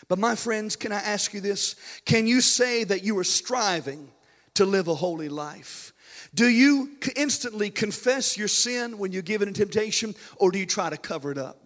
But 0.08 0.18
my 0.18 0.34
friends, 0.34 0.76
can 0.76 0.92
I 0.92 0.98
ask 0.98 1.32
you 1.32 1.40
this? 1.40 1.76
Can 2.04 2.26
you 2.26 2.40
say 2.40 2.84
that 2.84 3.04
you 3.04 3.18
are 3.18 3.24
striving 3.24 4.10
to 4.54 4.64
live 4.64 4.88
a 4.88 4.94
holy 4.94 5.28
life? 5.28 5.92
Do 6.34 6.48
you 6.48 6.90
instantly 7.14 7.70
confess 7.70 8.36
your 8.36 8.48
sin 8.48 8.98
when 8.98 9.12
you 9.12 9.22
give 9.22 9.40
it 9.40 9.48
in 9.48 9.54
temptation, 9.54 10.14
or 10.36 10.50
do 10.50 10.58
you 10.58 10.66
try 10.66 10.90
to 10.90 10.96
cover 10.96 11.30
it 11.30 11.38
up? 11.38 11.58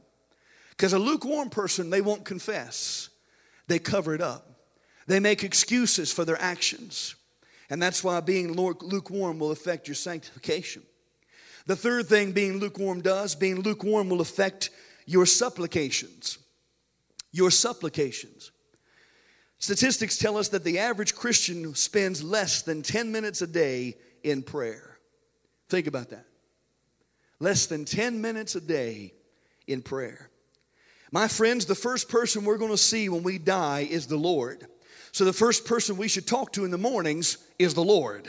Because 0.71 0.93
a 0.93 0.99
lukewarm 0.99 1.51
person, 1.51 1.91
they 1.91 2.03
won't 2.03 2.25
confess, 2.25 3.09
they 3.67 3.79
cover 3.79 4.15
it 4.15 4.21
up. 4.21 4.58
They 5.09 5.21
make 5.21 5.43
excuses 5.43 6.13
for 6.13 6.27
their 6.27 6.41
actions. 6.41 7.17
And 7.71 7.83
that's 7.83 8.05
why 8.05 8.21
being 8.21 8.53
lukewarm 8.53 9.39
will 9.39 9.51
affect 9.51 9.89
your 9.89 9.95
sanctification. 9.95 10.83
The 11.67 11.77
third 11.77 12.07
thing 12.07 12.33
being 12.33 12.59
lukewarm 12.59 13.01
does, 13.01 13.35
being 13.35 13.61
lukewarm 13.61 14.11
will 14.11 14.21
affect 14.21 14.71
your 15.07 15.25
supplications. 15.27 16.39
Your 17.33 17.51
supplications. 17.51 18.53
Statistics 19.59 20.19
tell 20.19 20.37
us 20.37 20.49
that 20.49 20.63
the 20.63 20.79
average 20.79 21.15
Christian 21.15 21.75
spends 21.75 22.23
less 22.23 22.63
than 22.63 22.83
10 22.83 23.11
minutes 23.11 23.41
a 23.41 23.47
day 23.47 23.95
in 24.23 24.43
prayer. 24.43 24.99
Think 25.71 25.87
about 25.87 26.11
that. 26.11 26.27
Less 27.41 27.67
than 27.67 27.87
10 27.87 28.21
minutes 28.21 28.57
a 28.57 28.61
day 28.61 29.15
in 29.67 29.81
prayer. 29.81 30.29
My 31.11 31.29
friends, 31.29 31.65
the 31.65 31.75
first 31.75 32.11
person 32.11 32.45
we're 32.45 32.59
going 32.59 32.71
to 32.71 32.77
see 32.77 33.09
when 33.09 33.23
we 33.23 33.39
die 33.39 33.87
is 33.91 34.07
the 34.07 34.17
Lord. 34.17 34.67
So 35.13 35.25
the 35.25 35.33
first 35.33 35.65
person 35.65 35.97
we 35.97 36.09
should 36.09 36.27
talk 36.27 36.53
to 36.53 36.65
in 36.65 36.71
the 36.71 36.79
mornings 36.79 37.39
is 37.59 37.75
the 37.75 37.85
Lord. 37.85 38.29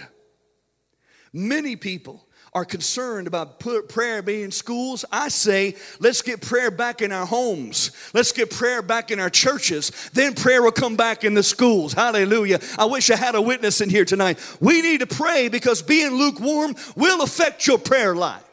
Many 1.33 1.75
people 1.75 2.25
are 2.53 2.65
concerned 2.65 3.27
about 3.27 3.59
prayer 3.59 4.21
being 4.21 4.45
in 4.45 4.51
schools, 4.51 5.05
I 5.11 5.29
say, 5.29 5.75
let's 5.99 6.21
get 6.21 6.41
prayer 6.41 6.71
back 6.71 7.01
in 7.01 7.11
our 7.11 7.25
homes. 7.25 7.91
Let's 8.13 8.31
get 8.31 8.49
prayer 8.49 8.81
back 8.81 9.11
in 9.11 9.19
our 9.19 9.29
churches. 9.29 9.91
Then 10.13 10.33
prayer 10.33 10.63
will 10.63 10.71
come 10.71 10.95
back 10.95 11.23
in 11.23 11.35
the 11.35 11.43
schools. 11.43 11.93
Hallelujah. 11.93 12.59
I 12.77 12.85
wish 12.85 13.11
I 13.11 13.15
had 13.15 13.35
a 13.35 13.41
witness 13.41 13.81
in 13.81 13.89
here 13.89 14.05
tonight. 14.05 14.39
We 14.59 14.81
need 14.81 15.01
to 15.01 15.07
pray 15.07 15.49
because 15.49 15.81
being 15.81 16.15
lukewarm 16.15 16.75
will 16.95 17.21
affect 17.21 17.67
your 17.67 17.77
prayer 17.77 18.15
life. 18.15 18.43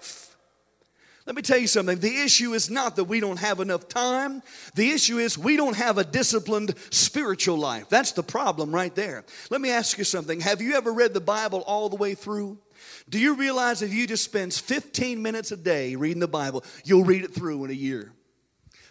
Let 1.26 1.34
me 1.34 1.42
tell 1.42 1.58
you 1.58 1.66
something. 1.66 1.98
The 1.98 2.22
issue 2.22 2.52
is 2.54 2.70
not 2.70 2.94
that 2.96 3.04
we 3.04 3.18
don't 3.18 3.40
have 3.40 3.58
enough 3.58 3.88
time. 3.88 4.42
The 4.76 4.90
issue 4.90 5.18
is 5.18 5.36
we 5.36 5.56
don't 5.56 5.76
have 5.76 5.98
a 5.98 6.04
disciplined 6.04 6.74
spiritual 6.90 7.56
life. 7.56 7.88
That's 7.88 8.12
the 8.12 8.22
problem 8.22 8.72
right 8.72 8.94
there. 8.94 9.24
Let 9.50 9.60
me 9.60 9.70
ask 9.70 9.98
you 9.98 10.04
something. 10.04 10.40
Have 10.40 10.62
you 10.62 10.76
ever 10.76 10.92
read 10.92 11.14
the 11.14 11.20
Bible 11.20 11.64
all 11.66 11.88
the 11.88 11.96
way 11.96 12.14
through? 12.14 12.58
Do 13.08 13.18
you 13.18 13.34
realize 13.34 13.82
if 13.82 13.92
you 13.92 14.06
just 14.06 14.24
spend 14.24 14.54
15 14.54 15.20
minutes 15.20 15.50
a 15.50 15.56
day 15.56 15.96
reading 15.96 16.20
the 16.20 16.28
Bible, 16.28 16.64
you'll 16.84 17.04
read 17.04 17.24
it 17.24 17.34
through 17.34 17.64
in 17.64 17.70
a 17.70 17.74
year? 17.74 18.12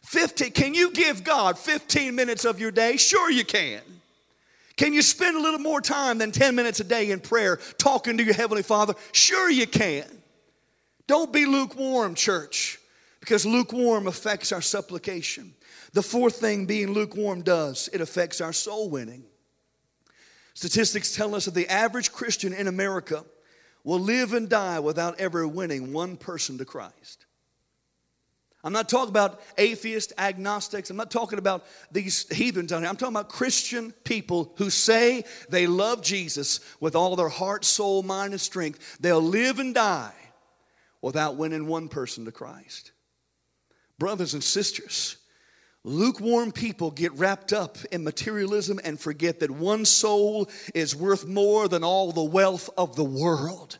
15, 0.03 0.51
can 0.51 0.73
you 0.73 0.91
give 0.91 1.23
God 1.23 1.57
15 1.57 2.13
minutes 2.15 2.43
of 2.43 2.59
your 2.59 2.71
day? 2.71 2.97
Sure, 2.97 3.31
you 3.31 3.45
can. 3.45 3.81
Can 4.75 4.93
you 4.93 5.01
spend 5.01 5.37
a 5.37 5.39
little 5.39 5.59
more 5.59 5.79
time 5.79 6.17
than 6.17 6.33
10 6.33 6.53
minutes 6.53 6.81
a 6.81 6.83
day 6.83 7.11
in 7.11 7.21
prayer 7.21 7.57
talking 7.77 8.17
to 8.17 8.23
your 8.23 8.33
Heavenly 8.33 8.63
Father? 8.63 8.93
Sure, 9.13 9.49
you 9.49 9.65
can. 9.65 10.05
Don't 11.07 11.31
be 11.31 11.45
lukewarm, 11.45 12.15
church, 12.15 12.79
because 13.19 13.45
lukewarm 13.45 14.07
affects 14.07 14.51
our 14.51 14.61
supplication. 14.61 15.53
The 15.93 16.01
fourth 16.01 16.37
thing 16.37 16.65
being 16.65 16.93
lukewarm 16.93 17.41
does, 17.41 17.89
it 17.93 18.01
affects 18.01 18.41
our 18.41 18.53
soul 18.53 18.89
winning. 18.89 19.23
Statistics 20.53 21.15
tell 21.15 21.35
us 21.35 21.45
that 21.45 21.53
the 21.53 21.69
average 21.69 22.11
Christian 22.11 22.53
in 22.53 22.67
America 22.67 23.23
will 23.83 23.99
live 23.99 24.33
and 24.33 24.49
die 24.49 24.79
without 24.79 25.19
ever 25.19 25.47
winning 25.47 25.93
one 25.93 26.17
person 26.17 26.57
to 26.57 26.65
Christ. 26.65 27.25
I'm 28.63 28.73
not 28.73 28.89
talking 28.89 29.09
about 29.09 29.41
atheists, 29.59 30.11
agnostics. 30.17 30.89
I'm 30.89 30.97
not 30.97 31.11
talking 31.11 31.37
about 31.37 31.65
these 31.91 32.27
heathens 32.29 32.73
out 32.73 32.79
here. 32.79 32.89
I'm 32.89 32.95
talking 32.95 33.13
about 33.13 33.29
Christian 33.29 33.91
people 34.03 34.53
who 34.57 34.71
say 34.71 35.23
they 35.49 35.67
love 35.67 36.01
Jesus 36.01 36.61
with 36.79 36.95
all 36.95 37.15
their 37.15 37.29
heart, 37.29 37.63
soul, 37.63 38.01
mind, 38.01 38.33
and 38.33 38.41
strength. 38.41 38.97
They'll 38.99 39.21
live 39.21 39.59
and 39.59 39.75
die 39.75 40.13
without 41.05 41.35
winning 41.35 41.67
one 41.67 41.87
person 41.87 42.25
to 42.25 42.31
Christ. 42.31 42.91
Brothers 43.99 44.33
and 44.33 44.43
sisters, 44.43 45.17
lukewarm 45.83 46.51
people 46.51 46.89
get 46.89 47.13
wrapped 47.13 47.53
up 47.53 47.77
in 47.91 48.03
materialism 48.03 48.79
and 48.83 48.99
forget 48.99 49.39
that 49.41 49.51
one 49.51 49.85
soul 49.85 50.49
is 50.73 50.95
worth 50.95 51.27
more 51.27 51.67
than 51.67 51.83
all 51.83 52.11
the 52.11 52.23
wealth 52.23 52.71
of 52.75 52.95
the 52.95 53.03
world. 53.03 53.77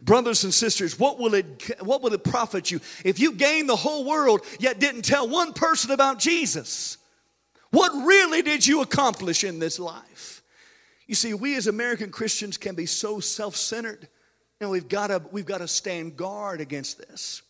Brothers 0.00 0.44
and 0.44 0.54
sisters, 0.54 0.96
what 0.96 1.18
will 1.18 1.34
it 1.34 1.72
what 1.80 2.02
will 2.02 2.14
it 2.14 2.22
profit 2.22 2.70
you 2.70 2.80
if 3.04 3.18
you 3.18 3.32
gain 3.32 3.66
the 3.66 3.74
whole 3.74 4.04
world 4.04 4.42
yet 4.60 4.78
didn't 4.78 5.02
tell 5.02 5.28
one 5.28 5.54
person 5.54 5.90
about 5.90 6.20
Jesus? 6.20 6.98
What 7.72 7.90
really 8.06 8.42
did 8.42 8.64
you 8.64 8.80
accomplish 8.80 9.42
in 9.42 9.58
this 9.58 9.80
life? 9.80 10.40
You 11.08 11.16
see, 11.16 11.34
we 11.34 11.56
as 11.56 11.66
American 11.66 12.12
Christians 12.12 12.56
can 12.58 12.76
be 12.76 12.86
so 12.86 13.18
self-centered 13.18 14.06
we've 14.70 14.88
got 14.88 15.08
to 15.08 15.22
we've 15.30 15.46
got 15.46 15.58
to 15.58 15.68
stand 15.68 16.16
guard 16.16 16.60
against 16.60 16.98
this. 16.98 17.42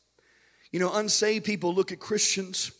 You 0.70 0.80
know, 0.80 0.92
unsaved 0.94 1.44
people 1.44 1.74
look 1.74 1.92
at 1.92 2.00
Christians, 2.00 2.72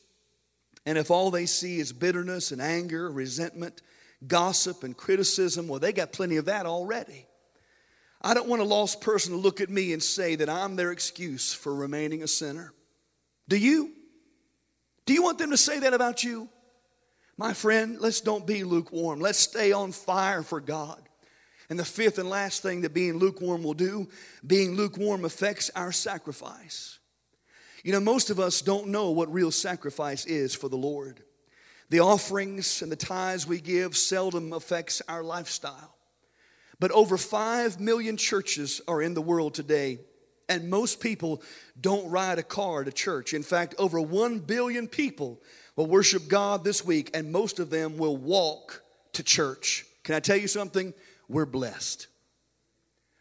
and 0.84 0.98
if 0.98 1.10
all 1.10 1.30
they 1.30 1.46
see 1.46 1.78
is 1.78 1.92
bitterness 1.92 2.50
and 2.50 2.60
anger, 2.60 3.10
resentment, 3.10 3.82
gossip, 4.26 4.82
and 4.82 4.96
criticism, 4.96 5.68
well, 5.68 5.80
they 5.80 5.92
got 5.92 6.12
plenty 6.12 6.36
of 6.36 6.46
that 6.46 6.66
already. 6.66 7.26
I 8.20 8.32
don't 8.32 8.48
want 8.48 8.62
a 8.62 8.64
lost 8.64 9.00
person 9.00 9.32
to 9.32 9.38
look 9.38 9.60
at 9.60 9.68
me 9.68 9.92
and 9.92 10.02
say 10.02 10.34
that 10.36 10.48
I'm 10.48 10.76
their 10.76 10.90
excuse 10.90 11.52
for 11.52 11.74
remaining 11.74 12.22
a 12.22 12.28
sinner. 12.28 12.72
Do 13.48 13.56
you? 13.56 13.92
Do 15.06 15.12
you 15.12 15.22
want 15.22 15.38
them 15.38 15.50
to 15.50 15.56
say 15.56 15.80
that 15.80 15.92
about 15.92 16.24
you? 16.24 16.48
My 17.36 17.52
friend, 17.52 17.98
let's 18.00 18.20
don't 18.20 18.46
be 18.46 18.64
lukewarm. 18.64 19.20
Let's 19.20 19.38
stay 19.38 19.72
on 19.72 19.92
fire 19.92 20.42
for 20.42 20.60
God. 20.60 21.02
And 21.70 21.78
the 21.78 21.84
fifth 21.84 22.18
and 22.18 22.28
last 22.28 22.62
thing 22.62 22.82
that 22.82 22.92
being 22.92 23.18
lukewarm 23.18 23.62
will 23.62 23.74
do, 23.74 24.08
being 24.46 24.74
lukewarm 24.74 25.24
affects 25.24 25.70
our 25.74 25.92
sacrifice. 25.92 26.98
You 27.82 27.92
know, 27.92 28.00
most 28.00 28.30
of 28.30 28.40
us 28.40 28.62
don't 28.62 28.88
know 28.88 29.10
what 29.10 29.32
real 29.32 29.50
sacrifice 29.50 30.24
is 30.24 30.54
for 30.54 30.68
the 30.68 30.76
Lord. 30.76 31.22
The 31.90 32.00
offerings 32.00 32.82
and 32.82 32.90
the 32.90 32.96
tithes 32.96 33.46
we 33.46 33.60
give 33.60 33.96
seldom 33.96 34.52
affects 34.52 35.02
our 35.08 35.22
lifestyle. 35.22 35.94
But 36.80 36.90
over 36.90 37.16
5 37.16 37.80
million 37.80 38.16
churches 38.16 38.80
are 38.88 39.02
in 39.02 39.14
the 39.14 39.22
world 39.22 39.54
today, 39.54 39.98
and 40.48 40.68
most 40.68 41.00
people 41.00 41.42
don't 41.80 42.10
ride 42.10 42.38
a 42.38 42.42
car 42.42 42.84
to 42.84 42.92
church. 42.92 43.32
In 43.32 43.42
fact, 43.42 43.74
over 43.78 44.00
1 44.00 44.40
billion 44.40 44.88
people 44.88 45.40
will 45.76 45.86
worship 45.86 46.26
God 46.28 46.64
this 46.64 46.84
week, 46.84 47.10
and 47.14 47.32
most 47.32 47.58
of 47.58 47.70
them 47.70 47.96
will 47.96 48.16
walk 48.16 48.82
to 49.12 49.22
church. 49.22 49.84
Can 50.02 50.14
I 50.14 50.20
tell 50.20 50.36
you 50.36 50.48
something? 50.48 50.94
We're 51.34 51.46
blessed. 51.46 52.06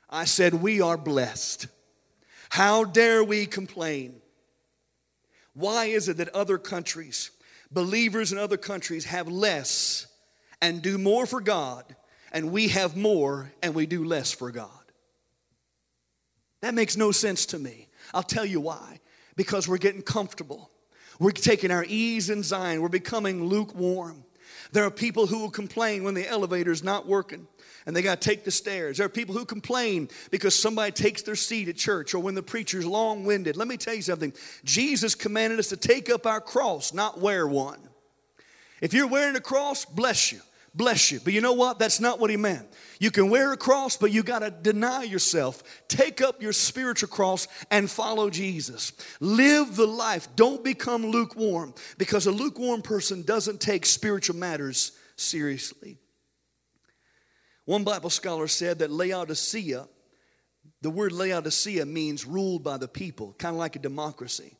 I 0.08 0.26
said, 0.26 0.54
We 0.54 0.82
are 0.82 0.98
blessed. 0.98 1.66
How 2.50 2.84
dare 2.84 3.24
we 3.24 3.48
complain? 3.48 4.22
Why 5.56 5.86
is 5.86 6.08
it 6.08 6.18
that 6.18 6.30
other 6.30 6.60
countries, 6.60 7.32
believers 7.72 8.32
in 8.32 8.38
other 8.38 8.56
countries, 8.56 9.06
have 9.06 9.28
less 9.28 10.06
and 10.62 10.84
do 10.84 11.00
more 11.00 11.26
for 11.26 11.42
God, 11.42 11.96
and 12.32 12.52
we 12.52 12.68
have 12.68 12.96
more 12.96 13.52
and 13.64 13.74
we 13.74 13.88
do 13.88 14.06
less 14.06 14.32
for 14.32 14.52
God? 14.52 14.70
That 16.62 16.76
makes 16.76 16.96
no 16.96 17.12
sense 17.12 17.48
to 17.48 17.58
me. 17.58 17.88
I'll 18.14 18.22
tell 18.22 18.46
you 18.46 18.62
why. 18.62 19.00
Because 19.36 19.68
we're 19.68 19.80
getting 19.80 20.04
comfortable. 20.04 20.70
We're 21.18 21.32
taking 21.32 21.72
our 21.72 21.86
ease 21.88 22.30
in 22.30 22.44
Zion. 22.44 22.84
We're 22.84 22.90
becoming 22.90 23.46
lukewarm. 23.46 24.24
There 24.72 24.84
are 24.84 24.92
people 24.92 25.26
who 25.26 25.40
will 25.40 25.50
complain 25.50 26.04
when 26.04 26.14
the 26.14 26.30
elevator's 26.30 26.84
not 26.84 27.08
working 27.08 27.48
and 27.86 27.96
they 27.96 28.02
got 28.02 28.22
to 28.22 28.30
take 28.30 28.44
the 28.44 28.52
stairs. 28.52 28.98
There 28.98 29.06
are 29.06 29.10
people 29.10 29.36
who 29.36 29.46
complain 29.46 30.10
because 30.32 30.56
somebody 30.56 30.92
takes 30.92 31.22
their 31.22 31.36
seat 31.36 31.70
at 31.70 31.76
church 31.76 32.14
or 32.14 32.20
when 32.20 32.36
the 32.36 32.44
preacher's 32.44 32.86
long 32.86 33.26
winded. 33.26 33.58
Let 33.58 33.68
me 33.68 33.78
tell 33.78 33.94
you 33.94 34.02
something 34.02 34.34
Jesus 34.64 35.16
commanded 35.16 35.60
us 35.60 35.70
to 35.70 35.78
take 35.78 36.10
up 36.10 36.26
our 36.26 36.42
cross, 36.42 36.94
not 36.94 37.20
wear 37.20 37.48
one. 37.48 37.80
If 38.82 38.94
you're 38.94 39.08
wearing 39.08 39.36
a 39.36 39.42
cross, 39.42 39.86
bless 39.86 40.32
you 40.32 40.42
bless 40.76 41.12
you. 41.12 41.20
But 41.24 41.34
you 41.34 41.42
know 41.42 41.54
what? 41.54 41.80
That's 41.80 42.00
not 42.00 42.20
what 42.20 42.30
he 42.30 42.38
meant. 42.38 42.68
You 43.00 43.12
can 43.12 43.30
wear 43.30 43.54
a 43.54 43.58
cross, 43.58 43.98
but 43.98 44.12
you 44.12 44.24
got 44.24 44.40
to 44.40 44.50
deny 44.50 45.04
yourself. 45.04 45.64
Take 45.88 46.22
up 46.22 46.42
your 46.42 46.54
spiritual 46.54 47.10
cross 47.10 47.48
and 47.70 47.90
follow 47.90 48.30
Jesus. 48.30 48.94
Live 49.20 49.76
the 49.76 49.88
life. 49.88 50.28
Don't 50.36 50.64
become 50.64 51.06
lukewarm 51.06 51.74
because 51.98 52.26
a 52.26 52.32
lukewarm 52.32 52.82
person 52.82 53.24
doesn't 53.24 53.62
take 53.62 53.86
spiritual 53.86 54.36
matters 54.36 54.94
seriously. 55.16 55.98
One 57.66 57.84
Bible 57.84 58.10
scholar 58.10 58.48
said 58.48 58.80
that 58.80 58.92
Laodicea, 58.92 59.88
the 60.82 60.90
word 60.90 61.12
Laodicea 61.12 61.86
means 61.86 62.26
ruled 62.26 62.64
by 62.64 62.78
the 62.78 62.88
people, 62.88 63.36
kind 63.38 63.56
of 63.56 63.60
like 63.60 63.76
a 63.76 63.80
democracy. 63.80 64.58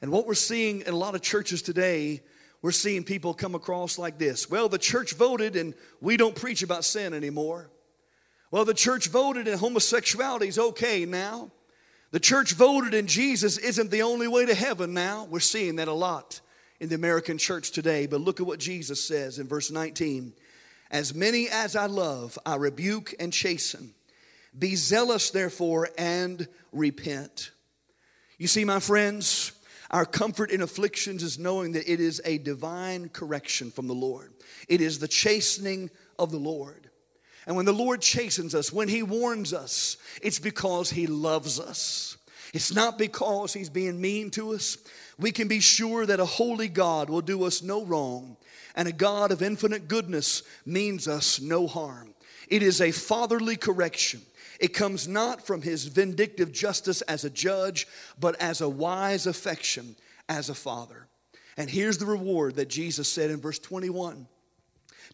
And 0.00 0.10
what 0.10 0.26
we're 0.26 0.34
seeing 0.34 0.82
in 0.82 0.88
a 0.88 0.96
lot 0.96 1.14
of 1.14 1.22
churches 1.22 1.62
today 1.62 2.22
we're 2.64 2.72
seeing 2.72 3.04
people 3.04 3.34
come 3.34 3.54
across 3.54 3.98
like 3.98 4.16
this 4.16 4.48
Well, 4.48 4.70
the 4.70 4.78
church 4.78 5.12
voted 5.12 5.54
and 5.54 5.74
we 6.00 6.16
don't 6.16 6.34
preach 6.34 6.62
about 6.62 6.86
sin 6.86 7.12
anymore. 7.12 7.68
Well, 8.50 8.64
the 8.64 8.72
church 8.72 9.08
voted 9.08 9.46
and 9.46 9.60
homosexuality 9.60 10.48
is 10.48 10.58
okay 10.58 11.04
now. 11.04 11.50
The 12.10 12.20
church 12.20 12.54
voted 12.54 12.94
and 12.94 13.06
Jesus 13.06 13.58
isn't 13.58 13.90
the 13.90 14.00
only 14.00 14.28
way 14.28 14.46
to 14.46 14.54
heaven 14.54 14.94
now. 14.94 15.24
We're 15.24 15.40
seeing 15.40 15.76
that 15.76 15.88
a 15.88 15.92
lot 15.92 16.40
in 16.80 16.88
the 16.88 16.94
American 16.94 17.36
church 17.36 17.70
today. 17.70 18.06
But 18.06 18.22
look 18.22 18.40
at 18.40 18.46
what 18.46 18.60
Jesus 18.60 19.06
says 19.06 19.38
in 19.38 19.46
verse 19.46 19.70
19 19.70 20.32
As 20.90 21.14
many 21.14 21.48
as 21.48 21.76
I 21.76 21.86
love, 21.86 22.38
I 22.44 22.56
rebuke 22.56 23.14
and 23.18 23.32
chasten. 23.32 23.94
Be 24.56 24.76
zealous, 24.76 25.30
therefore, 25.30 25.88
and 25.98 26.46
repent. 26.72 27.50
You 28.38 28.46
see, 28.46 28.64
my 28.64 28.80
friends, 28.80 29.52
our 29.90 30.04
comfort 30.04 30.50
in 30.50 30.62
afflictions 30.62 31.22
is 31.22 31.38
knowing 31.38 31.72
that 31.72 31.90
it 31.90 32.00
is 32.00 32.20
a 32.24 32.38
divine 32.38 33.08
correction 33.08 33.70
from 33.70 33.86
the 33.86 33.94
Lord. 33.94 34.32
It 34.68 34.80
is 34.80 34.98
the 34.98 35.08
chastening 35.08 35.90
of 36.18 36.30
the 36.30 36.38
Lord. 36.38 36.90
And 37.46 37.56
when 37.56 37.66
the 37.66 37.72
Lord 37.72 38.00
chastens 38.00 38.54
us, 38.54 38.72
when 38.72 38.88
He 38.88 39.02
warns 39.02 39.52
us, 39.52 39.96
it's 40.22 40.38
because 40.38 40.90
He 40.90 41.06
loves 41.06 41.60
us. 41.60 42.16
It's 42.52 42.74
not 42.74 42.98
because 42.98 43.52
He's 43.52 43.70
being 43.70 44.00
mean 44.00 44.30
to 44.32 44.54
us. 44.54 44.78
We 45.18 45.30
can 45.30 45.48
be 45.48 45.60
sure 45.60 46.06
that 46.06 46.20
a 46.20 46.24
holy 46.24 46.68
God 46.68 47.10
will 47.10 47.20
do 47.20 47.44
us 47.44 47.62
no 47.62 47.84
wrong, 47.84 48.36
and 48.74 48.88
a 48.88 48.92
God 48.92 49.30
of 49.30 49.42
infinite 49.42 49.88
goodness 49.88 50.42
means 50.66 51.06
us 51.06 51.40
no 51.40 51.66
harm. 51.66 52.14
It 52.48 52.62
is 52.62 52.80
a 52.80 52.90
fatherly 52.90 53.56
correction. 53.56 54.22
It 54.60 54.74
comes 54.74 55.08
not 55.08 55.46
from 55.46 55.62
his 55.62 55.86
vindictive 55.86 56.52
justice 56.52 57.02
as 57.02 57.24
a 57.24 57.30
judge, 57.30 57.86
but 58.18 58.40
as 58.40 58.60
a 58.60 58.68
wise 58.68 59.26
affection 59.26 59.96
as 60.28 60.48
a 60.48 60.54
father. 60.54 61.08
And 61.56 61.70
here's 61.70 61.98
the 61.98 62.06
reward 62.06 62.56
that 62.56 62.68
Jesus 62.68 63.08
said 63.08 63.30
in 63.30 63.40
verse 63.40 63.58
21 63.58 64.26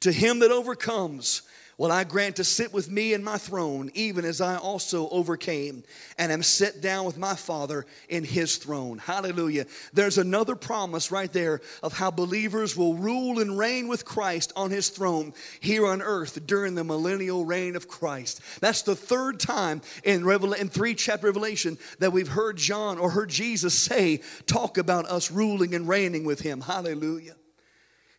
To 0.00 0.12
him 0.12 0.40
that 0.40 0.50
overcomes, 0.50 1.42
will 1.80 1.90
I 1.90 2.04
grant 2.04 2.36
to 2.36 2.44
sit 2.44 2.74
with 2.74 2.90
me 2.90 3.14
in 3.14 3.24
my 3.24 3.38
throne, 3.38 3.90
even 3.94 4.26
as 4.26 4.42
I 4.42 4.56
also 4.56 5.08
overcame 5.08 5.82
and 6.18 6.30
am 6.30 6.42
set 6.42 6.82
down 6.82 7.06
with 7.06 7.16
my 7.16 7.34
Father 7.34 7.86
in 8.10 8.22
his 8.22 8.58
throne. 8.58 8.98
Hallelujah. 8.98 9.64
There's 9.94 10.18
another 10.18 10.56
promise 10.56 11.10
right 11.10 11.32
there 11.32 11.62
of 11.82 11.94
how 11.94 12.10
believers 12.10 12.76
will 12.76 12.92
rule 12.96 13.38
and 13.38 13.56
reign 13.56 13.88
with 13.88 14.04
Christ 14.04 14.52
on 14.56 14.70
his 14.70 14.90
throne 14.90 15.32
here 15.60 15.86
on 15.86 16.02
earth 16.02 16.46
during 16.46 16.74
the 16.74 16.84
millennial 16.84 17.46
reign 17.46 17.74
of 17.76 17.88
Christ. 17.88 18.42
That's 18.60 18.82
the 18.82 18.94
third 18.94 19.40
time 19.40 19.80
in, 20.04 20.22
Revel- 20.22 20.52
in 20.52 20.68
three 20.68 20.94
chapter 20.94 21.28
Revelation 21.28 21.78
that 21.98 22.12
we've 22.12 22.28
heard 22.28 22.58
John 22.58 22.98
or 22.98 23.08
heard 23.08 23.30
Jesus 23.30 23.72
say, 23.72 24.20
talk 24.44 24.76
about 24.76 25.06
us 25.06 25.30
ruling 25.30 25.74
and 25.74 25.88
reigning 25.88 26.24
with 26.24 26.40
him. 26.40 26.60
Hallelujah. 26.60 27.36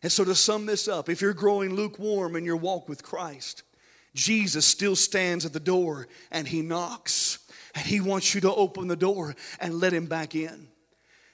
And 0.02 0.10
so, 0.10 0.24
to 0.24 0.34
sum 0.34 0.66
this 0.66 0.88
up, 0.88 1.08
if 1.08 1.20
you're 1.20 1.32
growing 1.32 1.74
lukewarm 1.74 2.34
in 2.34 2.44
your 2.44 2.56
walk 2.56 2.88
with 2.88 3.02
Christ, 3.02 3.62
Jesus 4.14 4.66
still 4.66 4.96
stands 4.96 5.44
at 5.46 5.52
the 5.52 5.60
door 5.60 6.08
and 6.30 6.48
he 6.48 6.62
knocks. 6.62 7.38
And 7.74 7.86
he 7.86 8.00
wants 8.00 8.34
you 8.34 8.40
to 8.42 8.54
open 8.54 8.88
the 8.88 8.96
door 8.96 9.34
and 9.58 9.80
let 9.80 9.94
him 9.94 10.06
back 10.06 10.34
in. 10.34 10.68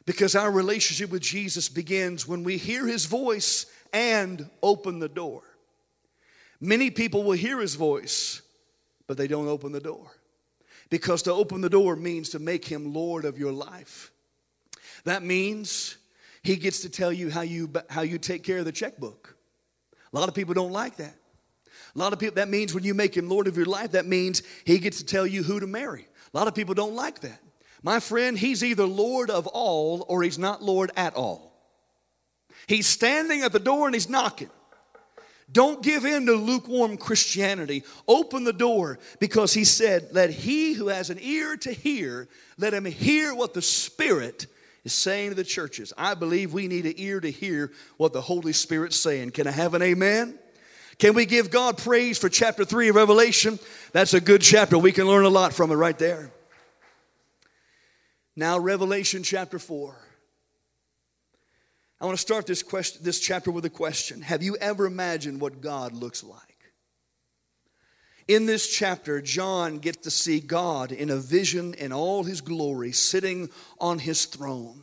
Because 0.06 0.34
our 0.34 0.50
relationship 0.50 1.10
with 1.10 1.20
Jesus 1.20 1.68
begins 1.68 2.28
when 2.28 2.44
we 2.44 2.56
hear 2.56 2.86
his 2.86 3.06
voice 3.06 3.66
and 3.92 4.48
open 4.62 5.00
the 5.00 5.08
door. 5.08 5.42
Many 6.60 6.90
people 6.90 7.24
will 7.24 7.32
hear 7.32 7.58
his 7.58 7.74
voice, 7.74 8.40
but 9.06 9.16
they 9.16 9.28
don't 9.28 9.48
open 9.48 9.72
the 9.72 9.80
door. 9.80 10.10
Because 10.90 11.22
to 11.22 11.32
open 11.32 11.60
the 11.60 11.68
door 11.68 11.94
means 11.96 12.30
to 12.30 12.38
make 12.38 12.64
him 12.64 12.94
Lord 12.94 13.24
of 13.24 13.38
your 13.38 13.52
life. 13.52 14.10
That 15.04 15.22
means 15.22 15.97
he 16.48 16.56
gets 16.56 16.80
to 16.80 16.88
tell 16.88 17.12
you 17.12 17.30
how 17.30 17.42
you, 17.42 17.70
how 17.90 18.00
you 18.00 18.18
take 18.18 18.42
care 18.42 18.58
of 18.58 18.64
the 18.64 18.72
checkbook. 18.72 19.36
A 20.12 20.18
lot 20.18 20.28
of 20.28 20.34
people 20.34 20.54
don't 20.54 20.72
like 20.72 20.96
that. 20.96 21.14
A 21.94 21.98
lot 21.98 22.12
of 22.12 22.18
people, 22.18 22.36
that 22.36 22.48
means 22.48 22.74
when 22.74 22.84
you 22.84 22.94
make 22.94 23.14
him 23.14 23.28
Lord 23.28 23.46
of 23.46 23.56
your 23.56 23.66
life, 23.66 23.92
that 23.92 24.06
means 24.06 24.42
he 24.64 24.78
gets 24.78 24.98
to 24.98 25.04
tell 25.04 25.26
you 25.26 25.42
who 25.42 25.60
to 25.60 25.66
marry. 25.66 26.06
A 26.32 26.36
lot 26.36 26.48
of 26.48 26.54
people 26.54 26.74
don't 26.74 26.94
like 26.94 27.20
that. 27.20 27.38
My 27.82 28.00
friend, 28.00 28.38
he's 28.38 28.64
either 28.64 28.84
Lord 28.84 29.30
of 29.30 29.46
all 29.46 30.06
or 30.08 30.22
he's 30.22 30.38
not 30.38 30.62
Lord 30.62 30.90
at 30.96 31.14
all. 31.14 31.52
He's 32.66 32.86
standing 32.86 33.42
at 33.42 33.52
the 33.52 33.60
door 33.60 33.86
and 33.86 33.94
he's 33.94 34.08
knocking. 34.08 34.50
Don't 35.52 35.82
give 35.82 36.04
in 36.04 36.26
to 36.26 36.34
lukewarm 36.34 36.96
Christianity. 36.96 37.84
Open 38.06 38.44
the 38.44 38.52
door 38.52 38.98
because 39.18 39.52
he 39.52 39.64
said, 39.64 40.08
Let 40.12 40.30
he 40.30 40.72
who 40.72 40.88
has 40.88 41.10
an 41.10 41.18
ear 41.20 41.56
to 41.58 41.72
hear, 41.72 42.28
let 42.56 42.74
him 42.74 42.84
hear 42.86 43.34
what 43.34 43.54
the 43.54 43.62
Spirit 43.62 44.46
is 44.84 44.92
saying 44.92 45.30
to 45.30 45.34
the 45.34 45.44
churches. 45.44 45.92
I 45.96 46.14
believe 46.14 46.52
we 46.52 46.68
need 46.68 46.86
an 46.86 46.94
ear 46.96 47.20
to 47.20 47.30
hear 47.30 47.72
what 47.96 48.12
the 48.12 48.20
Holy 48.20 48.52
Spirit's 48.52 48.96
saying. 48.96 49.32
Can 49.32 49.46
I 49.46 49.50
have 49.50 49.74
an 49.74 49.82
amen? 49.82 50.38
Can 50.98 51.14
we 51.14 51.26
give 51.26 51.50
God 51.50 51.78
praise 51.78 52.18
for 52.18 52.28
chapter 52.28 52.64
3 52.64 52.88
of 52.88 52.96
Revelation? 52.96 53.58
That's 53.92 54.14
a 54.14 54.20
good 54.20 54.42
chapter. 54.42 54.76
We 54.78 54.92
can 54.92 55.06
learn 55.06 55.24
a 55.24 55.30
lot 55.30 55.52
from 55.52 55.70
it 55.70 55.76
right 55.76 55.98
there. 55.98 56.32
Now, 58.34 58.58
Revelation 58.58 59.22
chapter 59.22 59.58
4. 59.58 59.96
I 62.00 62.04
want 62.04 62.16
to 62.16 62.22
start 62.22 62.46
this, 62.46 62.62
question, 62.62 63.02
this 63.02 63.18
chapter 63.18 63.50
with 63.50 63.64
a 63.64 63.70
question 63.70 64.22
Have 64.22 64.42
you 64.42 64.56
ever 64.56 64.86
imagined 64.86 65.40
what 65.40 65.60
God 65.60 65.92
looks 65.92 66.22
like? 66.22 66.47
In 68.28 68.44
this 68.44 68.68
chapter, 68.68 69.22
John 69.22 69.78
gets 69.78 70.02
to 70.02 70.10
see 70.10 70.38
God 70.38 70.92
in 70.92 71.08
a 71.08 71.16
vision 71.16 71.72
in 71.72 71.94
all 71.94 72.24
his 72.24 72.42
glory, 72.42 72.92
sitting 72.92 73.48
on 73.80 73.98
his 73.98 74.26
throne. 74.26 74.82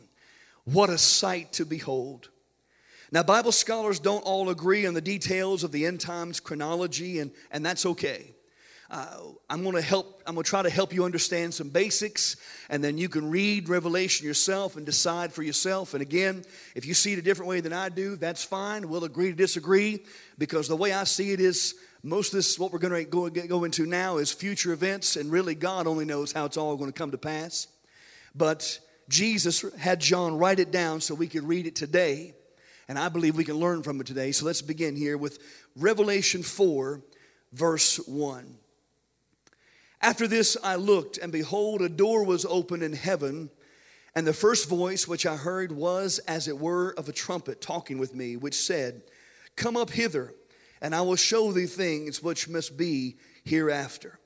What 0.64 0.90
a 0.90 0.98
sight 0.98 1.52
to 1.52 1.64
behold. 1.64 2.30
Now, 3.12 3.22
Bible 3.22 3.52
scholars 3.52 4.00
don't 4.00 4.22
all 4.22 4.50
agree 4.50 4.84
on 4.84 4.94
the 4.94 5.00
details 5.00 5.62
of 5.62 5.70
the 5.70 5.86
end 5.86 6.00
times 6.00 6.40
chronology, 6.40 7.20
and, 7.20 7.30
and 7.52 7.64
that's 7.64 7.86
okay. 7.86 8.34
Uh, 8.90 9.18
I'm 9.48 9.62
going 9.62 9.76
to 9.76 9.80
help, 9.80 10.22
I'm 10.26 10.34
going 10.34 10.42
to 10.42 10.50
try 10.50 10.62
to 10.62 10.70
help 10.70 10.92
you 10.92 11.04
understand 11.04 11.54
some 11.54 11.68
basics, 11.68 12.36
and 12.68 12.82
then 12.82 12.98
you 12.98 13.08
can 13.08 13.30
read 13.30 13.68
Revelation 13.68 14.26
yourself 14.26 14.76
and 14.76 14.84
decide 14.84 15.32
for 15.32 15.44
yourself. 15.44 15.94
And 15.94 16.02
again, 16.02 16.44
if 16.74 16.84
you 16.84 16.94
see 16.94 17.12
it 17.12 17.20
a 17.20 17.22
different 17.22 17.48
way 17.48 17.60
than 17.60 17.72
I 17.72 17.90
do, 17.90 18.16
that's 18.16 18.42
fine. 18.42 18.88
We'll 18.88 19.04
agree 19.04 19.30
to 19.30 19.36
disagree 19.36 20.04
because 20.36 20.66
the 20.66 20.76
way 20.76 20.92
I 20.92 21.04
see 21.04 21.30
it 21.30 21.38
is 21.38 21.76
most 22.02 22.32
of 22.32 22.38
this, 22.38 22.58
what 22.58 22.72
we're 22.72 22.78
going 22.78 23.04
to 23.04 23.46
go, 23.48 23.64
into 23.64 23.86
now, 23.86 24.18
is 24.18 24.32
future 24.32 24.72
events, 24.72 25.16
and 25.16 25.30
really 25.30 25.54
God 25.54 25.86
only 25.86 26.04
knows 26.04 26.32
how 26.32 26.44
it's 26.44 26.56
all 26.56 26.76
going 26.76 26.92
to 26.92 26.98
come 26.98 27.10
to 27.10 27.18
pass. 27.18 27.68
But 28.34 28.78
Jesus 29.08 29.64
had 29.78 30.00
John 30.00 30.38
write 30.38 30.58
it 30.58 30.70
down 30.70 31.00
so 31.00 31.14
we 31.14 31.28
could 31.28 31.44
read 31.44 31.66
it 31.66 31.76
today, 31.76 32.34
and 32.88 32.98
I 32.98 33.08
believe 33.08 33.36
we 33.36 33.44
can 33.44 33.56
learn 33.56 33.82
from 33.82 34.00
it 34.00 34.06
today. 34.06 34.32
So 34.32 34.46
let's 34.46 34.62
begin 34.62 34.96
here 34.96 35.16
with 35.16 35.38
Revelation 35.74 36.42
4, 36.42 37.02
verse 37.52 37.96
1. 38.06 38.56
After 40.00 40.26
this, 40.26 40.56
I 40.62 40.76
looked, 40.76 41.18
and 41.18 41.32
behold, 41.32 41.82
a 41.82 41.88
door 41.88 42.24
was 42.24 42.44
opened 42.44 42.82
in 42.82 42.92
heaven. 42.92 43.50
And 44.14 44.26
the 44.26 44.32
first 44.32 44.68
voice 44.68 45.06
which 45.06 45.26
I 45.26 45.36
heard 45.36 45.72
was 45.72 46.20
as 46.20 46.48
it 46.48 46.58
were 46.58 46.94
of 46.96 47.08
a 47.08 47.12
trumpet 47.12 47.60
talking 47.60 47.98
with 47.98 48.14
me, 48.14 48.36
which 48.36 48.54
said, 48.54 49.02
Come 49.56 49.76
up 49.76 49.90
hither, 49.90 50.32
and 50.86 50.94
I 50.94 51.00
will 51.00 51.16
show 51.16 51.50
thee 51.50 51.66
things 51.66 52.22
which 52.22 52.48
must 52.48 52.76
be 52.76 53.16
hereafter. 53.44 54.20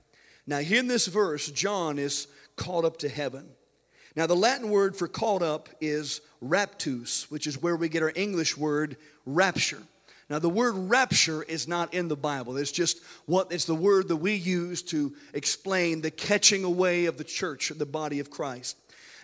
Now, 0.47 0.59
here 0.59 0.79
in 0.79 0.89
this 0.89 1.07
verse, 1.07 1.51
John 1.51 1.99
is 1.99 2.27
called 2.55 2.85
up 2.85 2.99
to 2.99 3.09
heaven. 3.09 3.49
Now, 4.15 4.27
the 4.27 4.37
Latin 4.37 4.69
word 4.69 4.95
for 4.95 5.09
called 5.09 5.43
up 5.43 5.71
is 5.81 6.21
raptus, 6.45 7.31
which 7.31 7.47
is 7.47 7.63
where 7.63 7.77
we 7.77 7.89
get 7.89 8.03
our 8.03 8.13
English 8.15 8.59
word 8.59 8.99
rapture. 9.25 9.83
Now, 10.29 10.39
the 10.39 10.51
word 10.51 10.75
rapture 10.77 11.43
is 11.43 11.67
not 11.67 11.95
in 11.95 12.09
the 12.09 12.17
Bible. 12.17 12.59
It's 12.59 12.73
just 12.73 13.01
what 13.25 13.51
it's 13.51 13.65
the 13.65 13.75
word 13.75 14.09
that 14.09 14.17
we 14.17 14.35
use 14.35 14.83
to 14.83 15.15
explain 15.33 16.03
the 16.03 16.11
catching 16.11 16.65
away 16.65 17.07
of 17.07 17.17
the 17.17 17.25
church, 17.25 17.73
the 17.75 17.87
body 17.87 18.21
of 18.21 18.29
Christ. 18.29 18.77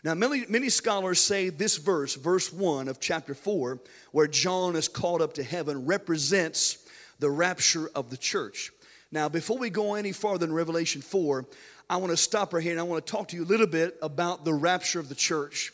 Now, 0.03 0.15
many, 0.15 0.47
many 0.49 0.71
scholars 0.71 1.21
say 1.21 1.51
this 1.51 1.77
verse, 1.77 2.15
verse 2.15 2.51
1 2.51 2.89
of 2.89 2.99
chapter 2.99 3.35
4, 3.35 3.79
where 4.13 4.27
John 4.27 4.75
is 4.75 4.89
called 4.89 5.21
up 5.21 5.35
to 5.35 5.43
heaven, 5.43 5.85
represents 5.85 6.79
the 7.19 7.31
rapture 7.31 7.91
of 7.95 8.11
the 8.11 8.17
church. 8.17 8.73
Now, 9.11 9.29
before 9.29 9.59
we 9.59 9.71
go 9.71 9.95
any 9.95 10.13
farther 10.13 10.47
in 10.47 10.53
Revelation 10.53 11.01
4, 11.01 11.47
I 11.89 11.97
want 11.99 12.11
to 12.11 12.17
stop 12.17 12.53
right 12.53 12.63
here 12.63 12.73
and 12.73 12.81
I 12.81 12.85
want 12.85 13.07
to 13.07 13.11
talk 13.11 13.29
to 13.29 13.37
you 13.37 13.45
a 13.45 13.47
little 13.47 13.67
bit 13.67 13.97
about 14.03 14.45
the 14.45 14.53
rapture 14.53 14.99
of 14.99 15.09
the 15.09 15.15
church 15.15 15.73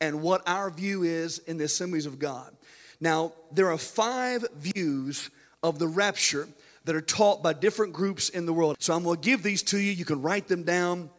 and 0.00 0.22
what 0.22 0.42
our 0.46 0.70
view 0.70 1.02
is 1.02 1.38
in 1.38 1.56
the 1.56 1.64
assemblies 1.64 2.06
of 2.06 2.18
God. 2.18 2.54
Now, 3.00 3.32
there 3.52 3.70
are 3.70 3.78
five 3.78 4.44
views 4.54 5.30
of 5.62 5.78
the 5.78 5.88
rapture 5.88 6.48
that 6.84 6.94
are 6.94 7.00
taught 7.00 7.42
by 7.42 7.54
different 7.54 7.92
groups 7.92 8.28
in 8.28 8.46
the 8.46 8.52
world. 8.52 8.76
So 8.78 8.94
I'm 8.94 9.04
going 9.04 9.20
to 9.20 9.24
give 9.24 9.42
these 9.42 9.62
to 9.64 9.78
you. 9.78 9.92
You 9.92 10.04
can 10.04 10.20
write 10.20 10.48
them 10.48 10.64
down, 10.64 11.10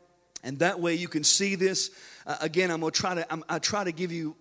and 0.44 0.60
that 0.60 0.80
way 0.80 0.94
you 0.94 1.08
can 1.08 1.24
see 1.24 1.56
this. 1.56 1.90
Uh, 2.28 2.38
again, 2.42 2.70
I'm 2.70 2.82
going 2.82 2.92
to 2.92 3.00
try 3.00 3.16
to 3.16 3.34
I'm, 3.34 3.44
I 3.50 3.60
try 3.60 3.84
to 3.84 3.92
give 3.92 4.12
you 4.12 4.36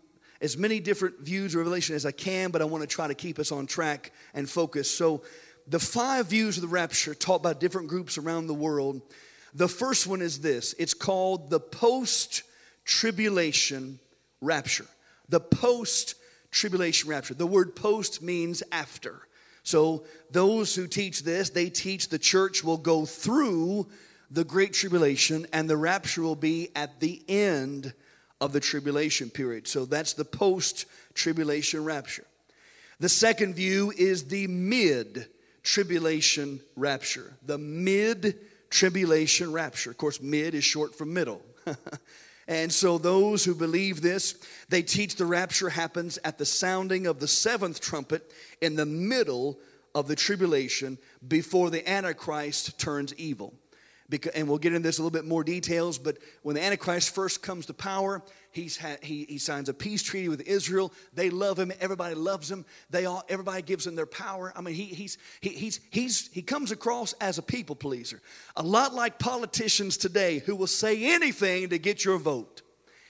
as 0.44 0.58
many 0.58 0.78
different 0.78 1.20
views 1.20 1.54
of 1.54 1.58
Revelation 1.58 1.96
as 1.96 2.04
I 2.04 2.12
can, 2.12 2.50
but 2.50 2.60
I 2.60 2.66
want 2.66 2.82
to 2.82 2.86
try 2.86 3.08
to 3.08 3.14
keep 3.14 3.38
us 3.38 3.50
on 3.50 3.66
track 3.66 4.12
and 4.34 4.48
focus. 4.48 4.90
So, 4.90 5.22
the 5.66 5.80
five 5.80 6.26
views 6.26 6.58
of 6.58 6.60
the 6.60 6.68
rapture 6.68 7.14
taught 7.14 7.42
by 7.42 7.54
different 7.54 7.88
groups 7.88 8.18
around 8.18 8.46
the 8.46 8.54
world. 8.54 9.00
The 9.54 9.68
first 9.68 10.06
one 10.06 10.20
is 10.20 10.40
this 10.40 10.74
it's 10.78 10.92
called 10.92 11.48
the 11.48 11.60
post 11.60 12.42
tribulation 12.84 13.98
rapture. 14.42 14.86
The 15.30 15.40
post 15.40 16.14
tribulation 16.50 17.08
rapture. 17.08 17.32
The 17.32 17.46
word 17.46 17.74
post 17.74 18.20
means 18.20 18.62
after. 18.70 19.26
So, 19.62 20.04
those 20.30 20.74
who 20.74 20.86
teach 20.86 21.22
this, 21.22 21.48
they 21.48 21.70
teach 21.70 22.10
the 22.10 22.18
church 22.18 22.62
will 22.62 22.76
go 22.76 23.06
through 23.06 23.88
the 24.30 24.44
Great 24.44 24.74
Tribulation, 24.74 25.46
and 25.54 25.70
the 25.70 25.76
rapture 25.78 26.20
will 26.20 26.36
be 26.36 26.68
at 26.76 27.00
the 27.00 27.22
end 27.28 27.94
of 28.44 28.52
the 28.52 28.60
tribulation 28.60 29.30
period. 29.30 29.66
So 29.66 29.86
that's 29.86 30.12
the 30.12 30.24
post 30.24 30.84
tribulation 31.14 31.82
rapture. 31.82 32.26
The 33.00 33.08
second 33.08 33.54
view 33.54 33.90
is 33.96 34.24
the 34.24 34.46
mid 34.48 35.28
tribulation 35.62 36.60
rapture. 36.76 37.32
The 37.46 37.56
mid 37.56 38.38
tribulation 38.68 39.50
rapture. 39.50 39.90
Of 39.90 39.96
course, 39.96 40.20
mid 40.20 40.54
is 40.54 40.62
short 40.62 40.94
for 40.94 41.06
middle. 41.06 41.40
and 42.46 42.70
so 42.70 42.98
those 42.98 43.46
who 43.46 43.54
believe 43.54 44.02
this, 44.02 44.34
they 44.68 44.82
teach 44.82 45.16
the 45.16 45.24
rapture 45.24 45.70
happens 45.70 46.18
at 46.22 46.36
the 46.36 46.44
sounding 46.44 47.06
of 47.06 47.20
the 47.20 47.28
seventh 47.28 47.80
trumpet 47.80 48.30
in 48.60 48.76
the 48.76 48.84
middle 48.84 49.58
of 49.94 50.06
the 50.06 50.16
tribulation 50.16 50.98
before 51.26 51.70
the 51.70 51.88
Antichrist 51.88 52.78
turns 52.78 53.14
evil. 53.14 53.54
Because, 54.10 54.32
and 54.32 54.46
we'll 54.48 54.58
get 54.58 54.74
into 54.74 54.86
this 54.86 54.98
a 54.98 55.02
little 55.02 55.10
bit 55.10 55.24
more 55.24 55.42
details, 55.42 55.96
but 55.98 56.18
when 56.42 56.56
the 56.56 56.62
Antichrist 56.62 57.14
first 57.14 57.42
comes 57.42 57.66
to 57.66 57.74
power, 57.74 58.22
he's 58.50 58.76
had, 58.76 59.02
he, 59.02 59.24
he 59.26 59.38
signs 59.38 59.70
a 59.70 59.74
peace 59.74 60.02
treaty 60.02 60.28
with 60.28 60.42
Israel. 60.42 60.92
They 61.14 61.30
love 61.30 61.58
him. 61.58 61.72
Everybody 61.80 62.14
loves 62.14 62.50
him. 62.50 62.66
They 62.90 63.06
all, 63.06 63.24
everybody 63.30 63.62
gives 63.62 63.86
him 63.86 63.96
their 63.96 64.04
power. 64.04 64.52
I 64.54 64.60
mean, 64.60 64.74
he, 64.74 64.84
he's, 64.84 65.16
he, 65.40 65.50
he's, 65.50 65.80
he's, 65.90 66.28
he 66.32 66.42
comes 66.42 66.70
across 66.70 67.14
as 67.14 67.38
a 67.38 67.42
people 67.42 67.76
pleaser. 67.76 68.20
A 68.56 68.62
lot 68.62 68.92
like 68.92 69.18
politicians 69.18 69.96
today 69.96 70.40
who 70.40 70.54
will 70.54 70.66
say 70.66 71.14
anything 71.14 71.70
to 71.70 71.78
get 71.78 72.04
your 72.04 72.18
vote. 72.18 72.60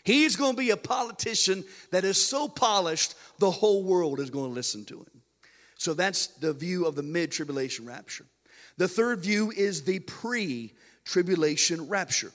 He's 0.04 0.36
going 0.36 0.52
to 0.52 0.58
be 0.58 0.70
a 0.70 0.76
politician 0.76 1.64
that 1.90 2.04
is 2.04 2.24
so 2.24 2.46
polished, 2.46 3.14
the 3.38 3.50
whole 3.50 3.82
world 3.82 4.20
is 4.20 4.30
going 4.30 4.50
to 4.50 4.54
listen 4.54 4.84
to 4.84 4.98
him. 4.98 5.22
So 5.76 5.92
that's 5.92 6.28
the 6.28 6.52
view 6.52 6.86
of 6.86 6.94
the 6.94 7.02
mid 7.02 7.32
tribulation 7.32 7.86
rapture. 7.86 8.26
The 8.76 8.88
third 8.88 9.20
view 9.20 9.50
is 9.50 9.82
the 9.82 10.00
pre 10.00 10.72
tribulation 11.04 11.88
rapture. 11.88 12.32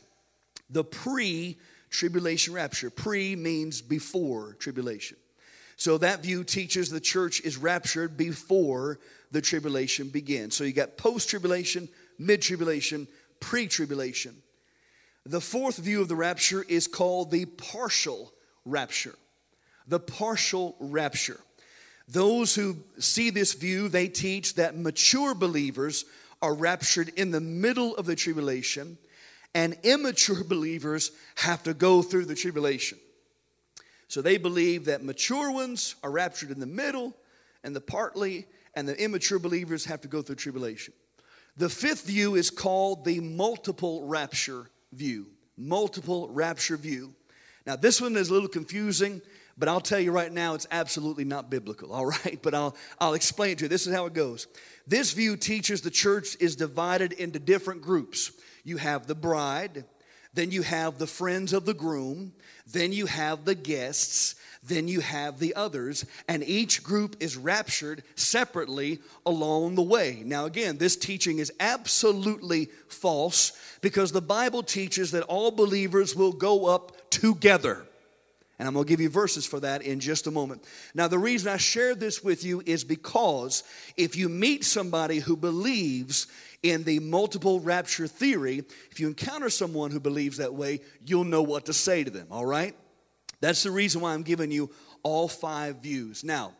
The 0.69 0.83
pre 0.83 1.57
tribulation 1.89 2.53
rapture. 2.53 2.89
Pre 2.89 3.35
means 3.35 3.81
before 3.81 4.55
tribulation. 4.59 5.17
So 5.77 5.97
that 5.99 6.21
view 6.21 6.43
teaches 6.43 6.89
the 6.89 6.99
church 6.99 7.41
is 7.41 7.57
raptured 7.57 8.17
before 8.17 8.99
the 9.31 9.41
tribulation 9.41 10.09
begins. 10.09 10.55
So 10.55 10.63
you 10.63 10.73
got 10.73 10.97
post 10.97 11.29
tribulation, 11.29 11.87
mid 12.17 12.41
tribulation, 12.41 13.07
pre 13.39 13.67
tribulation. 13.67 14.35
The 15.25 15.41
fourth 15.41 15.77
view 15.77 16.01
of 16.01 16.07
the 16.07 16.15
rapture 16.15 16.65
is 16.67 16.87
called 16.87 17.31
the 17.31 17.45
partial 17.45 18.33
rapture. 18.65 19.15
The 19.87 19.99
partial 19.99 20.75
rapture. 20.79 21.39
Those 22.07 22.55
who 22.55 22.77
see 22.97 23.29
this 23.29 23.53
view, 23.53 23.87
they 23.87 24.07
teach 24.07 24.55
that 24.55 24.77
mature 24.77 25.35
believers 25.35 26.05
are 26.41 26.53
raptured 26.53 27.09
in 27.15 27.31
the 27.31 27.41
middle 27.41 27.95
of 27.95 28.05
the 28.05 28.15
tribulation, 28.15 28.97
and 29.53 29.77
immature 29.83 30.43
believers 30.43 31.11
have 31.35 31.63
to 31.63 31.73
go 31.73 32.01
through 32.01 32.25
the 32.25 32.35
tribulation. 32.35 32.97
So 34.07 34.21
they 34.21 34.37
believe 34.37 34.85
that 34.85 35.03
mature 35.03 35.51
ones 35.51 35.95
are 36.03 36.11
raptured 36.11 36.51
in 36.51 36.59
the 36.59 36.65
middle, 36.65 37.15
and 37.63 37.75
the 37.75 37.81
partly, 37.81 38.45
and 38.73 38.87
the 38.87 39.01
immature 39.01 39.39
believers 39.39 39.85
have 39.85 40.01
to 40.01 40.07
go 40.07 40.21
through 40.21 40.35
tribulation. 40.35 40.93
The 41.57 41.69
fifth 41.69 42.05
view 42.05 42.35
is 42.35 42.49
called 42.49 43.03
the 43.03 43.19
multiple 43.19 44.07
rapture 44.07 44.69
view. 44.93 45.27
Multiple 45.57 46.29
rapture 46.29 46.77
view. 46.77 47.13
Now, 47.65 47.75
this 47.75 47.99
one 47.99 48.15
is 48.15 48.29
a 48.29 48.33
little 48.33 48.47
confusing, 48.47 49.21
but 49.59 49.67
I'll 49.67 49.81
tell 49.81 49.99
you 49.99 50.11
right 50.11 50.31
now, 50.31 50.53
it's 50.53 50.67
absolutely 50.71 51.25
not 51.25 51.49
biblical, 51.49 51.91
all 51.93 52.05
right? 52.05 52.39
But 52.41 52.55
I'll, 52.55 52.75
I'll 52.99 53.13
explain 53.13 53.57
to 53.57 53.65
you. 53.65 53.69
This 53.69 53.85
is 53.85 53.93
how 53.93 54.05
it 54.05 54.13
goes. 54.13 54.47
This 54.87 55.11
view 55.11 55.35
teaches 55.35 55.81
the 55.81 55.91
church 55.91 56.35
is 56.39 56.55
divided 56.55 57.11
into 57.11 57.39
different 57.39 57.81
groups. 57.81 58.31
You 58.63 58.77
have 58.77 59.05
the 59.05 59.15
bride, 59.15 59.85
then 60.33 60.51
you 60.51 60.61
have 60.61 60.97
the 60.97 61.07
friends 61.07 61.53
of 61.53 61.65
the 61.65 61.73
groom, 61.73 62.33
then 62.65 62.93
you 62.93 63.05
have 63.05 63.45
the 63.45 63.55
guests, 63.55 64.35
then 64.63 64.87
you 64.87 64.99
have 64.99 65.39
the 65.39 65.55
others, 65.55 66.05
and 66.27 66.43
each 66.43 66.83
group 66.83 67.15
is 67.19 67.37
raptured 67.37 68.03
separately 68.15 68.99
along 69.25 69.75
the 69.75 69.81
way. 69.81 70.21
Now, 70.25 70.45
again, 70.45 70.77
this 70.77 70.95
teaching 70.95 71.39
is 71.39 71.51
absolutely 71.59 72.69
false 72.87 73.53
because 73.81 74.11
the 74.11 74.21
Bible 74.21 74.63
teaches 74.63 75.11
that 75.11 75.23
all 75.23 75.51
believers 75.51 76.15
will 76.15 76.33
go 76.33 76.65
up 76.65 77.09
together. 77.09 77.85
And 78.59 78.67
I'm 78.67 78.73
going 78.73 78.85
to 78.85 78.89
give 78.89 78.99
you 78.99 79.09
verses 79.09 79.45
for 79.45 79.61
that 79.61 79.83
in 79.83 80.01
just 80.01 80.27
a 80.27 80.31
moment. 80.31 80.65
Now, 80.93 81.07
the 81.07 81.17
reason 81.17 81.51
I 81.51 81.55
share 81.55 81.95
this 81.95 82.21
with 82.21 82.43
you 82.43 82.61
is 82.65 82.83
because 82.83 83.63
if 83.95 84.17
you 84.17 84.27
meet 84.27 84.65
somebody 84.65 85.19
who 85.19 85.37
believes 85.37 86.27
in 86.61 86.83
the 86.83 86.99
multiple 86.99 87.61
rapture 87.61 88.05
theory, 88.05 88.63
if 88.91 88.99
you 88.99 89.07
encounter 89.07 89.49
someone 89.49 89.91
who 89.91 89.99
believes 90.01 90.37
that 90.37 90.53
way, 90.53 90.81
you'll 91.05 91.23
know 91.23 91.41
what 91.41 91.67
to 91.67 91.73
say 91.73 92.03
to 92.03 92.11
them, 92.11 92.27
all 92.29 92.45
right? 92.45 92.75
That's 93.39 93.63
the 93.63 93.71
reason 93.71 94.01
why 94.01 94.13
I'm 94.13 94.23
giving 94.23 94.51
you 94.51 94.69
all 95.03 95.29
five 95.29 95.77
views. 95.77 96.25
Now, 96.25 96.51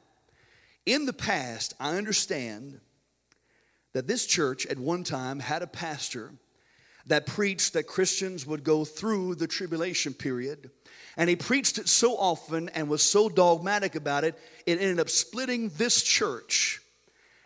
in 0.86 1.06
the 1.06 1.14
past, 1.14 1.74
I 1.82 1.98
understand 1.98 2.80
that 3.92 4.08
this 4.08 4.26
church 4.26 4.66
at 4.68 4.80
one 4.80 5.04
time 5.04 5.42
had 5.42 5.62
a 5.62 5.68
pastor 5.68 6.32
that 7.08 7.26
preached 7.26 7.74
that 7.74 7.88
Christians 7.88 8.46
would 8.46 8.64
go 8.64 8.86
through 8.86 9.36
the 9.36 9.48
tribulation 9.48 10.14
period 10.14 10.72
and 11.20 11.30
he 11.30 11.36
preached 11.36 11.78
it 11.78 11.90
so 11.90 12.16
often 12.16 12.70
and 12.70 12.88
was 12.88 13.04
so 13.04 13.28
dogmatic 13.28 13.96
about 13.96 14.24
it, 14.24 14.40
it 14.66 14.80
ended 14.80 15.02
up 15.02 15.10
splitting 15.10 15.68
this 15.76 16.02
church. 16.02 16.82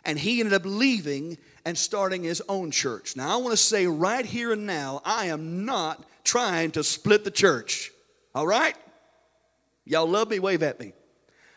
And 0.05 0.19
he 0.19 0.39
ended 0.39 0.53
up 0.53 0.61
leaving 0.63 1.39
and 1.65 1.75
starting 1.75 2.21
his 2.21 2.39
own 2.47 2.69
church. 2.69 3.15
Now, 3.15 3.33
I 3.33 3.41
want 3.41 3.49
to 3.49 3.57
say 3.57 3.87
right 3.87 4.27
here 4.27 4.53
and 4.53 4.67
now, 4.67 5.01
I 5.03 5.25
am 5.25 5.65
not 5.65 6.05
trying 6.23 6.69
to 6.71 6.83
split 6.83 7.23
the 7.23 7.31
church. 7.31 7.89
All 8.35 8.45
right? 8.45 8.75
Y'all 9.85 10.05
love 10.05 10.29
me? 10.29 10.37
Wave 10.37 10.61
at 10.61 10.79
me. 10.79 10.93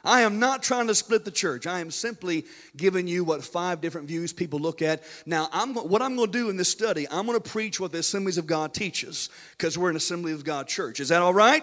I 0.03 0.23
am 0.23 0.39
not 0.39 0.63
trying 0.63 0.87
to 0.87 0.95
split 0.95 1.27
the 1.27 1.31
church. 1.31 1.67
I 1.67 1.81
am 1.81 1.91
simply 1.91 2.47
giving 2.79 3.07
you 3.09 3.25
what 3.25 3.45
five 3.45 3.83
different 3.83 4.09
views 4.09 4.33
people 4.33 4.59
look 4.59 4.81
at. 4.81 5.03
Now, 5.27 5.51
I'm, 5.53 5.75
what 5.75 6.01
I'm 6.01 6.17
going 6.17 6.33
to 6.33 6.39
do 6.39 6.49
in 6.49 6.57
this 6.57 6.71
study, 6.71 7.07
I'm 7.11 7.27
going 7.27 7.39
to 7.39 7.47
preach 7.47 7.79
what 7.79 7.93
the 7.93 7.99
Assemblies 7.99 8.39
of 8.39 8.47
God 8.47 8.73
teaches 8.73 9.29
because 9.51 9.77
we're 9.77 9.91
an 9.91 9.97
Assembly 9.97 10.33
of 10.33 10.45
God 10.45 10.67
church. 10.67 10.99
Is 10.99 11.11
that 11.11 11.21
all 11.21 11.35
right? 11.35 11.63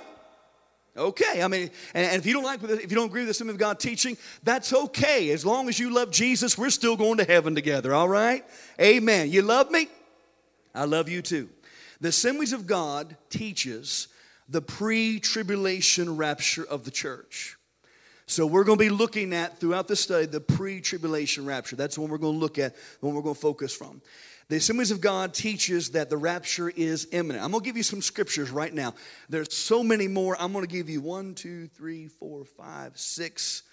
Okay, 0.96 1.42
I 1.42 1.48
mean, 1.48 1.72
and, 1.96 2.18
if 2.18 2.26
you 2.28 2.34
don't 2.34 2.44
like, 2.44 2.62
if 2.64 2.92
you 2.92 2.96
don't 2.96 3.08
agree 3.08 3.22
with 3.22 3.28
the 3.28 3.32
Assembly 3.32 3.54
of 3.54 3.60
God 3.60 3.80
teaching, 3.80 4.16
that's 4.44 4.74
okay. 4.74 5.32
As 5.32 5.44
long 5.44 5.68
as 5.68 5.80
you 5.80 5.92
love 5.92 6.12
Jesus, 6.12 6.56
we're 6.56 6.70
still 6.70 6.96
going 6.96 7.18
to 7.18 7.24
heaven 7.24 7.56
together, 7.56 7.96
all 7.96 8.08
right? 8.08 8.46
Amen. 8.80 9.32
You 9.32 9.42
love 9.42 9.72
me? 9.72 9.88
I 10.76 10.86
love 10.86 11.10
you 11.10 11.24
too. 11.24 11.50
The 12.00 12.10
Assemblies 12.10 12.54
of 12.54 12.68
God 12.68 13.18
teaches 13.32 14.08
the 14.48 14.62
pre 14.62 15.20
tribulation 15.20 16.16
rapture 16.16 16.64
of 16.64 16.84
the 16.84 16.92
church. 16.92 17.58
So 18.26 18.46
we're 18.46 18.64
going 18.64 18.78
to 18.78 18.84
be 18.84 18.90
looking 18.90 19.34
at 19.34 19.60
throughout 19.60 19.88
the 19.88 19.96
study 19.96 20.26
the 20.26 20.40
pre-tribulation 20.40 21.46
rapture. 21.46 21.76
That's 21.76 21.98
what 21.98 22.10
we're 22.10 22.18
going 22.18 22.34
to 22.34 22.40
look 22.40 22.58
at, 22.58 22.76
what 23.02 23.14
we're 23.14 23.22
going 23.22 23.36
to 23.36 23.42
focus 23.42 23.76
from. 23.76 24.02
The 24.50 24.58
Assemblies 24.58 24.92
of 24.92 25.00
God 25.00 25.34
teaches 25.34 25.92
that 25.92 26.10
the 26.10 26.18
rapture 26.18 26.70
is 26.70 27.08
imminent. 27.12 27.44
I'm 27.44 27.52
going 27.52 27.64
to 27.64 27.66
give 27.66 27.78
you 27.78 27.84
some 27.84 28.02
scriptures 28.02 28.52
right 28.52 28.74
now. 28.74 28.94
There's 29.30 29.54
so 29.56 29.84
many 29.84 30.08
more. 30.08 30.36
I'm 30.40 30.52
going 30.52 30.66
to 30.66 30.72
give 30.72 30.90
you 30.90 31.02
one, 31.02 31.34
two, 31.34 31.68
three, 31.68 32.08
four, 32.08 32.44
five, 32.44 32.98
six, 32.98 33.64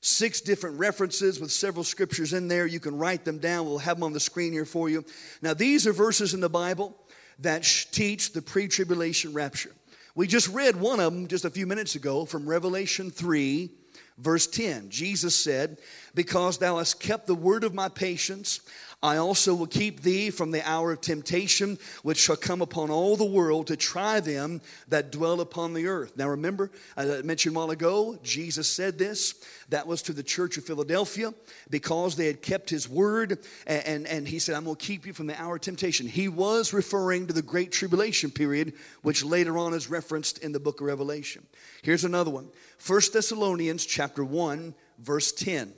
six 0.00 0.40
different 0.40 0.78
references 0.78 1.38
with 1.38 1.52
several 1.52 1.84
scriptures 1.84 2.32
in 2.32 2.48
there. 2.48 2.66
You 2.66 2.80
can 2.80 2.96
write 2.96 3.24
them 3.24 3.38
down. 3.38 3.66
We'll 3.66 3.78
have 3.78 3.98
them 3.98 4.04
on 4.04 4.14
the 4.14 4.20
screen 4.20 4.52
here 4.52 4.64
for 4.64 4.88
you. 4.88 5.04
Now, 5.42 5.52
these 5.52 5.86
are 5.86 5.92
verses 5.92 6.32
in 6.32 6.40
the 6.40 6.48
Bible 6.48 6.96
that 7.40 7.62
teach 7.92 8.32
the 8.32 8.40
pre-tribulation 8.40 9.34
rapture. 9.34 9.72
We 10.14 10.26
just 10.26 10.48
read 10.48 10.76
one 10.76 10.98
of 10.98 11.12
them 11.12 11.28
just 11.28 11.44
a 11.44 11.50
few 11.50 11.66
minutes 11.66 11.94
ago 11.94 12.24
from 12.24 12.48
Revelation 12.48 13.10
3 13.10 13.70
Verse 14.18 14.46
10 14.46 14.90
Jesus 14.90 15.34
said, 15.34 15.78
Because 16.14 16.58
thou 16.58 16.78
hast 16.78 17.00
kept 17.00 17.26
the 17.26 17.34
word 17.34 17.64
of 17.64 17.74
my 17.74 17.88
patience, 17.88 18.60
I 19.02 19.18
also 19.18 19.54
will 19.54 19.66
keep 19.66 20.00
thee 20.00 20.30
from 20.30 20.52
the 20.52 20.66
hour 20.66 20.90
of 20.90 21.02
temptation, 21.02 21.78
which 22.02 22.16
shall 22.16 22.36
come 22.36 22.62
upon 22.62 22.90
all 22.90 23.14
the 23.14 23.26
world 23.26 23.66
to 23.66 23.76
try 23.76 24.20
them 24.20 24.62
that 24.88 25.12
dwell 25.12 25.42
upon 25.42 25.74
the 25.74 25.86
earth. 25.86 26.16
Now 26.16 26.30
remember, 26.30 26.70
as 26.96 27.10
I 27.10 27.22
mentioned 27.22 27.54
a 27.54 27.58
while 27.58 27.70
ago, 27.70 28.18
Jesus 28.22 28.68
said 28.68 28.98
this. 28.98 29.34
That 29.68 29.86
was 29.86 30.00
to 30.02 30.12
the 30.14 30.22
church 30.22 30.56
of 30.56 30.64
Philadelphia 30.64 31.34
because 31.68 32.16
they 32.16 32.26
had 32.26 32.40
kept 32.40 32.70
his 32.70 32.88
word. 32.88 33.38
And, 33.66 33.86
and, 33.86 34.06
and 34.06 34.28
he 34.28 34.38
said, 34.38 34.54
I'm 34.54 34.64
going 34.64 34.76
to 34.76 34.84
keep 34.84 35.04
you 35.04 35.12
from 35.12 35.26
the 35.26 35.40
hour 35.40 35.56
of 35.56 35.60
temptation. 35.60 36.06
He 36.06 36.28
was 36.28 36.72
referring 36.72 37.26
to 37.26 37.34
the 37.34 37.42
great 37.42 37.72
tribulation 37.72 38.30
period, 38.30 38.72
which 39.02 39.24
later 39.24 39.58
on 39.58 39.74
is 39.74 39.90
referenced 39.90 40.38
in 40.38 40.52
the 40.52 40.60
book 40.60 40.80
of 40.80 40.86
Revelation. 40.86 41.44
Here's 41.82 42.04
another 42.04 42.30
one 42.30 42.48
1 42.86 43.00
Thessalonians 43.12 43.84
chapter 43.84 44.24
1, 44.24 44.74
verse 44.98 45.32
10 45.32 45.74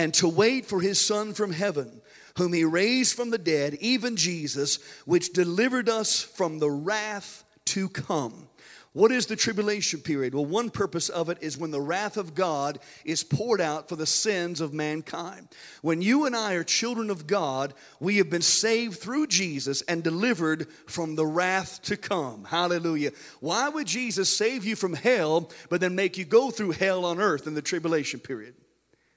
and 0.00 0.14
to 0.14 0.26
wait 0.26 0.64
for 0.64 0.80
his 0.80 0.98
Son 0.98 1.34
from 1.34 1.52
heaven, 1.52 2.00
whom 2.38 2.54
he 2.54 2.64
raised 2.64 3.14
from 3.14 3.28
the 3.28 3.36
dead, 3.36 3.76
even 3.82 4.16
Jesus, 4.16 4.78
which 5.04 5.34
delivered 5.34 5.90
us 5.90 6.22
from 6.22 6.58
the 6.58 6.70
wrath 6.70 7.44
to 7.66 7.86
come. 7.86 8.48
What 8.94 9.12
is 9.12 9.26
the 9.26 9.36
tribulation 9.36 10.00
period? 10.00 10.34
Well, 10.34 10.46
one 10.46 10.70
purpose 10.70 11.10
of 11.10 11.28
it 11.28 11.36
is 11.42 11.58
when 11.58 11.70
the 11.70 11.82
wrath 11.82 12.16
of 12.16 12.34
God 12.34 12.78
is 13.04 13.22
poured 13.22 13.60
out 13.60 13.90
for 13.90 13.96
the 13.96 14.06
sins 14.06 14.62
of 14.62 14.72
mankind. 14.72 15.48
When 15.82 16.00
you 16.00 16.24
and 16.24 16.34
I 16.34 16.54
are 16.54 16.64
children 16.64 17.10
of 17.10 17.26
God, 17.26 17.74
we 18.00 18.16
have 18.16 18.30
been 18.30 18.40
saved 18.40 19.00
through 19.00 19.26
Jesus 19.26 19.82
and 19.82 20.02
delivered 20.02 20.66
from 20.86 21.14
the 21.14 21.26
wrath 21.26 21.82
to 21.82 21.98
come. 21.98 22.44
Hallelujah. 22.44 23.10
Why 23.40 23.68
would 23.68 23.86
Jesus 23.86 24.34
save 24.34 24.64
you 24.64 24.76
from 24.76 24.94
hell, 24.94 25.50
but 25.68 25.82
then 25.82 25.94
make 25.94 26.16
you 26.16 26.24
go 26.24 26.50
through 26.50 26.70
hell 26.70 27.04
on 27.04 27.20
earth 27.20 27.46
in 27.46 27.52
the 27.52 27.60
tribulation 27.60 28.18
period? 28.18 28.54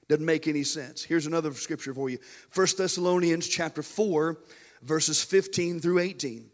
Doesn't 0.08 0.24
make 0.24 0.46
any 0.46 0.64
sense. 0.64 1.02
Here's 1.02 1.26
another 1.26 1.52
scripture 1.54 1.94
for 1.94 2.10
you 2.10 2.18
1 2.54 2.66
Thessalonians 2.76 3.48
chapter 3.48 3.82
4, 3.82 4.38
verses 4.82 5.22
15 5.22 5.80
through 5.80 6.00
18. 6.00 6.50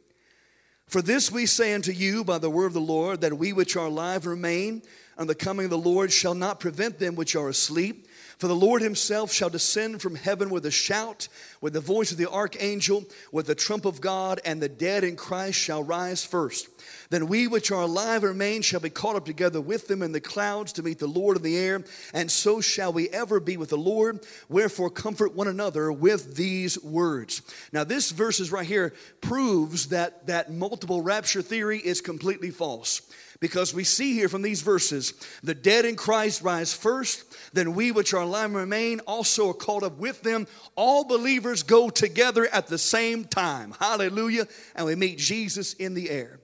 For 0.87 1.03
this 1.03 1.31
we 1.31 1.47
say 1.47 1.73
unto 1.75 1.93
you 1.93 2.25
by 2.25 2.39
the 2.39 2.51
word 2.51 2.67
of 2.67 2.73
the 2.73 2.81
Lord, 2.81 3.21
that 3.21 3.39
we 3.39 3.53
which 3.53 3.77
are 3.77 3.87
alive 3.87 4.27
remain, 4.27 4.83
and 5.17 5.29
the 5.29 5.35
coming 5.35 5.67
of 5.67 5.71
the 5.71 5.79
Lord 5.79 6.13
shall 6.13 6.35
not 6.35 6.59
prevent 6.59 6.99
them 6.99 7.15
which 7.15 7.37
are 7.37 7.49
asleep. 7.49 8.09
For 8.41 8.49
the 8.49 8.57
Lord 8.57 8.80
himself 8.80 9.30
shall 9.30 9.51
descend 9.51 10.01
from 10.01 10.14
heaven 10.14 10.49
with 10.49 10.64
a 10.64 10.70
shout, 10.70 11.28
with 11.61 11.74
the 11.74 11.80
voice 11.80 12.11
of 12.11 12.16
the 12.16 12.30
archangel, 12.30 13.05
with 13.30 13.47
the 13.47 13.55
trump 13.55 13.84
of 13.84 14.01
God, 14.01 14.41
and 14.47 14.62
the 14.62 14.68
dead 14.68 15.05
in 15.05 15.14
Christ 15.14 15.59
shall 15.59 15.82
rise 15.82 16.24
first. 16.24 16.66
Then 17.11 17.26
we 17.26 17.47
which 17.47 17.70
are 17.70 17.82
alive 17.82 18.22
and 18.22 18.32
remain 18.32 18.62
shall 18.62 18.80
be 18.80 18.88
caught 18.88 19.14
up 19.14 19.26
together 19.26 19.61
with 19.61 19.88
them 19.88 20.01
in 20.01 20.12
the 20.12 20.22
clouds 20.22 20.72
to 20.72 20.82
meet 20.82 20.99
the 20.99 21.07
Lord 21.07 21.36
in 21.36 21.43
the 21.43 21.59
air, 21.59 21.84
and 22.14 22.30
so 22.30 22.62
shall 22.62 22.95
we 22.95 23.11
ever 23.11 23.41
be 23.41 23.59
with 23.59 23.68
the 23.68 23.76
Lord. 23.76 24.24
Wherefore, 24.49 24.88
comfort 24.88 25.34
one 25.34 25.49
another 25.49 25.93
with 25.93 26.34
these 26.36 26.82
words. 26.82 27.43
Now, 27.74 27.84
this 27.84 28.11
verses 28.11 28.51
right 28.51 28.66
here 28.66 28.95
proves 29.20 29.88
that 29.88 30.28
that 30.28 30.51
multiple 30.51 31.03
rapture 31.03 31.43
theory 31.43 31.78
is 31.78 32.01
completely 32.01 32.51
false. 32.51 33.03
Because 33.41 33.72
we 33.72 33.84
see 33.84 34.12
here 34.12 34.28
from 34.28 34.43
these 34.43 34.61
verses, 34.61 35.14
the 35.43 35.55
dead 35.55 35.86
in 35.86 35.97
Christ 35.97 36.43
rise 36.43 36.74
first, 36.74 37.24
then 37.55 37.74
we 37.74 37.91
which 37.91 38.12
are 38.12 38.20
alive 38.20 38.53
remain 38.53 39.01
also 39.01 39.49
are 39.49 39.55
caught 39.55 39.82
up 39.82 39.97
with 39.97 40.22
them. 40.22 40.47
All 40.76 41.05
believers 41.05 41.62
go 41.62 41.88
together 41.88 42.47
at 42.53 42.66
the 42.66 42.76
same 42.76 43.24
time. 43.24 43.74
Hallelujah. 43.80 44.47
And 44.76 44.86
we 44.86 44.95
meet 44.95 45.16
Jesus 45.16 45.72
in 45.72 45.95
the 45.95 46.11
air. 46.11 46.38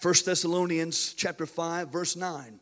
1 0.00 0.14
Thessalonians 0.24 1.12
chapter 1.12 1.44
5 1.44 1.92
verse 1.92 2.16
9. 2.16 2.58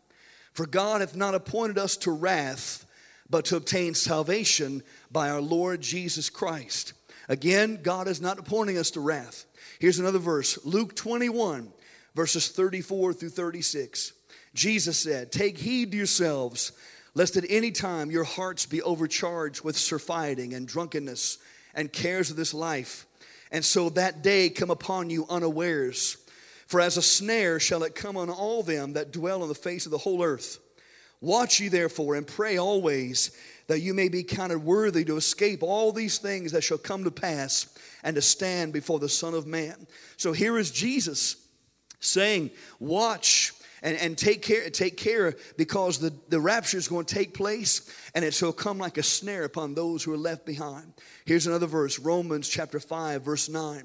For 0.53 0.67
God 0.67 1.01
hath 1.01 1.15
not 1.15 1.37
appointed 1.37 1.79
us 1.79 1.97
to 1.99 2.11
wrath, 2.11 2.85
but 3.31 3.45
to 3.47 3.57
obtain 3.57 3.95
salvation 3.95 4.83
by 5.13 5.31
our 5.31 5.41
Lord 5.41 5.81
Jesus 5.81 6.29
Christ. 6.29 6.95
Again, 7.29 7.79
God 7.81 8.09
is 8.09 8.21
not 8.21 8.41
appointing 8.41 8.77
us 8.77 8.91
to 8.91 9.01
wrath. 9.01 9.47
Here's 9.79 10.01
another 10.01 10.19
verse, 10.19 10.59
Luke 10.65 10.97
21 10.97 11.73
verses 12.15 12.49
34 12.49 13.15
through 13.15 13.29
36. 13.31 14.13
Jesus 14.55 14.99
said, 14.99 15.31
Take 15.31 15.59
heed 15.59 15.93
to 15.93 15.97
yourselves, 15.97 16.73
lest 17.15 17.37
at 17.37 17.45
any 17.49 17.71
time 17.71 18.11
your 18.11 18.25
hearts 18.25 18.67
be 18.67 18.83
overcharged 18.83 19.63
with 19.63 19.77
surfeiting 19.77 20.55
and 20.55 20.67
drunkenness 20.67 21.39
and 21.75 21.93
cares 21.93 22.31
of 22.31 22.37
this 22.37 22.55
life, 22.55 23.07
and 23.53 23.65
so 23.65 23.91
that 23.91 24.23
day 24.23 24.49
come 24.49 24.71
upon 24.71 25.11
you 25.11 25.27
unawares. 25.29 26.17
For 26.67 26.81
as 26.81 26.97
a 26.97 27.03
snare 27.03 27.59
shall 27.59 27.83
it 27.83 27.97
come 27.97 28.17
on 28.17 28.31
all 28.31 28.63
them 28.63 28.93
that 28.93 29.13
dwell 29.13 29.43
on 29.43 29.49
the 29.49 29.55
face 29.55 29.87
of 29.87 29.93
the 29.93 29.99
whole 29.99 30.23
earth. 30.23 30.59
Watch 31.21 31.61
ye 31.61 31.69
therefore 31.69 32.15
and 32.15 32.27
pray 32.27 32.57
always 32.57 33.37
that 33.67 33.81
you 33.81 33.93
may 33.93 34.09
be 34.09 34.23
counted 34.23 34.61
worthy 34.61 35.05
to 35.05 35.17
escape 35.17 35.63
all 35.63 35.93
these 35.93 36.19
things 36.19 36.53
that 36.53 36.65
shall 36.65 36.79
come 36.79 37.05
to 37.05 37.11
pass 37.11 37.73
and 38.03 38.17
to 38.17 38.23
stand 38.23 38.73
before 38.73 38.99
the 38.99 39.09
Son 39.09 39.35
of 39.35 39.47
Man. 39.47 39.87
So 40.17 40.33
here 40.33 40.59
is 40.59 40.71
Jesus 40.71 41.40
saying, 42.01 42.51
Watch 42.79 43.53
and, 43.83 43.97
and 43.97 44.19
take 44.19 44.43
care 44.43 44.69
take 44.71 44.97
care 44.97 45.37
because 45.57 45.99
the, 45.99 46.13
the 46.29 46.41
rapture 46.41 46.79
is 46.79 46.89
going 46.89 47.07
to 47.07 47.15
take 47.15 47.35
place 47.35 47.91
and 48.15 48.25
it 48.25 48.35
shall 48.35 48.53
come 48.53 48.79
like 48.79 48.99
a 48.99 49.03
snare 49.03 49.45
upon 49.45 49.75
those 49.75 50.03
who 50.03 50.13
are 50.13 50.19
left 50.19 50.45
behind. 50.45 50.93
Here's 51.25 51.47
another 51.47 51.67
verse, 51.67 51.99
Romans 51.99 52.49
chapter 52.49 52.81
5, 52.81 53.23
verse 53.23 53.49
9. 53.49 53.85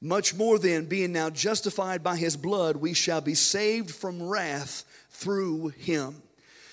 Much 0.00 0.34
more 0.34 0.58
then, 0.58 0.84
being 0.84 1.12
now 1.12 1.28
justified 1.28 2.04
by 2.04 2.16
his 2.16 2.36
blood, 2.36 2.76
we 2.76 2.94
shall 2.94 3.20
be 3.20 3.34
saved 3.34 3.90
from 3.90 4.22
wrath 4.22 4.84
through 5.10 5.68
him. 5.68 6.22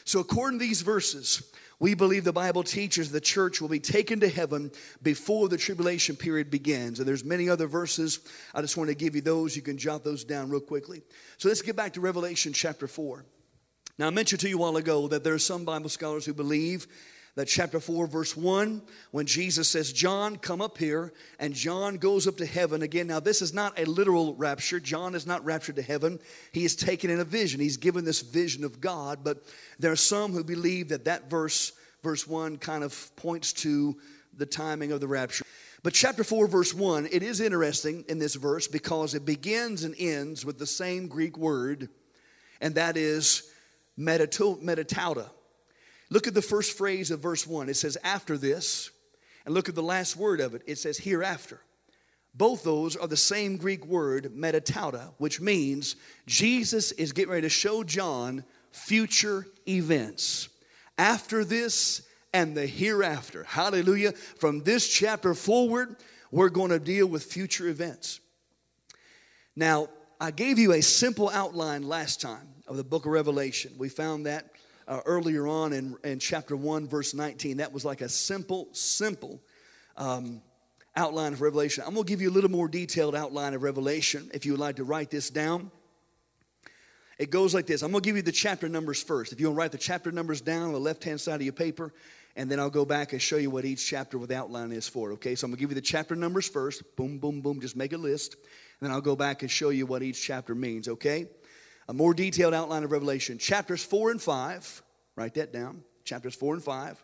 So, 0.04 0.20
according 0.20 0.60
to 0.60 0.66
these 0.66 0.84
verses, 0.84 1.41
we 1.80 1.93
believe 1.93 2.23
the 2.23 2.34
Bible 2.34 2.63
teaches 2.63 3.11
the 3.11 3.19
church 3.19 3.61
will 3.61 3.69
be 3.69 3.80
taken 3.80 4.19
to 4.21 4.30
heaven 4.30 4.71
before 5.01 5.49
the 5.49 5.57
tribulation 5.57 6.15
period 6.15 6.49
begins. 6.49 6.99
And 6.99 7.07
there's 7.07 7.23
many 7.23 7.49
other 7.49 7.67
verses. 7.67 8.19
I 8.53 8.61
just 8.61 8.78
want 8.78 8.89
to 8.89 8.95
give 8.95 9.15
you 9.15 9.21
those. 9.21 9.55
You 9.55 9.61
can 9.61 9.78
jot 9.78 10.03
those 10.03 10.23
down 10.23 10.49
real 10.49 10.61
quickly. 10.61 11.01
So 11.38 11.49
let's 11.49 11.61
get 11.61 11.76
back 11.76 11.93
to 11.93 12.01
Revelation 12.01 12.53
chapter 12.53 12.88
4. 12.88 13.26
Now, 13.97 14.07
I 14.07 14.09
mentioned 14.09 14.41
to 14.41 14.49
you 14.49 14.57
a 14.57 14.61
while 14.61 14.78
ago 14.78 15.07
that 15.07 15.23
there 15.23 15.34
are 15.34 15.39
some 15.39 15.63
Bible 15.63 15.89
scholars 15.89 16.26
who 16.26 16.34
believe 16.34 16.88
that 17.36 17.50
chapter 17.50 17.82
4, 17.82 18.08
verse 18.08 18.36
1, 18.36 18.82
when 19.12 19.26
Jesus 19.26 19.68
says, 19.68 19.92
John, 19.92 20.38
come 20.38 20.62
up 20.62 20.78
here, 20.78 21.12
and 21.38 21.54
John 21.54 21.98
goes 21.98 22.28
up 22.28 22.38
to 22.38 22.46
heaven 22.46 22.82
again. 22.82 23.08
Now, 23.08 23.20
this 23.20 23.42
is 23.42 23.54
not 23.54 23.78
a 23.78 23.84
literal 23.84 24.36
rapture. 24.36 24.80
John 24.80 25.16
is 25.16 25.28
not 25.28 25.44
raptured 25.44 25.76
to 25.76 25.82
heaven. 25.82 26.20
He 26.54 26.64
is 26.64 26.78
taken 26.78 27.10
in 27.10 27.20
a 27.20 27.26
vision. 27.26 27.60
He's 27.60 27.76
given 27.76 28.06
this 28.06 28.22
vision 28.22 28.64
of 28.64 28.80
God, 28.80 29.20
but 29.24 29.44
there 29.80 29.92
are 29.92 29.98
some 29.98 30.32
who 30.32 30.46
believe 30.46 30.90
that 30.90 31.06
that 31.06 31.30
verse, 31.30 31.74
verse 32.04 32.26
1, 32.26 32.58
kind 32.58 32.86
of 32.86 33.14
points 33.18 33.52
to 33.54 33.98
the 34.38 34.46
timing 34.46 34.94
of 34.94 35.02
the 35.02 35.08
rapture. 35.08 35.46
But 35.84 35.94
chapter 35.94 36.24
4, 36.24 36.48
verse 36.48 36.74
1, 36.74 37.10
it 37.12 37.22
is 37.22 37.42
interesting 37.42 38.06
in 38.08 38.18
this 38.18 38.36
verse 38.36 38.68
because 38.68 39.14
it 39.14 39.26
begins 39.26 39.84
and 39.84 39.94
ends 40.00 40.46
with 40.46 40.58
the 40.58 40.66
same 40.66 41.08
Greek 41.08 41.38
word, 41.38 41.90
and 42.62 42.76
that 42.76 42.96
is 42.96 43.52
meta 43.98 44.26
tauta. 44.26 45.30
Look 46.16 46.28
at 46.28 46.34
the 46.34 46.41
first 46.41 46.78
phrase 46.78 47.11
of 47.11 47.20
verse 47.20 47.45
1. 47.45 47.68
It 47.68 47.74
says, 47.74 47.97
after 48.01 48.38
this. 48.38 48.89
And 49.45 49.53
look 49.53 49.68
at 49.68 49.76
the 49.76 49.84
last 49.84 50.16
word 50.16 50.39
of 50.39 50.55
it. 50.55 50.61
It 50.66 50.78
says, 50.78 50.97
hereafter. 50.97 51.59
Both 52.34 52.63
those 52.63 52.95
are 52.95 53.09
the 53.09 53.18
same 53.18 53.57
Greek 53.57 53.86
word, 53.86 54.34
meta 54.34 54.61
tauta, 54.61 55.11
which 55.18 55.41
means 55.41 55.97
Jesus 56.26 56.93
is 56.93 57.11
getting 57.11 57.32
ready 57.32 57.41
to 57.41 57.49
show 57.49 57.84
John 57.84 58.45
future 58.72 59.45
events. 59.68 60.47
After 60.97 61.43
this 61.43 62.07
and 62.34 62.55
the 62.55 62.66
hereafter. 62.66 63.43
Hallelujah. 63.43 64.13
From 64.13 64.63
this 64.63 64.88
chapter 64.88 65.34
forward, 65.34 65.97
we're 66.32 66.47
going 66.47 66.72
to 66.72 66.80
deal 66.80 67.07
with 67.07 67.26
future 67.26 67.68
events. 67.68 68.22
Now, 69.53 69.89
I 70.22 70.32
gave 70.32 70.59
you 70.59 70.72
a 70.72 70.82
simple 70.82 71.30
outline 71.30 71.84
last 71.84 72.22
time 72.22 72.47
of 72.70 72.78
the 72.78 72.86
book 72.86 73.05
of 73.05 73.11
Revelation. 73.11 73.74
We 73.78 73.89
found 73.89 74.28
that 74.28 74.55
uh, 74.88 75.02
earlier 75.06 75.48
on 75.48 75.74
in, 75.74 75.96
in 76.04 76.20
chapter 76.20 76.56
1, 76.56 76.88
verse 76.88 77.14
19. 77.14 77.58
That 77.58 77.74
was 77.74 77.86
like 77.86 78.02
a 78.02 78.10
simple, 78.10 78.68
simple 78.72 79.42
um, 79.98 80.42
outline 80.96 81.34
of 81.34 81.42
Revelation. 81.42 81.84
I'm 81.86 81.94
going 81.94 82.06
to 82.06 82.10
give 82.10 82.22
you 82.22 82.30
a 82.30 82.34
little 82.34 82.52
more 82.52 82.68
detailed 82.68 83.16
outline 83.16 83.54
of 83.54 83.64
Revelation 83.64 84.30
if 84.34 84.46
you 84.46 84.54
would 84.54 84.62
like 84.62 84.78
to 84.78 84.84
write 84.84 85.10
this 85.10 85.30
down. 85.30 85.72
It 87.18 87.30
goes 87.30 87.54
like 87.54 87.66
this 87.66 87.82
I'm 87.82 87.92
going 87.92 88.04
to 88.04 88.08
give 88.08 88.18
you 88.18 88.22
the 88.22 88.32
chapter 88.32 88.68
numbers 88.68 89.02
first. 89.02 89.32
If 89.32 89.40
you 89.40 89.48
want 89.48 89.56
to 89.56 89.60
write 89.60 89.72
the 89.72 89.78
chapter 89.78 90.12
numbers 90.12 90.42
down 90.42 90.64
on 90.64 90.74
the 90.74 90.80
left 90.80 91.04
hand 91.04 91.22
side 91.22 91.36
of 91.36 91.44
your 91.44 91.54
paper, 91.54 91.94
and 92.36 92.52
then 92.52 92.60
I'll 92.60 92.70
go 92.70 92.84
back 92.84 93.14
and 93.14 93.22
show 93.22 93.38
you 93.38 93.50
what 93.50 93.64
each 93.64 93.88
chapter 93.88 94.18
with 94.18 94.32
outline 94.32 94.74
is 94.74 94.88
for. 94.88 95.14
Okay, 95.14 95.36
so 95.36 95.46
I'm 95.46 95.52
going 95.52 95.58
to 95.58 95.62
give 95.62 95.72
you 95.72 95.76
the 95.76 95.82
chapter 95.82 96.16
numbers 96.16 96.48
first. 96.48 96.84
Boom, 96.98 97.18
boom, 97.18 97.40
boom. 97.40 97.62
Just 97.62 97.78
make 97.78 97.94
a 97.94 97.98
list. 97.98 98.34
And 98.34 98.90
then 98.90 98.92
I'll 98.92 99.02
go 99.02 99.16
back 99.16 99.42
and 99.42 99.50
show 99.50 99.70
you 99.70 99.86
what 99.86 100.04
each 100.04 100.22
chapter 100.22 100.54
means. 100.54 100.90
Okay, 100.90 101.28
a 101.88 101.94
more 101.94 102.14
detailed 102.14 102.54
outline 102.54 102.84
of 102.84 102.92
Revelation. 102.92 103.38
Chapters 103.38 103.84
4 103.84 104.12
and 104.12 104.22
5. 104.22 104.84
Write 105.16 105.36
that 105.36 105.54
down. 105.54 105.84
Chapters 106.04 106.36
4 106.36 106.56
and 106.56 106.64
5. 106.64 107.04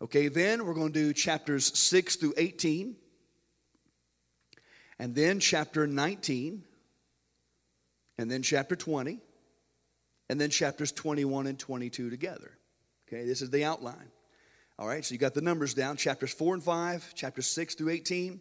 Okay, 0.00 0.28
then 0.28 0.64
we're 0.64 0.74
going 0.74 0.92
to 0.92 1.06
do 1.06 1.12
chapters 1.12 1.76
6 1.78 2.16
through 2.16 2.34
18. 2.36 2.96
And 4.98 5.14
then 5.14 5.40
chapter 5.40 5.86
19. 5.86 6.64
And 8.16 8.30
then 8.30 8.42
chapter 8.42 8.76
20. 8.76 9.20
And 10.30 10.40
then 10.40 10.50
chapters 10.50 10.92
21 10.92 11.46
and 11.46 11.58
22 11.58 12.10
together. 12.10 12.58
Okay, 13.08 13.24
this 13.24 13.42
is 13.42 13.50
the 13.50 13.64
outline. 13.64 14.10
All 14.78 14.86
right, 14.86 15.04
so 15.04 15.12
you 15.12 15.18
got 15.18 15.34
the 15.34 15.40
numbers 15.40 15.74
down 15.74 15.96
chapters 15.96 16.32
4 16.32 16.54
and 16.54 16.62
5, 16.62 17.14
chapters 17.14 17.46
6 17.48 17.74
through 17.74 17.90
18, 17.90 18.40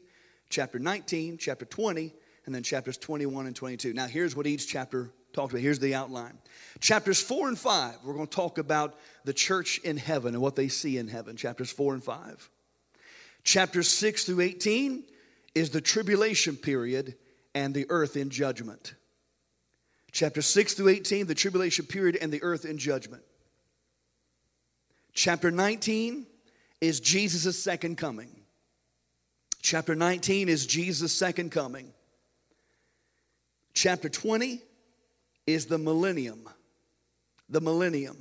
chapter 0.50 0.78
19, 0.78 1.38
chapter 1.38 1.66
20, 1.66 2.14
and 2.48 2.56
then 2.56 2.64
chapters 2.64 2.98
21 2.98 3.46
and 3.46 3.56
22. 3.56 3.94
Now, 3.94 4.08
here's 4.08 4.36
what 4.36 4.48
each 4.48 4.68
chapter 4.68 5.12
talks 5.34 5.52
about. 5.52 5.62
Here's 5.62 5.80
the 5.80 5.94
outline. 5.94 6.38
Chapters 6.80 7.22
4 7.22 7.50
and 7.50 7.60
5, 7.60 7.98
we're 8.06 8.14
going 8.14 8.26
to 8.26 8.36
talk 8.36 8.58
about 8.58 8.96
the 9.26 9.34
church 9.34 9.80
in 9.80 9.98
heaven 9.98 10.34
and 10.34 10.42
what 10.42 10.56
they 10.56 10.70
see 10.70 10.98
in 10.98 11.10
heaven. 11.10 11.36
Chapters 11.36 11.70
4 11.70 11.96
and 11.96 12.04
5. 12.04 12.50
Chapters 13.44 13.90
6 13.90 14.24
through 14.24 14.40
18 14.40 15.04
is 15.56 15.72
the 15.72 15.82
tribulation 15.82 16.56
period 16.56 17.16
and 17.54 17.74
the 17.74 17.86
earth 17.90 18.16
in 18.16 18.30
judgment. 18.30 18.96
Chapter 20.14 20.42
6 20.42 20.74
through 20.74 20.90
18, 20.90 21.28
the 21.28 21.36
tribulation 21.36 21.86
period 21.86 22.16
and 22.16 22.32
the 22.32 22.42
earth 22.44 22.64
in 22.64 22.78
judgment. 22.78 23.24
Chapter 25.14 25.52
19 25.52 26.26
is 26.80 27.02
Jesus' 27.02 27.62
second 27.62 27.98
coming. 27.98 28.30
Chapter 29.62 29.96
19 29.96 30.48
is 30.48 30.66
Jesus' 30.66 31.12
second 31.12 31.52
coming. 31.52 31.92
Chapter 33.78 34.10
20 34.10 34.60
is 35.46 35.68
the 35.68 35.78
millennium. 35.78 36.50
The 37.48 37.62
millennium. 37.62 38.18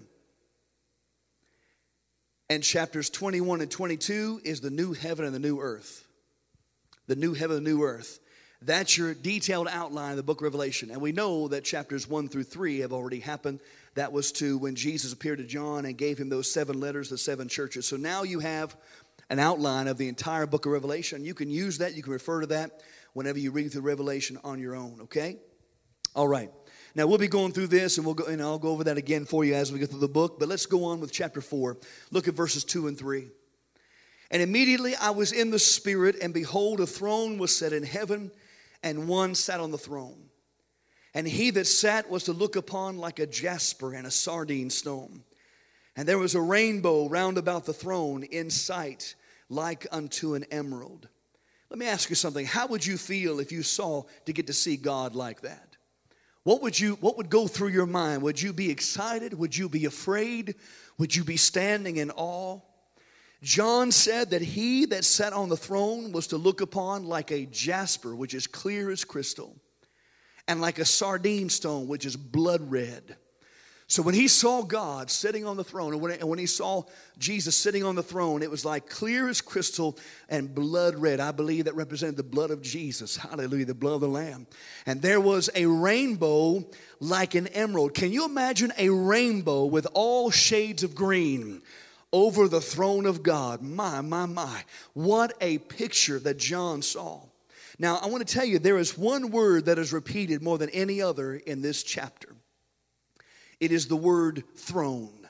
And 2.51 2.63
chapters 2.63 3.09
21 3.09 3.63
and 3.63 3.71
22 3.71 4.43
is 4.45 4.61
the 4.61 4.69
new 4.69 4.93
heaven 4.93 5.25
and 5.25 5.35
the 5.35 5.39
new 5.39 5.59
earth. 5.59 6.07
The 7.07 7.17
new 7.17 7.33
heaven 7.33 7.57
and 7.57 7.67
the 7.67 7.71
new 7.71 7.85
earth. 7.85 8.21
That's 8.61 8.99
your 8.99 9.15
detailed 9.15 9.69
outline 9.71 10.11
of 10.11 10.19
the 10.19 10.23
book 10.23 10.41
of 10.41 10.45
Revelation. 10.45 10.91
And 10.91 11.01
we 11.01 11.13
know 11.13 11.49
that 11.49 11.65
chapters 11.65 12.07
1 12.07 12.29
through 12.29 12.45
3 12.45 12.81
have 12.81 12.93
already 12.93 13.21
happened. 13.21 13.61
That 13.95 14.13
was 14.13 14.33
to 14.33 14.59
when 14.59 14.75
Jesus 14.75 15.15
appeared 15.15 15.39
to 15.39 15.45
John 15.45 15.87
and 15.87 15.97
gave 15.97 16.19
him 16.19 16.29
those 16.29 16.53
seven 16.53 16.81
letters, 16.81 17.09
the 17.09 17.17
seven 17.17 17.49
churches. 17.49 17.87
So 17.87 17.97
now 17.97 18.25
you 18.25 18.41
have 18.41 18.77
an 19.31 19.39
outline 19.39 19.89
of 19.89 19.97
the 19.97 20.09
entire 20.09 20.45
book 20.45 20.67
of 20.67 20.73
Revelation. 20.73 21.25
You 21.25 21.33
can 21.33 21.49
use 21.49 21.79
that, 21.79 21.95
you 21.95 22.03
can 22.03 22.13
refer 22.13 22.43
to 22.43 22.47
that 22.49 22.83
whenever 23.17 23.39
you 23.39 23.51
read 23.51 23.73
through 23.73 23.81
Revelation 23.81 24.39
on 24.45 24.61
your 24.61 24.77
own, 24.77 24.99
okay? 25.05 25.39
All 26.17 26.27
right. 26.27 26.51
Now 26.95 27.07
we'll 27.07 27.19
be 27.19 27.29
going 27.29 27.53
through 27.53 27.67
this 27.67 27.99
and 27.99 28.07
we'll 28.07 28.15
go 28.15 28.25
and 28.25 28.41
I'll 28.41 28.59
go 28.59 28.71
over 28.71 28.85
that 28.85 28.97
again 28.97 29.27
for 29.27 29.45
you 29.45 29.55
as 29.55 29.71
we 29.71 29.79
go 29.79 29.85
through 29.85 30.01
the 30.01 30.09
book, 30.09 30.39
but 30.39 30.49
let's 30.49 30.65
go 30.65 30.85
on 30.85 30.99
with 30.99 31.13
chapter 31.13 31.43
4. 31.43 31.77
Look 32.11 32.27
at 32.27 32.33
verses 32.33 32.65
2 32.65 32.87
and 32.89 32.99
3. 32.99 33.29
And 34.31 34.41
immediately 34.41 34.97
I 34.97 35.11
was 35.11 35.31
in 35.31 35.51
the 35.51 35.59
spirit 35.59 36.17
and 36.23 36.33
behold 36.33 36.81
a 36.81 36.87
throne 36.87 37.37
was 37.37 37.55
set 37.55 37.75
in 37.75 37.83
heaven 37.83 38.31
and 38.83 39.09
one 39.09 39.35
sat 39.35 39.61
on 39.61 39.73
the 39.73 39.79
throne. 39.79 40.31
And 41.13 41.29
he 41.29 41.51
that 41.51 41.67
sat 41.67 42.09
was 42.09 42.25
to 42.25 42.33
look 42.33 42.57
upon 42.57 42.97
like 42.97 43.19
a 43.19 43.27
jasper 43.27 43.93
and 43.93 44.07
a 44.07 44.11
sardine 44.11 44.71
stone. 44.71 45.23
And 45.97 46.09
there 46.09 46.19
was 46.19 46.35
a 46.35 46.41
rainbow 46.41 47.11
round 47.11 47.37
about 47.37 47.67
the 47.67 47.75
throne 47.75 48.23
in 48.23 48.49
sight, 48.49 49.17
like 49.51 49.87
unto 49.93 50.35
an 50.35 50.45
emerald. 50.51 51.09
Let 51.69 51.79
me 51.79 51.87
ask 51.87 52.09
you 52.09 52.17
something. 52.17 52.47
How 52.47 52.67
would 52.69 52.87
you 52.87 52.97
feel 52.97 53.39
if 53.39 53.53
you 53.53 53.63
saw 53.63 54.05
to 54.25 54.33
get 54.33 54.47
to 54.47 54.55
see 54.55 54.79
God 54.79 55.15
like 55.15 55.43
that? 55.43 55.76
What 56.47 56.63
would 56.63 56.79
you 56.79 56.93
what 57.01 57.17
would 57.17 57.29
go 57.29 57.49
through 57.49 57.71
your 57.71 57.87
mind? 57.87 58.23
Would 58.23 58.41
you 58.41 58.53
be 58.53 58.71
excited? 58.71 59.35
Would 59.35 59.57
you 59.57 59.69
be 59.69 59.85
afraid? 59.85 60.55
Would 60.97 61.13
you 61.13 61.25
be 61.25 61.37
standing 61.37 61.97
in 61.97 62.13
awe? 62.13 62.61
John 63.43 63.91
said 63.91 64.31
that 64.31 64.43
he 64.43 64.85
that 64.85 65.05
sat 65.05 65.33
on 65.33 65.49
the 65.49 65.57
throne 65.57 66.13
was 66.13 66.29
to 66.29 66.37
look 66.37 66.61
upon 66.61 67.05
like 67.05 67.33
a 67.33 67.47
jasper, 67.47 68.15
which 68.15 68.33
is 68.33 68.47
clear 68.47 68.93
as 68.93 69.03
crystal, 69.03 69.57
and 70.47 70.61
like 70.61 70.79
a 70.79 70.85
sardine 70.85 71.49
stone, 71.49 71.89
which 71.89 72.07
is 72.07 72.15
blood 72.15 72.71
red. 72.71 73.17
So 73.89 74.03
when 74.03 74.17
he 74.17 74.27
saw 74.27 74.63
God 74.63 75.11
sitting 75.13 75.47
on 75.47 75.57
the 75.57 75.63
throne, 75.63 75.93
and 75.93 76.03
when, 76.03 76.11
and 76.13 76.29
when, 76.29 76.41
he 76.41 76.47
saw 76.47 76.83
Jesus 77.19 77.57
sitting 77.57 77.85
on 77.85 77.95
the 77.95 78.03
throne, 78.03 78.43
it 78.43 78.51
was 78.51 78.65
like 78.65 78.91
clear 78.91 79.29
as 79.29 79.41
crystal 79.41 79.97
and 80.29 80.53
blood 80.53 80.97
red. 80.97 81.21
I 81.21 81.31
believe 81.31 81.67
that 81.67 81.77
represented 81.77 82.17
the 82.17 82.25
blood 82.25 82.51
of 82.51 82.63
Jesus. 82.63 83.17
Hallelujah, 83.17 83.67
the 83.67 83.75
blood 83.75 83.95
of 83.95 84.01
the 84.01 84.09
Lamb. 84.09 84.49
And 84.87 85.03
there 85.03 85.21
was 85.21 85.51
a 85.55 85.67
rainbow 85.67 86.65
like 86.99 87.37
an 87.37 87.47
emerald. 87.49 87.95
Can 87.95 88.11
you 88.11 88.25
imagine 88.25 88.73
a 88.77 88.91
rainbow 88.91 89.67
with 89.67 89.87
all 89.95 90.31
shades 90.31 90.83
of 90.83 90.95
green? 90.95 91.63
over 92.13 92.49
the 92.49 92.61
throne 92.61 93.05
of 93.05 93.23
God. 93.23 93.61
My, 93.61 94.01
my, 94.01 94.25
my. 94.25 94.63
What 94.95 95.35
a 95.41 95.59
picture 95.59 96.19
that 96.21 96.39
John 96.39 96.81
saw. 96.81 97.21
Now, 97.79 97.99
I 97.99 98.07
want 98.07 98.27
to 98.27 98.35
tell 98.35 98.45
you, 98.45 98.59
there 98.59 98.79
is 98.79 98.97
one 98.97 99.31
word 99.31 99.67
that 99.67 99.79
is 99.79 99.93
repeated 99.93 100.41
more 100.41 100.57
than 100.57 100.71
any 100.71 101.03
other 101.03 101.35
in 101.35 101.61
this 101.61 101.83
chapter. 101.83 102.35
It 103.61 103.73
is 103.73 103.89
the 103.89 103.97
word 103.97 104.45
throne. 104.57 105.29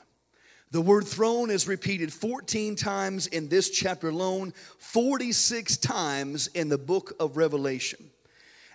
The 0.71 0.81
word 0.81 1.07
throne 1.07 1.49
is 1.49 1.67
repeated 1.67 2.11
14 2.11 2.75
times 2.75 3.27
in 3.27 3.47
this 3.47 3.69
chapter 3.69 4.09
alone, 4.09 4.53
46 4.79 5.77
times 5.77 6.47
in 6.47 6.67
the 6.67 6.77
book 6.77 7.13
of 7.19 7.37
Revelation. 7.37 8.09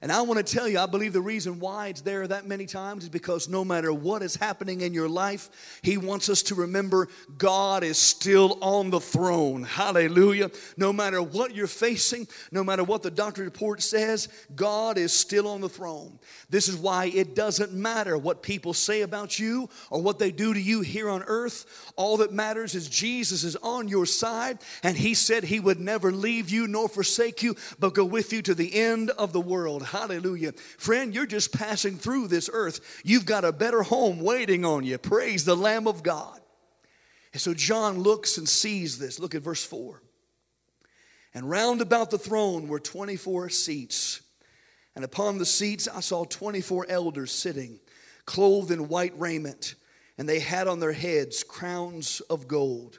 And 0.02 0.10
I 0.10 0.22
want 0.22 0.44
to 0.44 0.54
tell 0.54 0.66
you, 0.66 0.80
I 0.80 0.86
believe 0.86 1.12
the 1.12 1.20
reason 1.20 1.60
why 1.60 1.86
it's 1.86 2.00
there 2.00 2.26
that 2.26 2.44
many 2.44 2.66
times 2.66 3.04
is 3.04 3.08
because 3.08 3.48
no 3.48 3.64
matter 3.64 3.92
what 3.92 4.20
is 4.20 4.34
happening 4.34 4.80
in 4.80 4.92
your 4.92 5.08
life, 5.08 5.78
He 5.82 5.96
wants 5.96 6.28
us 6.28 6.42
to 6.44 6.56
remember 6.56 7.08
God 7.38 7.84
is 7.84 7.98
still 7.98 8.58
on 8.60 8.90
the 8.90 8.98
throne. 8.98 9.62
Hallelujah. 9.62 10.50
No 10.76 10.92
matter 10.92 11.22
what 11.22 11.54
you're 11.54 11.68
facing, 11.68 12.26
no 12.50 12.64
matter 12.64 12.82
what 12.82 13.02
the 13.02 13.12
doctor 13.12 13.44
report 13.44 13.80
says, 13.80 14.28
God 14.56 14.98
is 14.98 15.12
still 15.12 15.46
on 15.46 15.60
the 15.60 15.68
throne. 15.68 16.18
This 16.50 16.66
is 16.66 16.74
why 16.76 17.04
it 17.04 17.36
doesn't 17.36 17.72
matter 17.72 18.18
what 18.18 18.42
people 18.42 18.74
say 18.74 19.02
about 19.02 19.38
you 19.38 19.68
or 19.88 20.02
what 20.02 20.18
they 20.18 20.32
do 20.32 20.52
to 20.52 20.60
you 20.60 20.80
here 20.80 21.08
on 21.08 21.22
earth. 21.28 21.92
All 21.94 22.16
that 22.16 22.32
matters 22.32 22.74
is 22.74 22.88
Jesus 22.88 23.44
is 23.44 23.54
on 23.62 23.86
your 23.86 24.06
side, 24.06 24.58
and 24.82 24.96
He 24.96 25.14
said 25.14 25.44
He 25.44 25.60
would 25.60 25.78
never 25.78 26.10
leave 26.10 26.50
you 26.50 26.66
nor 26.66 26.88
forsake 26.88 27.44
you, 27.44 27.54
but 27.78 27.94
go 27.94 28.04
with 28.04 28.32
you 28.32 28.42
to 28.42 28.54
the 28.56 28.74
end 28.74 29.10
of 29.10 29.32
the 29.32 29.40
world. 29.40 29.90
Hallelujah. 29.92 30.52
Friend, 30.78 31.14
you're 31.14 31.26
just 31.26 31.52
passing 31.52 31.98
through 31.98 32.28
this 32.28 32.48
earth. 32.50 33.02
You've 33.04 33.26
got 33.26 33.44
a 33.44 33.52
better 33.52 33.82
home 33.82 34.20
waiting 34.20 34.64
on 34.64 34.84
you. 34.84 34.96
Praise 34.96 35.44
the 35.44 35.54
Lamb 35.54 35.86
of 35.86 36.02
God. 36.02 36.40
And 37.34 37.42
so 37.42 37.52
John 37.52 37.98
looks 37.98 38.38
and 38.38 38.48
sees 38.48 38.98
this. 38.98 39.18
Look 39.18 39.34
at 39.34 39.42
verse 39.42 39.62
4. 39.62 40.02
And 41.34 41.48
round 41.48 41.82
about 41.82 42.10
the 42.10 42.16
throne 42.16 42.68
were 42.68 42.80
24 42.80 43.50
seats. 43.50 44.22
And 44.96 45.04
upon 45.04 45.36
the 45.36 45.44
seats 45.44 45.86
I 45.86 46.00
saw 46.00 46.24
24 46.24 46.86
elders 46.88 47.30
sitting, 47.30 47.78
clothed 48.24 48.70
in 48.70 48.88
white 48.88 49.12
raiment, 49.18 49.74
and 50.16 50.26
they 50.26 50.40
had 50.40 50.68
on 50.68 50.80
their 50.80 50.92
heads 50.92 51.44
crowns 51.44 52.20
of 52.30 52.48
gold. 52.48 52.98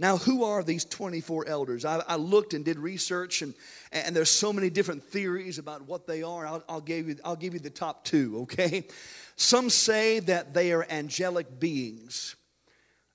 Now, 0.00 0.16
who 0.16 0.44
are 0.44 0.62
these 0.62 0.86
24 0.86 1.46
elders? 1.46 1.84
I, 1.84 2.02
I 2.08 2.16
looked 2.16 2.54
and 2.54 2.64
did 2.64 2.78
research, 2.78 3.42
and, 3.42 3.52
and 3.92 4.16
there's 4.16 4.30
so 4.30 4.50
many 4.50 4.70
different 4.70 5.04
theories 5.04 5.58
about 5.58 5.82
what 5.82 6.06
they 6.06 6.22
are. 6.22 6.46
I'll, 6.46 6.64
I'll, 6.70 6.80
give 6.80 7.06
you, 7.06 7.16
I'll 7.22 7.36
give 7.36 7.52
you 7.52 7.60
the 7.60 7.68
top 7.68 8.06
two, 8.06 8.40
okay? 8.42 8.88
Some 9.36 9.68
say 9.68 10.20
that 10.20 10.54
they 10.54 10.72
are 10.72 10.86
angelic 10.88 11.60
beings, 11.60 12.34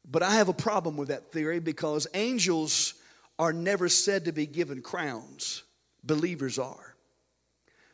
but 0.07 0.21
I 0.21 0.35
have 0.35 0.47
a 0.47 0.53
problem 0.53 0.95
with 0.95 1.07
that 1.07 1.31
theory 1.31 1.59
because 1.59 2.05
angels 2.13 2.93
are 3.39 3.51
never 3.51 3.89
said 3.89 4.25
to 4.25 4.31
be 4.31 4.45
given 4.45 4.83
crowns, 4.83 5.63
believers 6.03 6.59
are. 6.59 6.95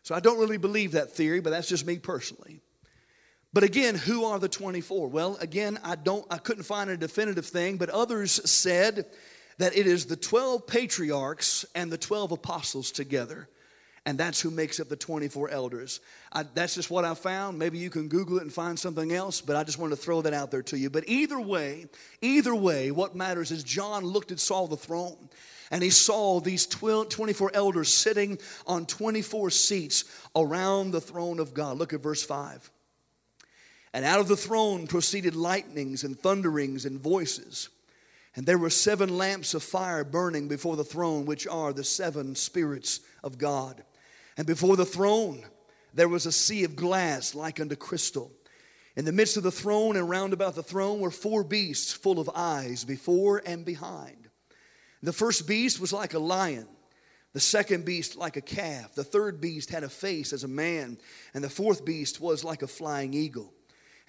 So 0.04 0.16
I 0.16 0.20
don't 0.20 0.38
really 0.38 0.58
believe 0.58 0.92
that 0.92 1.12
theory, 1.12 1.40
but 1.40 1.52
that's 1.52 1.70
just 1.70 1.86
me 1.86 1.98
personally. 1.98 2.60
But 3.54 3.64
again, 3.64 3.96
who 3.96 4.26
are 4.26 4.40
the 4.40 4.48
24? 4.48 5.10
Well, 5.10 5.38
again, 5.42 5.78
I 5.84 5.96
don't 5.96 6.26
I 6.30 6.38
couldn't 6.38 6.64
find 6.64 6.90
a 6.90 6.98
definitive 6.98 7.46
thing, 7.46 7.78
but 7.78 7.90
others 7.90 8.50
said 8.50 9.06
that 9.58 9.78
it 9.78 9.88
is 9.88 10.06
the 10.06 10.16
12 10.16 10.66
patriarchs 10.68 11.66
and 11.76 11.92
the 11.92 11.98
12 11.98 12.32
apostles 12.32 12.92
together. 12.92 13.50
And 14.04 14.18
that's 14.18 14.42
who 14.42 14.50
makes 14.50 14.80
up 14.80 14.90
the 14.90 14.96
24 14.96 15.52
elders. 15.52 16.00
I, 16.32 16.44
that's 16.44 16.74
just 16.74 16.90
what 16.90 17.06
I 17.06 17.14
found. 17.14 17.60
Maybe 17.60 17.78
you 17.78 17.92
can 17.92 18.08
Google 18.08 18.38
it 18.38 18.42
and 18.42 18.52
find 18.52 18.80
something 18.80 19.12
else, 19.12 19.42
but 19.42 19.56
I 19.56 19.64
just 19.64 19.78
wanted 19.78 19.98
to 19.98 20.02
throw 20.02 20.24
that 20.24 20.34
out 20.34 20.50
there 20.50 20.64
to 20.64 20.78
you. 20.78 20.90
But 20.90 21.04
either 21.08 21.40
way, 21.40 21.86
either 22.20 22.56
way, 22.56 22.90
what 22.90 23.16
matters 23.16 23.52
is 23.52 23.64
John 23.64 24.04
looked 24.04 24.32
and 24.32 24.40
saw 24.40 24.66
the 24.66 24.78
throne 24.78 25.30
and 25.70 25.84
he 25.84 25.90
saw 25.90 26.40
these 26.40 26.66
12, 26.66 27.10
24 27.10 27.52
elders 27.54 27.94
sitting 27.94 28.40
on 28.66 28.86
24 28.86 29.52
seats 29.52 30.04
around 30.36 30.92
the 30.92 31.02
throne 31.02 31.40
of 31.40 31.54
God. 31.54 31.78
Look 31.78 31.94
at 31.94 32.02
verse 32.02 32.24
5. 32.24 32.72
And 33.94 34.06
out 34.06 34.20
of 34.20 34.28
the 34.28 34.38
throne 34.38 34.88
proceeded 34.88 35.36
lightnings 35.36 36.04
and 36.04 36.18
thunderings 36.18 36.86
and 36.86 37.00
voices. 37.00 37.70
And 38.36 38.46
there 38.46 38.58
were 38.58 38.70
seven 38.70 39.18
lamps 39.18 39.54
of 39.54 39.64
fire 39.64 40.04
burning 40.04 40.48
before 40.48 40.78
the 40.78 40.86
throne, 40.86 41.26
which 41.26 41.46
are 41.48 41.74
the 41.74 41.84
seven 41.84 42.36
spirits 42.36 43.02
of 43.24 43.38
God. 43.38 43.84
And 44.38 44.48
before 44.48 44.78
the 44.78 44.86
throne 44.86 45.46
there 45.94 46.10
was 46.10 46.26
a 46.26 46.32
sea 46.32 46.64
of 46.64 46.76
glass 46.76 47.36
like 47.36 47.60
unto 47.60 47.76
crystal. 47.76 48.32
In 48.96 49.06
the 49.06 49.12
midst 49.12 49.38
of 49.38 49.44
the 49.44 49.52
throne 49.52 49.96
and 49.96 50.10
round 50.10 50.34
about 50.34 50.56
the 50.56 50.64
throne 50.64 51.00
were 51.00 51.12
four 51.12 51.44
beasts 51.44 51.94
full 51.94 52.20
of 52.20 52.30
eyes 52.36 52.84
before 52.84 53.42
and 53.46 53.66
behind. 53.66 54.30
The 55.02 55.14
first 55.14 55.48
beast 55.48 55.80
was 55.80 55.92
like 55.92 56.14
a 56.14 56.20
lion, 56.20 56.68
the 57.34 57.40
second 57.40 57.86
beast 57.86 58.18
like 58.18 58.38
a 58.38 58.42
calf, 58.42 58.94
the 58.94 59.04
third 59.04 59.42
beast 59.42 59.72
had 59.72 59.84
a 59.84 59.90
face 59.90 60.34
as 60.34 60.44
a 60.44 60.50
man, 60.50 60.98
and 61.34 61.44
the 61.44 61.50
fourth 61.50 61.86
beast 61.86 62.20
was 62.20 62.44
like 62.44 62.62
a 62.62 62.68
flying 62.68 63.14
eagle. 63.14 63.54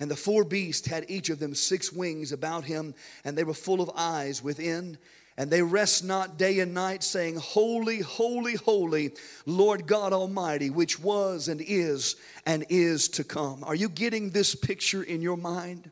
And 0.01 0.11
the 0.11 0.17
four 0.17 0.45
beasts 0.45 0.89
had 0.89 1.05
each 1.09 1.31
of 1.31 1.39
them 1.39 1.55
six 1.55 1.93
wings 1.93 2.33
about 2.33 2.65
him, 2.65 2.95
and 3.25 3.37
they 3.37 3.45
were 3.45 3.55
full 3.55 3.81
of 3.81 3.91
eyes 3.95 4.43
within. 4.43 4.99
And 5.37 5.51
they 5.51 5.63
rest 5.63 6.05
not 6.05 6.37
day 6.37 6.61
and 6.61 6.75
night, 6.75 7.03
saying, 7.03 7.37
Holy, 7.37 8.01
holy, 8.01 8.55
holy, 8.55 9.13
Lord 9.47 9.87
God 9.87 10.13
Almighty, 10.13 10.71
which 10.71 10.99
was 10.99 11.49
and 11.49 11.61
is 11.61 12.17
and 12.45 12.67
is 12.69 13.09
to 13.11 13.25
come. 13.25 13.65
Are 13.65 13.75
you 13.75 13.89
getting 13.89 14.31
this 14.31 14.55
picture 14.55 15.03
in 15.03 15.23
your 15.23 15.39
mind? 15.39 15.91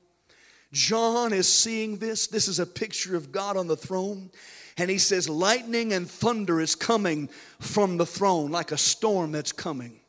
John 0.73 1.33
is 1.33 1.49
seeing 1.49 1.97
this. 1.97 2.27
This 2.27 2.49
is 2.49 2.59
a 2.59 2.67
picture 2.67 3.17
of 3.17 3.33
God 3.33 3.57
on 3.57 3.67
the 3.67 3.77
throne. 3.77 4.31
And 4.77 4.91
he 4.91 4.99
says, 4.99 5.29
Lightning 5.29 5.93
and 5.93 6.09
thunder 6.09 6.61
is 6.61 6.75
coming 6.75 7.29
from 7.59 7.97
the 7.97 8.07
throne, 8.07 8.51
like 8.51 8.73
a 8.73 8.79
storm 8.79 9.33
that's 9.33 9.53
coming. 9.53 10.01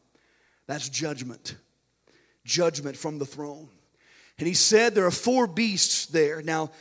That's 0.68 0.88
judgment. 0.90 1.56
Judgment 2.46 2.96
from 2.96 3.18
the 3.18 3.26
throne. 3.26 3.70
And 4.38 4.48
he 4.48 4.54
said 4.54 4.96
there 4.96 5.06
are 5.06 5.12
four 5.12 5.48
beasts 5.48 6.08
there. 6.08 6.42
Now, 6.42 6.72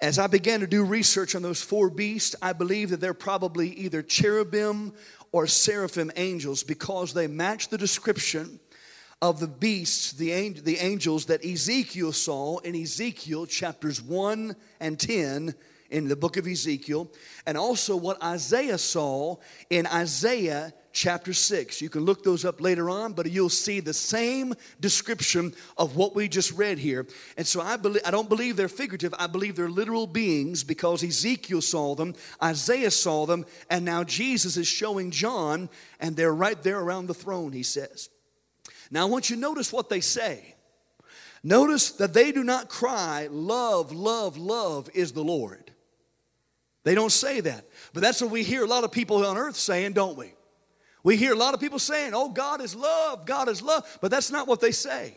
as 0.00 0.18
I 0.18 0.28
began 0.28 0.60
to 0.60 0.66
do 0.66 0.84
research 0.84 1.34
on 1.34 1.42
those 1.42 1.60
four 1.60 1.90
beasts, 1.90 2.36
I 2.40 2.52
believe 2.52 2.90
that 2.90 3.00
they're 3.00 3.14
probably 3.14 3.70
either 3.70 4.02
cherubim 4.02 4.92
or 5.32 5.46
seraphim 5.46 6.12
angels 6.16 6.62
because 6.62 7.12
they 7.12 7.26
match 7.26 7.68
the 7.68 7.78
description 7.78 8.60
of 9.20 9.40
the 9.40 9.48
beasts, 9.48 10.12
the, 10.12 10.50
the 10.50 10.76
angels 10.76 11.26
that 11.26 11.44
Ezekiel 11.44 12.12
saw 12.12 12.58
in 12.58 12.76
Ezekiel 12.76 13.46
chapters 13.46 14.00
1 14.00 14.54
and 14.78 14.98
10 14.98 15.54
in 15.90 16.08
the 16.08 16.16
book 16.16 16.36
of 16.36 16.46
Ezekiel, 16.46 17.10
and 17.46 17.56
also 17.56 17.96
what 17.96 18.22
Isaiah 18.22 18.78
saw 18.78 19.36
in 19.70 19.86
Isaiah 19.86 20.72
chapter 20.98 21.32
6. 21.32 21.80
You 21.80 21.88
can 21.88 22.04
look 22.04 22.24
those 22.24 22.44
up 22.44 22.60
later 22.60 22.90
on, 22.90 23.12
but 23.12 23.30
you'll 23.30 23.48
see 23.48 23.78
the 23.78 23.94
same 23.94 24.52
description 24.80 25.54
of 25.76 25.94
what 25.94 26.16
we 26.16 26.28
just 26.28 26.52
read 26.52 26.76
here. 26.78 27.06
And 27.36 27.46
so 27.46 27.60
I 27.60 27.76
believe 27.76 28.02
I 28.04 28.10
don't 28.10 28.28
believe 28.28 28.56
they're 28.56 28.68
figurative. 28.68 29.14
I 29.16 29.28
believe 29.28 29.54
they're 29.54 29.70
literal 29.70 30.08
beings 30.08 30.64
because 30.64 31.04
Ezekiel 31.04 31.62
saw 31.62 31.94
them, 31.94 32.14
Isaiah 32.42 32.90
saw 32.90 33.26
them, 33.26 33.46
and 33.70 33.84
now 33.84 34.02
Jesus 34.02 34.56
is 34.56 34.66
showing 34.66 35.12
John 35.12 35.70
and 36.00 36.16
they're 36.16 36.34
right 36.34 36.60
there 36.62 36.80
around 36.80 37.06
the 37.06 37.14
throne, 37.14 37.52
he 37.52 37.62
says. 37.62 38.10
Now 38.90 39.02
I 39.02 39.10
want 39.10 39.30
you 39.30 39.36
to 39.36 39.42
notice 39.42 39.72
what 39.72 39.88
they 39.88 40.00
say. 40.00 40.56
Notice 41.44 41.92
that 41.92 42.12
they 42.12 42.32
do 42.32 42.42
not 42.42 42.68
cry, 42.68 43.28
Love, 43.30 43.92
love, 43.92 44.36
love 44.36 44.90
is 44.92 45.12
the 45.12 45.22
Lord. 45.22 45.70
They 46.82 46.96
don't 46.96 47.12
say 47.12 47.40
that. 47.40 47.64
But 47.92 48.02
that's 48.02 48.20
what 48.20 48.32
we 48.32 48.42
hear 48.42 48.64
a 48.64 48.66
lot 48.66 48.82
of 48.82 48.90
people 48.90 49.24
on 49.24 49.36
earth 49.36 49.56
saying, 49.56 49.92
don't 49.92 50.16
we? 50.16 50.32
We 51.02 51.16
hear 51.16 51.32
a 51.32 51.36
lot 51.36 51.54
of 51.54 51.60
people 51.60 51.78
saying, 51.78 52.12
oh, 52.14 52.30
God 52.30 52.60
is 52.60 52.74
love, 52.74 53.26
God 53.26 53.48
is 53.48 53.62
love, 53.62 53.98
but 54.00 54.10
that's 54.10 54.30
not 54.30 54.48
what 54.48 54.60
they 54.60 54.72
say. 54.72 55.14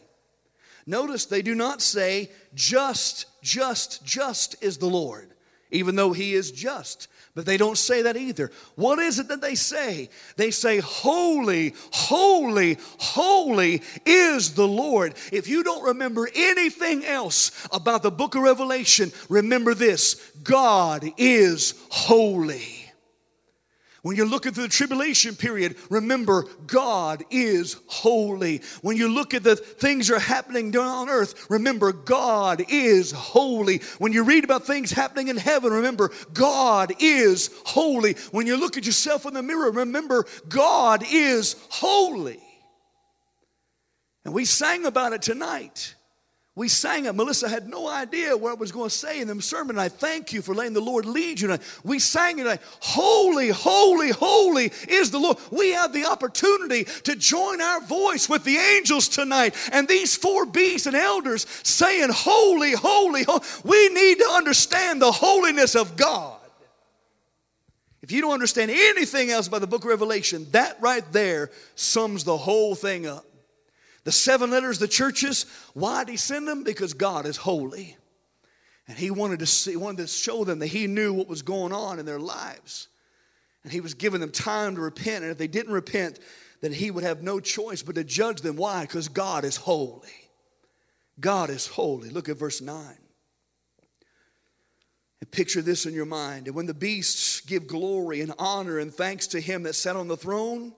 Notice 0.86 1.26
they 1.26 1.42
do 1.42 1.56
not 1.56 1.82
say, 1.82 2.30
just, 2.54 3.26
just, 3.42 4.04
just 4.06 4.62
is 4.64 4.78
the 4.78 4.88
Lord, 4.88 5.32
even 5.70 5.96
though 5.96 6.14
He 6.14 6.34
is 6.34 6.52
just. 6.52 7.08
But 7.34 7.46
they 7.46 7.56
don't 7.56 7.78
say 7.78 8.02
that 8.02 8.18
either. 8.18 8.52
What 8.76 9.00
is 9.00 9.18
it 9.18 9.30
that 9.30 9.42
they 9.42 9.56
say? 9.56 10.10
They 10.36 10.52
say, 10.52 10.80
Holy, 10.80 11.74
holy, 11.94 12.78
holy 13.00 13.82
is 14.06 14.54
the 14.54 14.68
Lord. 14.68 15.14
If 15.32 15.48
you 15.48 15.64
don't 15.64 15.86
remember 15.86 16.28
anything 16.36 17.06
else 17.06 17.52
about 17.72 18.04
the 18.04 18.12
book 18.12 18.36
of 18.36 18.42
Revelation, 18.42 19.14
remember 19.30 19.74
this 19.74 20.16
God 20.44 21.10
is 21.18 21.74
holy. 21.90 22.81
When 24.04 24.16
you're 24.16 24.28
looking 24.28 24.52
through 24.52 24.64
the 24.64 24.70
tribulation 24.70 25.36
period, 25.36 25.76
remember 25.92 26.46
God 26.66 27.24
is 27.30 27.80
holy. 27.86 28.62
When 28.82 28.98
you 28.98 29.08
look 29.08 29.36
at 29.36 29.44
the 29.44 29.56
things 29.56 30.08
that 30.08 30.16
are 30.16 30.20
happening 30.20 30.72
down 30.72 30.88
on 30.88 31.10
earth, 31.10 31.46
remember 31.52 31.92
God 31.92 32.66
is 32.68 33.12
holy. 33.12 33.78
When 34.00 34.12
you 34.12 34.24
read 34.24 34.44
about 34.44 34.66
things 34.66 34.92
happening 34.92 35.28
in 35.28 35.38
heaven, 35.38 35.72
remember 35.72 36.12
God 36.34 36.94
is 37.00 37.52
holy. 37.64 38.14
When 38.32 38.48
you 38.48 38.58
look 38.58 38.76
at 38.76 38.88
yourself 38.88 39.28
in 39.28 39.36
the 39.36 39.44
mirror, 39.44 39.70
remember 39.70 40.26
God 40.50 41.04
is 41.08 41.56
holy. 41.70 42.40
And 44.26 44.34
we 44.34 44.46
sang 44.46 44.86
about 44.86 45.14
it 45.14 45.22
tonight. 45.22 45.94
We 46.62 46.68
sang 46.68 47.06
it. 47.06 47.16
Melissa 47.16 47.50
had 47.50 47.68
no 47.68 47.88
idea 47.88 48.38
what 48.38 48.52
I 48.52 48.54
was 48.54 48.72
going 48.72 48.88
to 48.88 48.96
say 48.96 49.20
in 49.20 49.28
the 49.28 49.42
sermon. 49.42 49.80
I 49.80 49.90
thank 49.90 50.32
you 50.32 50.44
for 50.44 50.54
letting 50.54 50.74
the 50.74 50.80
Lord 50.80 51.08
lead 51.08 51.42
you. 51.42 51.58
We 51.84 51.98
sang 51.98 52.38
it. 52.38 52.62
Holy, 52.82 53.50
holy, 53.50 54.12
holy 54.12 54.72
is 54.88 55.10
the 55.10 55.18
Lord. 55.18 55.40
We 55.50 55.72
have 55.72 55.92
the 55.92 56.06
opportunity 56.06 56.84
to 56.84 57.16
join 57.16 57.62
our 57.62 57.82
voice 57.82 58.30
with 58.30 58.44
the 58.44 58.58
angels 58.58 59.08
tonight. 59.08 59.56
And 59.72 59.88
these 59.88 60.16
four 60.16 60.46
beasts 60.46 60.86
and 60.86 60.96
elders 60.96 61.48
saying, 61.64 62.10
Holy, 62.12 62.74
holy, 62.74 63.24
holy. 63.24 63.42
We 63.64 63.90
need 63.90 64.20
to 64.20 64.30
understand 64.30 65.02
the 65.02 65.12
holiness 65.12 65.74
of 65.74 65.96
God. 65.96 66.38
If 68.04 68.12
you 68.12 68.22
don't 68.22 68.34
understand 68.34 68.70
anything 68.70 69.32
else 69.32 69.48
about 69.48 69.62
the 69.62 69.68
book 69.68 69.84
of 69.84 69.90
Revelation, 69.90 70.46
that 70.52 70.78
right 70.80 71.12
there 71.12 71.50
sums 71.74 72.24
the 72.24 72.38
whole 72.38 72.76
thing 72.76 73.08
up. 73.08 73.26
The 74.04 74.12
seven 74.12 74.50
letters, 74.52 74.80
the 74.80 74.88
churches, 74.88 75.46
why 75.74 76.04
did 76.04 76.12
he 76.12 76.18
send 76.18 76.48
them? 76.48 76.64
Because 76.64 76.94
God 76.94 77.26
is 77.26 77.38
holy. 77.38 77.98
And 78.88 78.98
he 78.98 79.12
wanted 79.12 79.40
to 79.40 79.46
see, 79.46 79.76
wanted 79.76 79.98
to 79.98 80.08
show 80.08 80.44
them 80.44 80.60
that 80.60 80.68
he 80.68 80.88
knew 80.88 81.14
what 81.14 81.28
was 81.28 81.44
going 81.44 81.72
on 81.72 82.00
in 82.00 82.06
their 82.06 82.20
lives. 82.20 82.88
And 83.64 83.72
he 83.72 83.80
was 83.80 83.94
giving 83.94 84.20
them 84.22 84.32
time 84.32 84.76
to 84.76 84.82
repent. 84.82 85.24
And 85.24 85.32
if 85.32 85.38
they 85.38 85.48
didn't 85.48 85.74
repent, 85.74 86.20
then 86.62 86.74
he 86.74 86.90
would 86.90 87.04
have 87.04 87.22
no 87.22 87.40
choice 87.40 87.84
but 87.84 87.96
to 87.96 88.04
judge 88.04 88.42
them. 88.42 88.56
Why? 88.56 88.82
Because 88.82 89.08
God 89.08 89.44
is 89.44 89.56
holy. 89.56 90.10
God 91.20 91.50
is 91.52 91.68
holy. 91.68 92.10
Look 92.10 92.28
at 92.28 92.38
verse 92.38 92.60
9. 92.60 92.98
And 95.20 95.32
picture 95.32 95.62
this 95.62 95.86
in 95.86 95.94
your 95.94 96.06
mind. 96.06 96.48
And 96.48 96.56
when 96.56 96.66
the 96.66 96.74
beasts 96.74 97.42
give 97.42 97.68
glory 97.68 98.22
and 98.22 98.34
honor 98.40 98.80
and 98.80 98.92
thanks 98.92 99.28
to 99.28 99.40
him 99.40 99.64
that 99.64 99.76
sat 99.76 99.96
on 99.96 100.08
the 100.08 100.18
throne, 100.18 100.74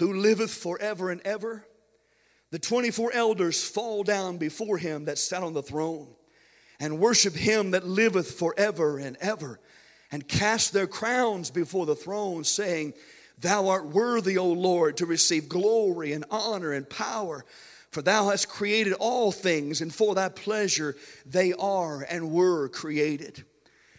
who 0.00 0.14
liveth 0.14 0.52
forever 0.52 1.10
and 1.10 1.20
ever, 1.24 1.64
the 2.50 2.58
24 2.58 3.12
elders 3.12 3.62
fall 3.62 4.02
down 4.02 4.36
before 4.36 4.78
him 4.78 5.04
that 5.04 5.18
sat 5.18 5.42
on 5.42 5.52
the 5.52 5.62
throne 5.62 6.08
and 6.80 6.98
worship 6.98 7.34
him 7.34 7.72
that 7.72 7.86
liveth 7.86 8.38
forever 8.38 8.98
and 8.98 9.16
ever 9.20 9.60
and 10.10 10.26
cast 10.26 10.72
their 10.72 10.86
crowns 10.86 11.50
before 11.50 11.86
the 11.86 11.94
throne, 11.94 12.42
saying, 12.42 12.94
Thou 13.38 13.68
art 13.68 13.86
worthy, 13.86 14.36
O 14.36 14.48
Lord, 14.48 14.96
to 14.98 15.06
receive 15.06 15.48
glory 15.48 16.12
and 16.12 16.24
honor 16.30 16.72
and 16.72 16.88
power. 16.88 17.44
For 17.90 18.02
thou 18.02 18.28
hast 18.28 18.48
created 18.48 18.92
all 18.94 19.32
things, 19.32 19.80
and 19.80 19.94
for 19.94 20.14
thy 20.14 20.28
pleasure 20.28 20.96
they 21.26 21.52
are 21.52 22.02
and 22.02 22.30
were 22.30 22.68
created. 22.68 23.44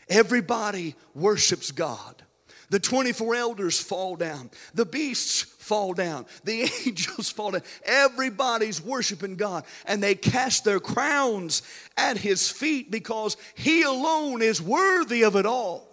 Everybody 0.09 0.95
worships 1.13 1.71
God. 1.71 2.23
The 2.69 2.79
24 2.79 3.35
elders 3.35 3.79
fall 3.79 4.15
down. 4.15 4.49
The 4.73 4.85
beasts 4.85 5.43
fall 5.71 5.93
down. 5.93 6.25
The 6.43 6.69
angels 6.85 7.29
fall 7.29 7.51
down. 7.51 7.61
Everybody's 7.85 8.81
worshiping 8.81 9.37
God. 9.37 9.63
And 9.85 10.03
they 10.03 10.15
cast 10.15 10.65
their 10.65 10.81
crowns 10.81 11.61
at 11.95 12.17
his 12.17 12.49
feet 12.49 12.91
because 12.91 13.37
he 13.55 13.83
alone 13.83 14.41
is 14.41 14.61
worthy 14.61 15.23
of 15.23 15.37
it 15.37 15.45
all. 15.45 15.87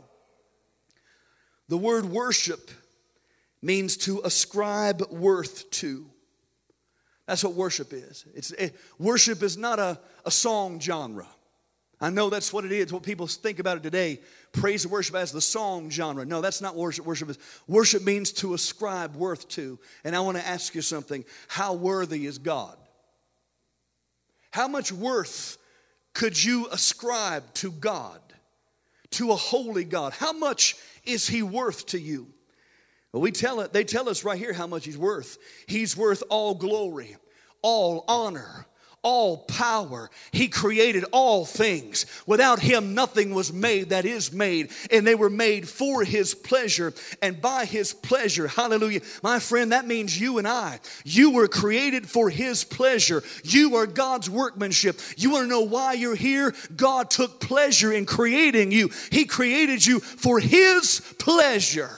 The 1.68 1.78
word 1.78 2.06
worship 2.06 2.72
means 3.62 3.96
to 3.98 4.20
ascribe 4.24 5.12
worth 5.12 5.70
to. 5.70 6.06
That's 7.28 7.44
what 7.44 7.52
worship 7.52 7.92
is. 7.92 8.24
It's, 8.34 8.50
it, 8.50 8.74
worship 8.98 9.44
is 9.44 9.56
not 9.56 9.78
a, 9.78 10.00
a 10.26 10.30
song 10.32 10.80
genre. 10.80 11.28
I 12.00 12.10
know 12.10 12.30
that's 12.30 12.52
what 12.52 12.64
it 12.64 12.70
is, 12.70 12.92
what 12.92 13.02
people 13.02 13.26
think 13.26 13.58
about 13.58 13.78
it 13.78 13.82
today. 13.82 14.20
Praise 14.52 14.84
and 14.84 14.92
worship 14.92 15.16
as 15.16 15.32
the 15.32 15.40
song 15.40 15.90
genre. 15.90 16.24
No, 16.24 16.40
that's 16.40 16.60
not 16.60 16.76
worship. 16.76 17.04
Worship 17.04 17.30
is 17.30 17.38
worship 17.66 18.04
means 18.04 18.30
to 18.34 18.54
ascribe 18.54 19.16
worth 19.16 19.48
to. 19.50 19.80
And 20.04 20.14
I 20.14 20.20
want 20.20 20.36
to 20.36 20.46
ask 20.46 20.74
you 20.76 20.82
something. 20.82 21.24
How 21.48 21.74
worthy 21.74 22.26
is 22.26 22.38
God? 22.38 22.76
How 24.52 24.68
much 24.68 24.92
worth 24.92 25.58
could 26.14 26.42
you 26.42 26.68
ascribe 26.70 27.52
to 27.54 27.72
God? 27.72 28.20
To 29.12 29.32
a 29.32 29.36
holy 29.36 29.84
God? 29.84 30.12
How 30.12 30.32
much 30.32 30.76
is 31.04 31.26
he 31.26 31.42
worth 31.42 31.86
to 31.86 32.00
you? 32.00 32.28
Well, 33.12 33.22
we 33.22 33.32
tell 33.32 33.60
it, 33.60 33.72
they 33.72 33.84
tell 33.84 34.08
us 34.08 34.22
right 34.22 34.38
here 34.38 34.52
how 34.52 34.66
much 34.66 34.84
he's 34.84 34.98
worth. 34.98 35.38
He's 35.66 35.96
worth 35.96 36.22
all 36.28 36.54
glory, 36.54 37.16
all 37.62 38.04
honor, 38.06 38.66
all 39.02 39.38
power. 39.38 40.10
He 40.32 40.48
created 40.48 41.04
all 41.12 41.44
things. 41.44 42.06
Without 42.26 42.58
him, 42.60 42.94
nothing 42.94 43.34
was 43.34 43.52
made 43.52 43.90
that 43.90 44.04
is 44.04 44.32
made. 44.32 44.70
And 44.90 45.06
they 45.06 45.14
were 45.14 45.30
made 45.30 45.68
for 45.68 46.04
his 46.04 46.34
pleasure 46.34 46.92
and 47.22 47.40
by 47.40 47.64
his 47.64 47.92
pleasure. 47.92 48.48
Hallelujah. 48.48 49.00
My 49.22 49.38
friend, 49.38 49.72
that 49.72 49.86
means 49.86 50.20
you 50.20 50.38
and 50.38 50.48
I. 50.48 50.80
You 51.04 51.30
were 51.30 51.48
created 51.48 52.08
for 52.08 52.28
his 52.28 52.64
pleasure. 52.64 53.22
You 53.44 53.76
are 53.76 53.86
God's 53.86 54.28
workmanship. 54.28 55.00
You 55.16 55.30
want 55.30 55.44
to 55.44 55.48
know 55.48 55.62
why 55.62 55.92
you're 55.92 56.14
here? 56.14 56.54
God 56.74 57.10
took 57.10 57.40
pleasure 57.40 57.92
in 57.92 58.06
creating 58.06 58.72
you, 58.72 58.90
he 59.10 59.24
created 59.24 59.84
you 59.84 60.00
for 60.00 60.40
his 60.40 61.00
pleasure. 61.18 61.90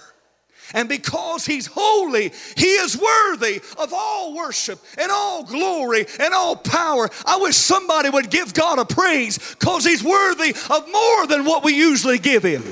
And 0.75 0.89
because 0.89 1.47
he's 1.47 1.67
holy, 1.67 2.33
he 2.57 2.67
is 2.67 2.97
worthy 2.97 3.61
of 3.79 3.93
all 3.93 4.35
worship 4.35 4.81
and 4.99 5.11
all 5.11 5.45
glory 5.45 6.07
and 6.19 6.35
all 6.35 6.57
power. 6.57 7.09
I 7.27 7.39
wish 7.39 7.57
somebody 7.57 8.11
would 8.11 8.31
give 8.31 8.55
God 8.55 8.79
a 8.79 8.85
praise 8.85 9.39
because 9.39 9.85
he's 9.85 10.05
worthy 10.05 10.51
of 10.71 10.91
more 10.91 11.27
than 11.27 11.45
what 11.45 11.65
we 11.65 11.75
usually 11.75 12.19
give 12.19 12.43
him. 12.43 12.63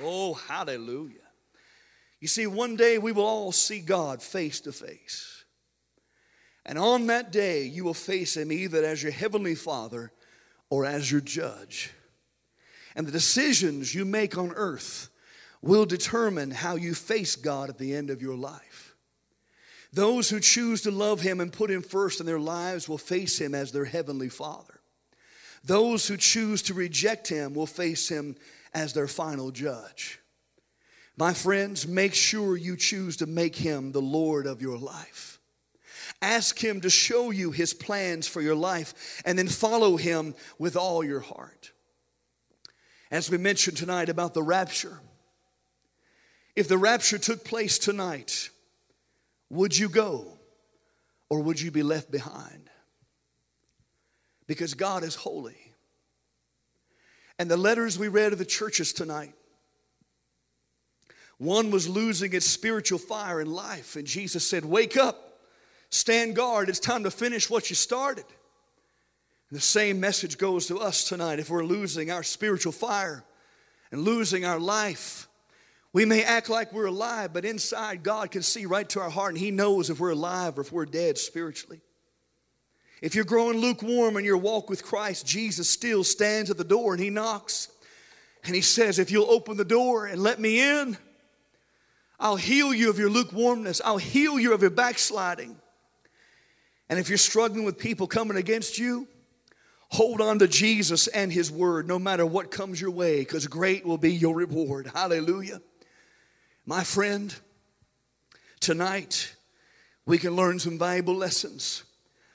Oh, 0.00 0.34
hallelujah. 0.34 1.14
You 2.20 2.28
see, 2.28 2.46
one 2.46 2.76
day 2.76 2.98
we 2.98 3.12
will 3.12 3.24
all 3.24 3.52
see 3.52 3.80
God 3.80 4.22
face 4.22 4.60
to 4.60 4.72
face. 4.72 5.44
And 6.66 6.78
on 6.78 7.06
that 7.06 7.32
day, 7.32 7.64
you 7.64 7.84
will 7.84 7.94
face 7.94 8.36
him 8.36 8.52
either 8.52 8.84
as 8.84 9.02
your 9.02 9.12
heavenly 9.12 9.54
Father 9.54 10.12
or 10.68 10.84
as 10.84 11.10
your 11.10 11.20
judge. 11.20 11.92
And 12.94 13.06
the 13.06 13.12
decisions 13.12 13.94
you 13.94 14.04
make 14.04 14.36
on 14.36 14.52
earth 14.54 15.08
will 15.62 15.86
determine 15.86 16.50
how 16.50 16.76
you 16.76 16.94
face 16.94 17.36
God 17.36 17.68
at 17.68 17.78
the 17.78 17.94
end 17.94 18.10
of 18.10 18.22
your 18.22 18.36
life. 18.36 18.94
Those 19.92 20.28
who 20.30 20.40
choose 20.40 20.82
to 20.82 20.90
love 20.90 21.20
Him 21.20 21.40
and 21.40 21.52
put 21.52 21.70
Him 21.70 21.82
first 21.82 22.20
in 22.20 22.26
their 22.26 22.38
lives 22.38 22.88
will 22.88 22.98
face 22.98 23.40
Him 23.40 23.54
as 23.54 23.72
their 23.72 23.86
Heavenly 23.86 24.28
Father. 24.28 24.80
Those 25.64 26.06
who 26.06 26.16
choose 26.16 26.62
to 26.62 26.74
reject 26.74 27.28
Him 27.28 27.54
will 27.54 27.66
face 27.66 28.08
Him 28.08 28.36
as 28.74 28.92
their 28.92 29.08
final 29.08 29.50
judge. 29.50 30.20
My 31.16 31.34
friends, 31.34 31.88
make 31.88 32.14
sure 32.14 32.56
you 32.56 32.76
choose 32.76 33.16
to 33.16 33.26
make 33.26 33.56
Him 33.56 33.92
the 33.92 34.02
Lord 34.02 34.46
of 34.46 34.62
your 34.62 34.78
life. 34.78 35.40
Ask 36.22 36.62
Him 36.62 36.80
to 36.82 36.90
show 36.90 37.30
you 37.30 37.50
His 37.50 37.74
plans 37.74 38.28
for 38.28 38.40
your 38.40 38.54
life 38.54 39.20
and 39.24 39.38
then 39.38 39.48
follow 39.48 39.96
Him 39.96 40.34
with 40.58 40.76
all 40.76 41.02
your 41.02 41.20
heart. 41.20 41.72
As 43.10 43.30
we 43.30 43.38
mentioned 43.38 43.78
tonight 43.78 44.10
about 44.10 44.34
the 44.34 44.42
rapture, 44.42 45.00
if 46.58 46.66
the 46.66 46.76
rapture 46.76 47.18
took 47.18 47.44
place 47.44 47.78
tonight, 47.78 48.50
would 49.48 49.78
you 49.78 49.88
go 49.88 50.26
or 51.30 51.38
would 51.40 51.60
you 51.60 51.70
be 51.70 51.84
left 51.84 52.10
behind? 52.10 52.68
Because 54.48 54.74
God 54.74 55.04
is 55.04 55.14
holy. 55.14 55.56
And 57.38 57.48
the 57.48 57.56
letters 57.56 57.96
we 57.96 58.08
read 58.08 58.32
of 58.32 58.40
the 58.40 58.44
churches 58.44 58.92
tonight, 58.92 59.34
one 61.36 61.70
was 61.70 61.88
losing 61.88 62.32
its 62.32 62.46
spiritual 62.46 62.98
fire 62.98 63.40
and 63.40 63.52
life, 63.52 63.94
and 63.94 64.04
Jesus 64.04 64.44
said, 64.44 64.64
Wake 64.64 64.96
up, 64.96 65.38
stand 65.90 66.34
guard, 66.34 66.68
it's 66.68 66.80
time 66.80 67.04
to 67.04 67.10
finish 67.12 67.48
what 67.48 67.70
you 67.70 67.76
started. 67.76 68.24
The 69.52 69.60
same 69.60 70.00
message 70.00 70.38
goes 70.38 70.66
to 70.66 70.80
us 70.80 71.04
tonight 71.04 71.38
if 71.38 71.50
we're 71.50 71.62
losing 71.62 72.10
our 72.10 72.24
spiritual 72.24 72.72
fire 72.72 73.22
and 73.92 74.00
losing 74.00 74.44
our 74.44 74.58
life 74.58 75.27
we 75.92 76.04
may 76.04 76.22
act 76.22 76.50
like 76.50 76.72
we're 76.72 76.86
alive, 76.86 77.32
but 77.32 77.44
inside, 77.44 78.02
God 78.02 78.30
can 78.30 78.42
see 78.42 78.66
right 78.66 78.88
to 78.90 79.00
our 79.00 79.10
heart, 79.10 79.30
and 79.30 79.38
He 79.38 79.50
knows 79.50 79.88
if 79.88 80.00
we're 80.00 80.10
alive 80.10 80.58
or 80.58 80.60
if 80.60 80.72
we're 80.72 80.84
dead 80.84 81.16
spiritually. 81.16 81.80
If 83.00 83.14
you're 83.14 83.24
growing 83.24 83.58
lukewarm 83.58 84.16
in 84.16 84.24
your 84.24 84.36
walk 84.36 84.68
with 84.68 84.84
Christ, 84.84 85.26
Jesus 85.26 85.70
still 85.70 86.04
stands 86.04 86.50
at 86.50 86.58
the 86.58 86.64
door 86.64 86.94
and 86.94 87.02
He 87.02 87.10
knocks. 87.10 87.68
And 88.44 88.54
He 88.54 88.60
says, 88.60 88.98
If 88.98 89.10
you'll 89.10 89.30
open 89.30 89.56
the 89.56 89.64
door 89.64 90.06
and 90.06 90.22
let 90.22 90.40
me 90.40 90.60
in, 90.60 90.96
I'll 92.20 92.36
heal 92.36 92.74
you 92.74 92.90
of 92.90 92.98
your 92.98 93.10
lukewarmness, 93.10 93.80
I'll 93.84 93.98
heal 93.98 94.38
you 94.38 94.52
of 94.52 94.60
your 94.60 94.70
backsliding. 94.70 95.56
And 96.90 96.98
if 96.98 97.08
you're 97.08 97.18
struggling 97.18 97.64
with 97.64 97.78
people 97.78 98.06
coming 98.06 98.36
against 98.36 98.78
you, 98.78 99.06
hold 99.90 100.20
on 100.20 100.38
to 100.40 100.48
Jesus 100.48 101.06
and 101.06 101.32
His 101.32 101.50
Word 101.52 101.86
no 101.86 101.98
matter 101.98 102.26
what 102.26 102.50
comes 102.50 102.80
your 102.80 102.90
way, 102.90 103.20
because 103.20 103.46
great 103.46 103.86
will 103.86 103.98
be 103.98 104.12
your 104.12 104.34
reward. 104.34 104.90
Hallelujah. 104.92 105.60
My 106.68 106.84
friend, 106.84 107.34
tonight 108.60 109.34
we 110.04 110.18
can 110.18 110.36
learn 110.36 110.58
some 110.58 110.78
valuable 110.78 111.14
lessons 111.14 111.84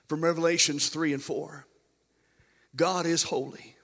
from 0.07 0.23
Revelations 0.23 0.89
3 0.89 1.13
and 1.13 1.21
4. 1.21 1.67
God 2.75 3.05
is 3.05 3.21
holy. 3.21 3.75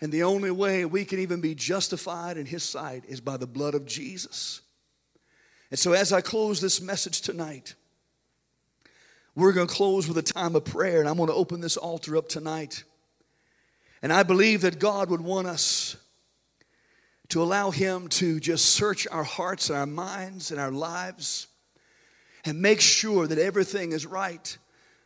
And 0.00 0.10
the 0.10 0.22
only 0.22 0.50
way 0.50 0.86
we 0.86 1.04
can 1.04 1.18
even 1.18 1.42
be 1.42 1.54
justified 1.54 2.38
in 2.38 2.46
His 2.46 2.62
sight 2.62 3.04
is 3.06 3.20
by 3.20 3.36
the 3.36 3.46
blood 3.46 3.74
of 3.74 3.84
Jesus. 3.84 4.62
And 5.70 5.78
so, 5.78 5.92
as 5.92 6.10
I 6.10 6.22
close 6.22 6.62
this 6.62 6.80
message 6.80 7.20
tonight, 7.20 7.74
we're 9.34 9.52
going 9.52 9.68
to 9.68 9.74
close 9.74 10.08
with 10.08 10.16
a 10.16 10.22
time 10.22 10.56
of 10.56 10.64
prayer, 10.64 11.00
and 11.00 11.10
I'm 11.10 11.18
going 11.18 11.28
to 11.28 11.34
open 11.34 11.60
this 11.60 11.76
altar 11.76 12.16
up 12.16 12.30
tonight. 12.30 12.84
And 14.00 14.14
I 14.14 14.22
believe 14.22 14.62
that 14.62 14.78
God 14.78 15.10
would 15.10 15.20
want 15.20 15.46
us 15.46 15.98
to 17.28 17.42
allow 17.42 17.70
Him 17.70 18.08
to 18.08 18.40
just 18.40 18.66
search 18.66 19.06
our 19.10 19.24
hearts 19.24 19.70
and 19.70 19.78
our 19.78 19.86
minds 19.86 20.50
and 20.50 20.60
our 20.60 20.70
lives 20.70 21.46
and 22.44 22.60
make 22.60 22.80
sure 22.80 23.26
that 23.26 23.38
everything 23.38 23.92
is 23.92 24.06
right 24.06 24.56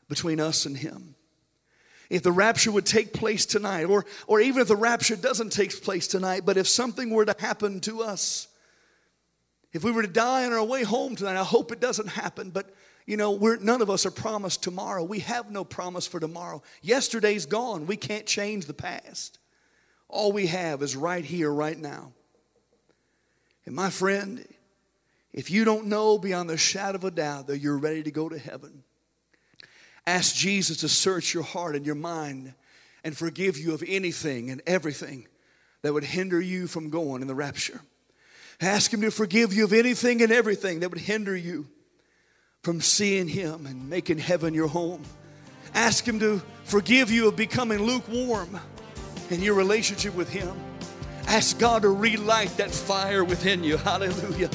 between 0.08 0.40
us 0.40 0.66
and 0.66 0.76
Him. 0.76 1.14
If 2.10 2.22
the 2.22 2.32
rapture 2.32 2.72
would 2.72 2.86
take 2.86 3.12
place 3.12 3.44
tonight, 3.44 3.84
or, 3.84 4.06
or 4.26 4.40
even 4.40 4.62
if 4.62 4.68
the 4.68 4.76
rapture 4.76 5.16
doesn't 5.16 5.52
take 5.52 5.82
place 5.82 6.08
tonight, 6.08 6.42
but 6.46 6.56
if 6.56 6.66
something 6.66 7.10
were 7.10 7.26
to 7.26 7.36
happen 7.38 7.80
to 7.80 8.02
us, 8.02 8.48
if 9.72 9.84
we 9.84 9.92
were 9.92 10.02
to 10.02 10.08
die 10.08 10.46
on 10.46 10.52
our 10.52 10.64
way 10.64 10.82
home 10.82 11.16
tonight, 11.16 11.38
I 11.38 11.44
hope 11.44 11.70
it 11.70 11.80
doesn't 11.80 12.08
happen, 12.08 12.50
but 12.50 12.74
you 13.08 13.16
know, 13.16 13.32
we're, 13.32 13.56
none 13.56 13.80
of 13.80 13.88
us 13.88 14.04
are 14.04 14.10
promised 14.10 14.62
tomorrow. 14.62 15.02
We 15.02 15.20
have 15.20 15.50
no 15.50 15.64
promise 15.64 16.06
for 16.06 16.20
tomorrow. 16.20 16.62
Yesterday's 16.82 17.46
gone. 17.46 17.86
We 17.86 17.96
can't 17.96 18.26
change 18.26 18.66
the 18.66 18.74
past. 18.74 19.38
All 20.08 20.32
we 20.32 20.46
have 20.46 20.82
is 20.82 20.96
right 20.96 21.24
here, 21.24 21.52
right 21.52 21.78
now. 21.78 22.12
And 23.66 23.74
my 23.74 23.90
friend, 23.90 24.46
if 25.32 25.50
you 25.50 25.64
don't 25.64 25.86
know 25.86 26.18
beyond 26.18 26.48
the 26.48 26.56
shadow 26.56 26.96
of 26.96 27.04
a 27.04 27.10
doubt 27.10 27.48
that 27.48 27.58
you're 27.58 27.78
ready 27.78 28.02
to 28.02 28.10
go 28.10 28.28
to 28.28 28.38
heaven, 28.38 28.82
ask 30.06 30.34
Jesus 30.34 30.78
to 30.78 30.88
search 30.88 31.34
your 31.34 31.42
heart 31.42 31.76
and 31.76 31.84
your 31.84 31.94
mind 31.94 32.54
and 33.04 33.16
forgive 33.16 33.58
you 33.58 33.74
of 33.74 33.84
anything 33.86 34.50
and 34.50 34.62
everything 34.66 35.28
that 35.82 35.92
would 35.92 36.04
hinder 36.04 36.40
you 36.40 36.66
from 36.66 36.90
going 36.90 37.20
in 37.20 37.28
the 37.28 37.34
rapture. 37.34 37.82
Ask 38.60 38.92
Him 38.92 39.02
to 39.02 39.10
forgive 39.10 39.52
you 39.52 39.64
of 39.64 39.72
anything 39.72 40.22
and 40.22 40.32
everything 40.32 40.80
that 40.80 40.90
would 40.90 41.00
hinder 41.00 41.36
you 41.36 41.68
from 42.62 42.80
seeing 42.80 43.28
Him 43.28 43.66
and 43.66 43.88
making 43.88 44.18
heaven 44.18 44.54
your 44.54 44.66
home. 44.66 45.02
Ask 45.74 46.06
Him 46.06 46.18
to 46.20 46.42
forgive 46.64 47.10
you 47.10 47.28
of 47.28 47.36
becoming 47.36 47.82
lukewarm 47.82 48.58
in 49.30 49.42
your 49.42 49.54
relationship 49.54 50.14
with 50.14 50.30
Him. 50.30 50.56
Ask 51.26 51.58
God 51.58 51.82
to 51.82 51.90
relight 51.90 52.56
that 52.56 52.70
fire 52.70 53.24
within 53.24 53.62
you. 53.62 53.76
Hallelujah. 53.76 54.48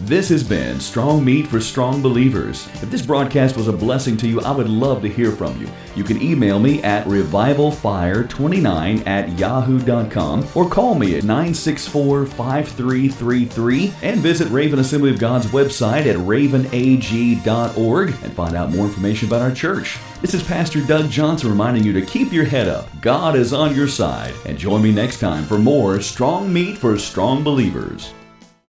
This 0.00 0.28
has 0.30 0.42
been 0.42 0.80
Strong 0.80 1.24
Meat 1.24 1.46
for 1.46 1.60
Strong 1.60 2.02
Believers. 2.02 2.66
If 2.82 2.90
this 2.90 3.06
broadcast 3.06 3.56
was 3.56 3.68
a 3.68 3.72
blessing 3.72 4.16
to 4.18 4.26
you, 4.26 4.40
I 4.40 4.50
would 4.50 4.68
love 4.68 5.02
to 5.02 5.08
hear 5.08 5.30
from 5.30 5.60
you. 5.60 5.68
You 5.94 6.02
can 6.02 6.20
email 6.20 6.58
me 6.58 6.82
at 6.82 7.06
revivalfire29 7.06 9.06
at 9.06 9.38
yahoo.com 9.38 10.48
or 10.54 10.68
call 10.68 10.96
me 10.96 11.16
at 11.16 11.22
964 11.22 12.26
5333 12.26 13.94
and 14.02 14.20
visit 14.20 14.48
Raven 14.48 14.80
Assembly 14.80 15.10
of 15.10 15.20
God's 15.20 15.46
website 15.46 16.06
at 16.06 16.16
ravenag.org 16.16 18.08
and 18.08 18.32
find 18.32 18.56
out 18.56 18.72
more 18.72 18.86
information 18.86 19.28
about 19.28 19.42
our 19.42 19.52
church. 19.52 19.96
This 20.24 20.32
is 20.32 20.42
Pastor 20.42 20.80
Doug 20.80 21.10
Johnson 21.10 21.50
reminding 21.50 21.84
you 21.84 21.92
to 21.92 22.00
keep 22.00 22.32
your 22.32 22.46
head 22.46 22.66
up. 22.66 22.88
God 23.02 23.36
is 23.36 23.52
on 23.52 23.76
your 23.76 23.86
side. 23.86 24.32
And 24.46 24.56
join 24.56 24.80
me 24.80 24.90
next 24.90 25.20
time 25.20 25.44
for 25.44 25.58
more 25.58 26.00
Strong 26.00 26.50
Meat 26.50 26.78
for 26.78 26.96
Strong 26.96 27.44
Believers. 27.44 28.14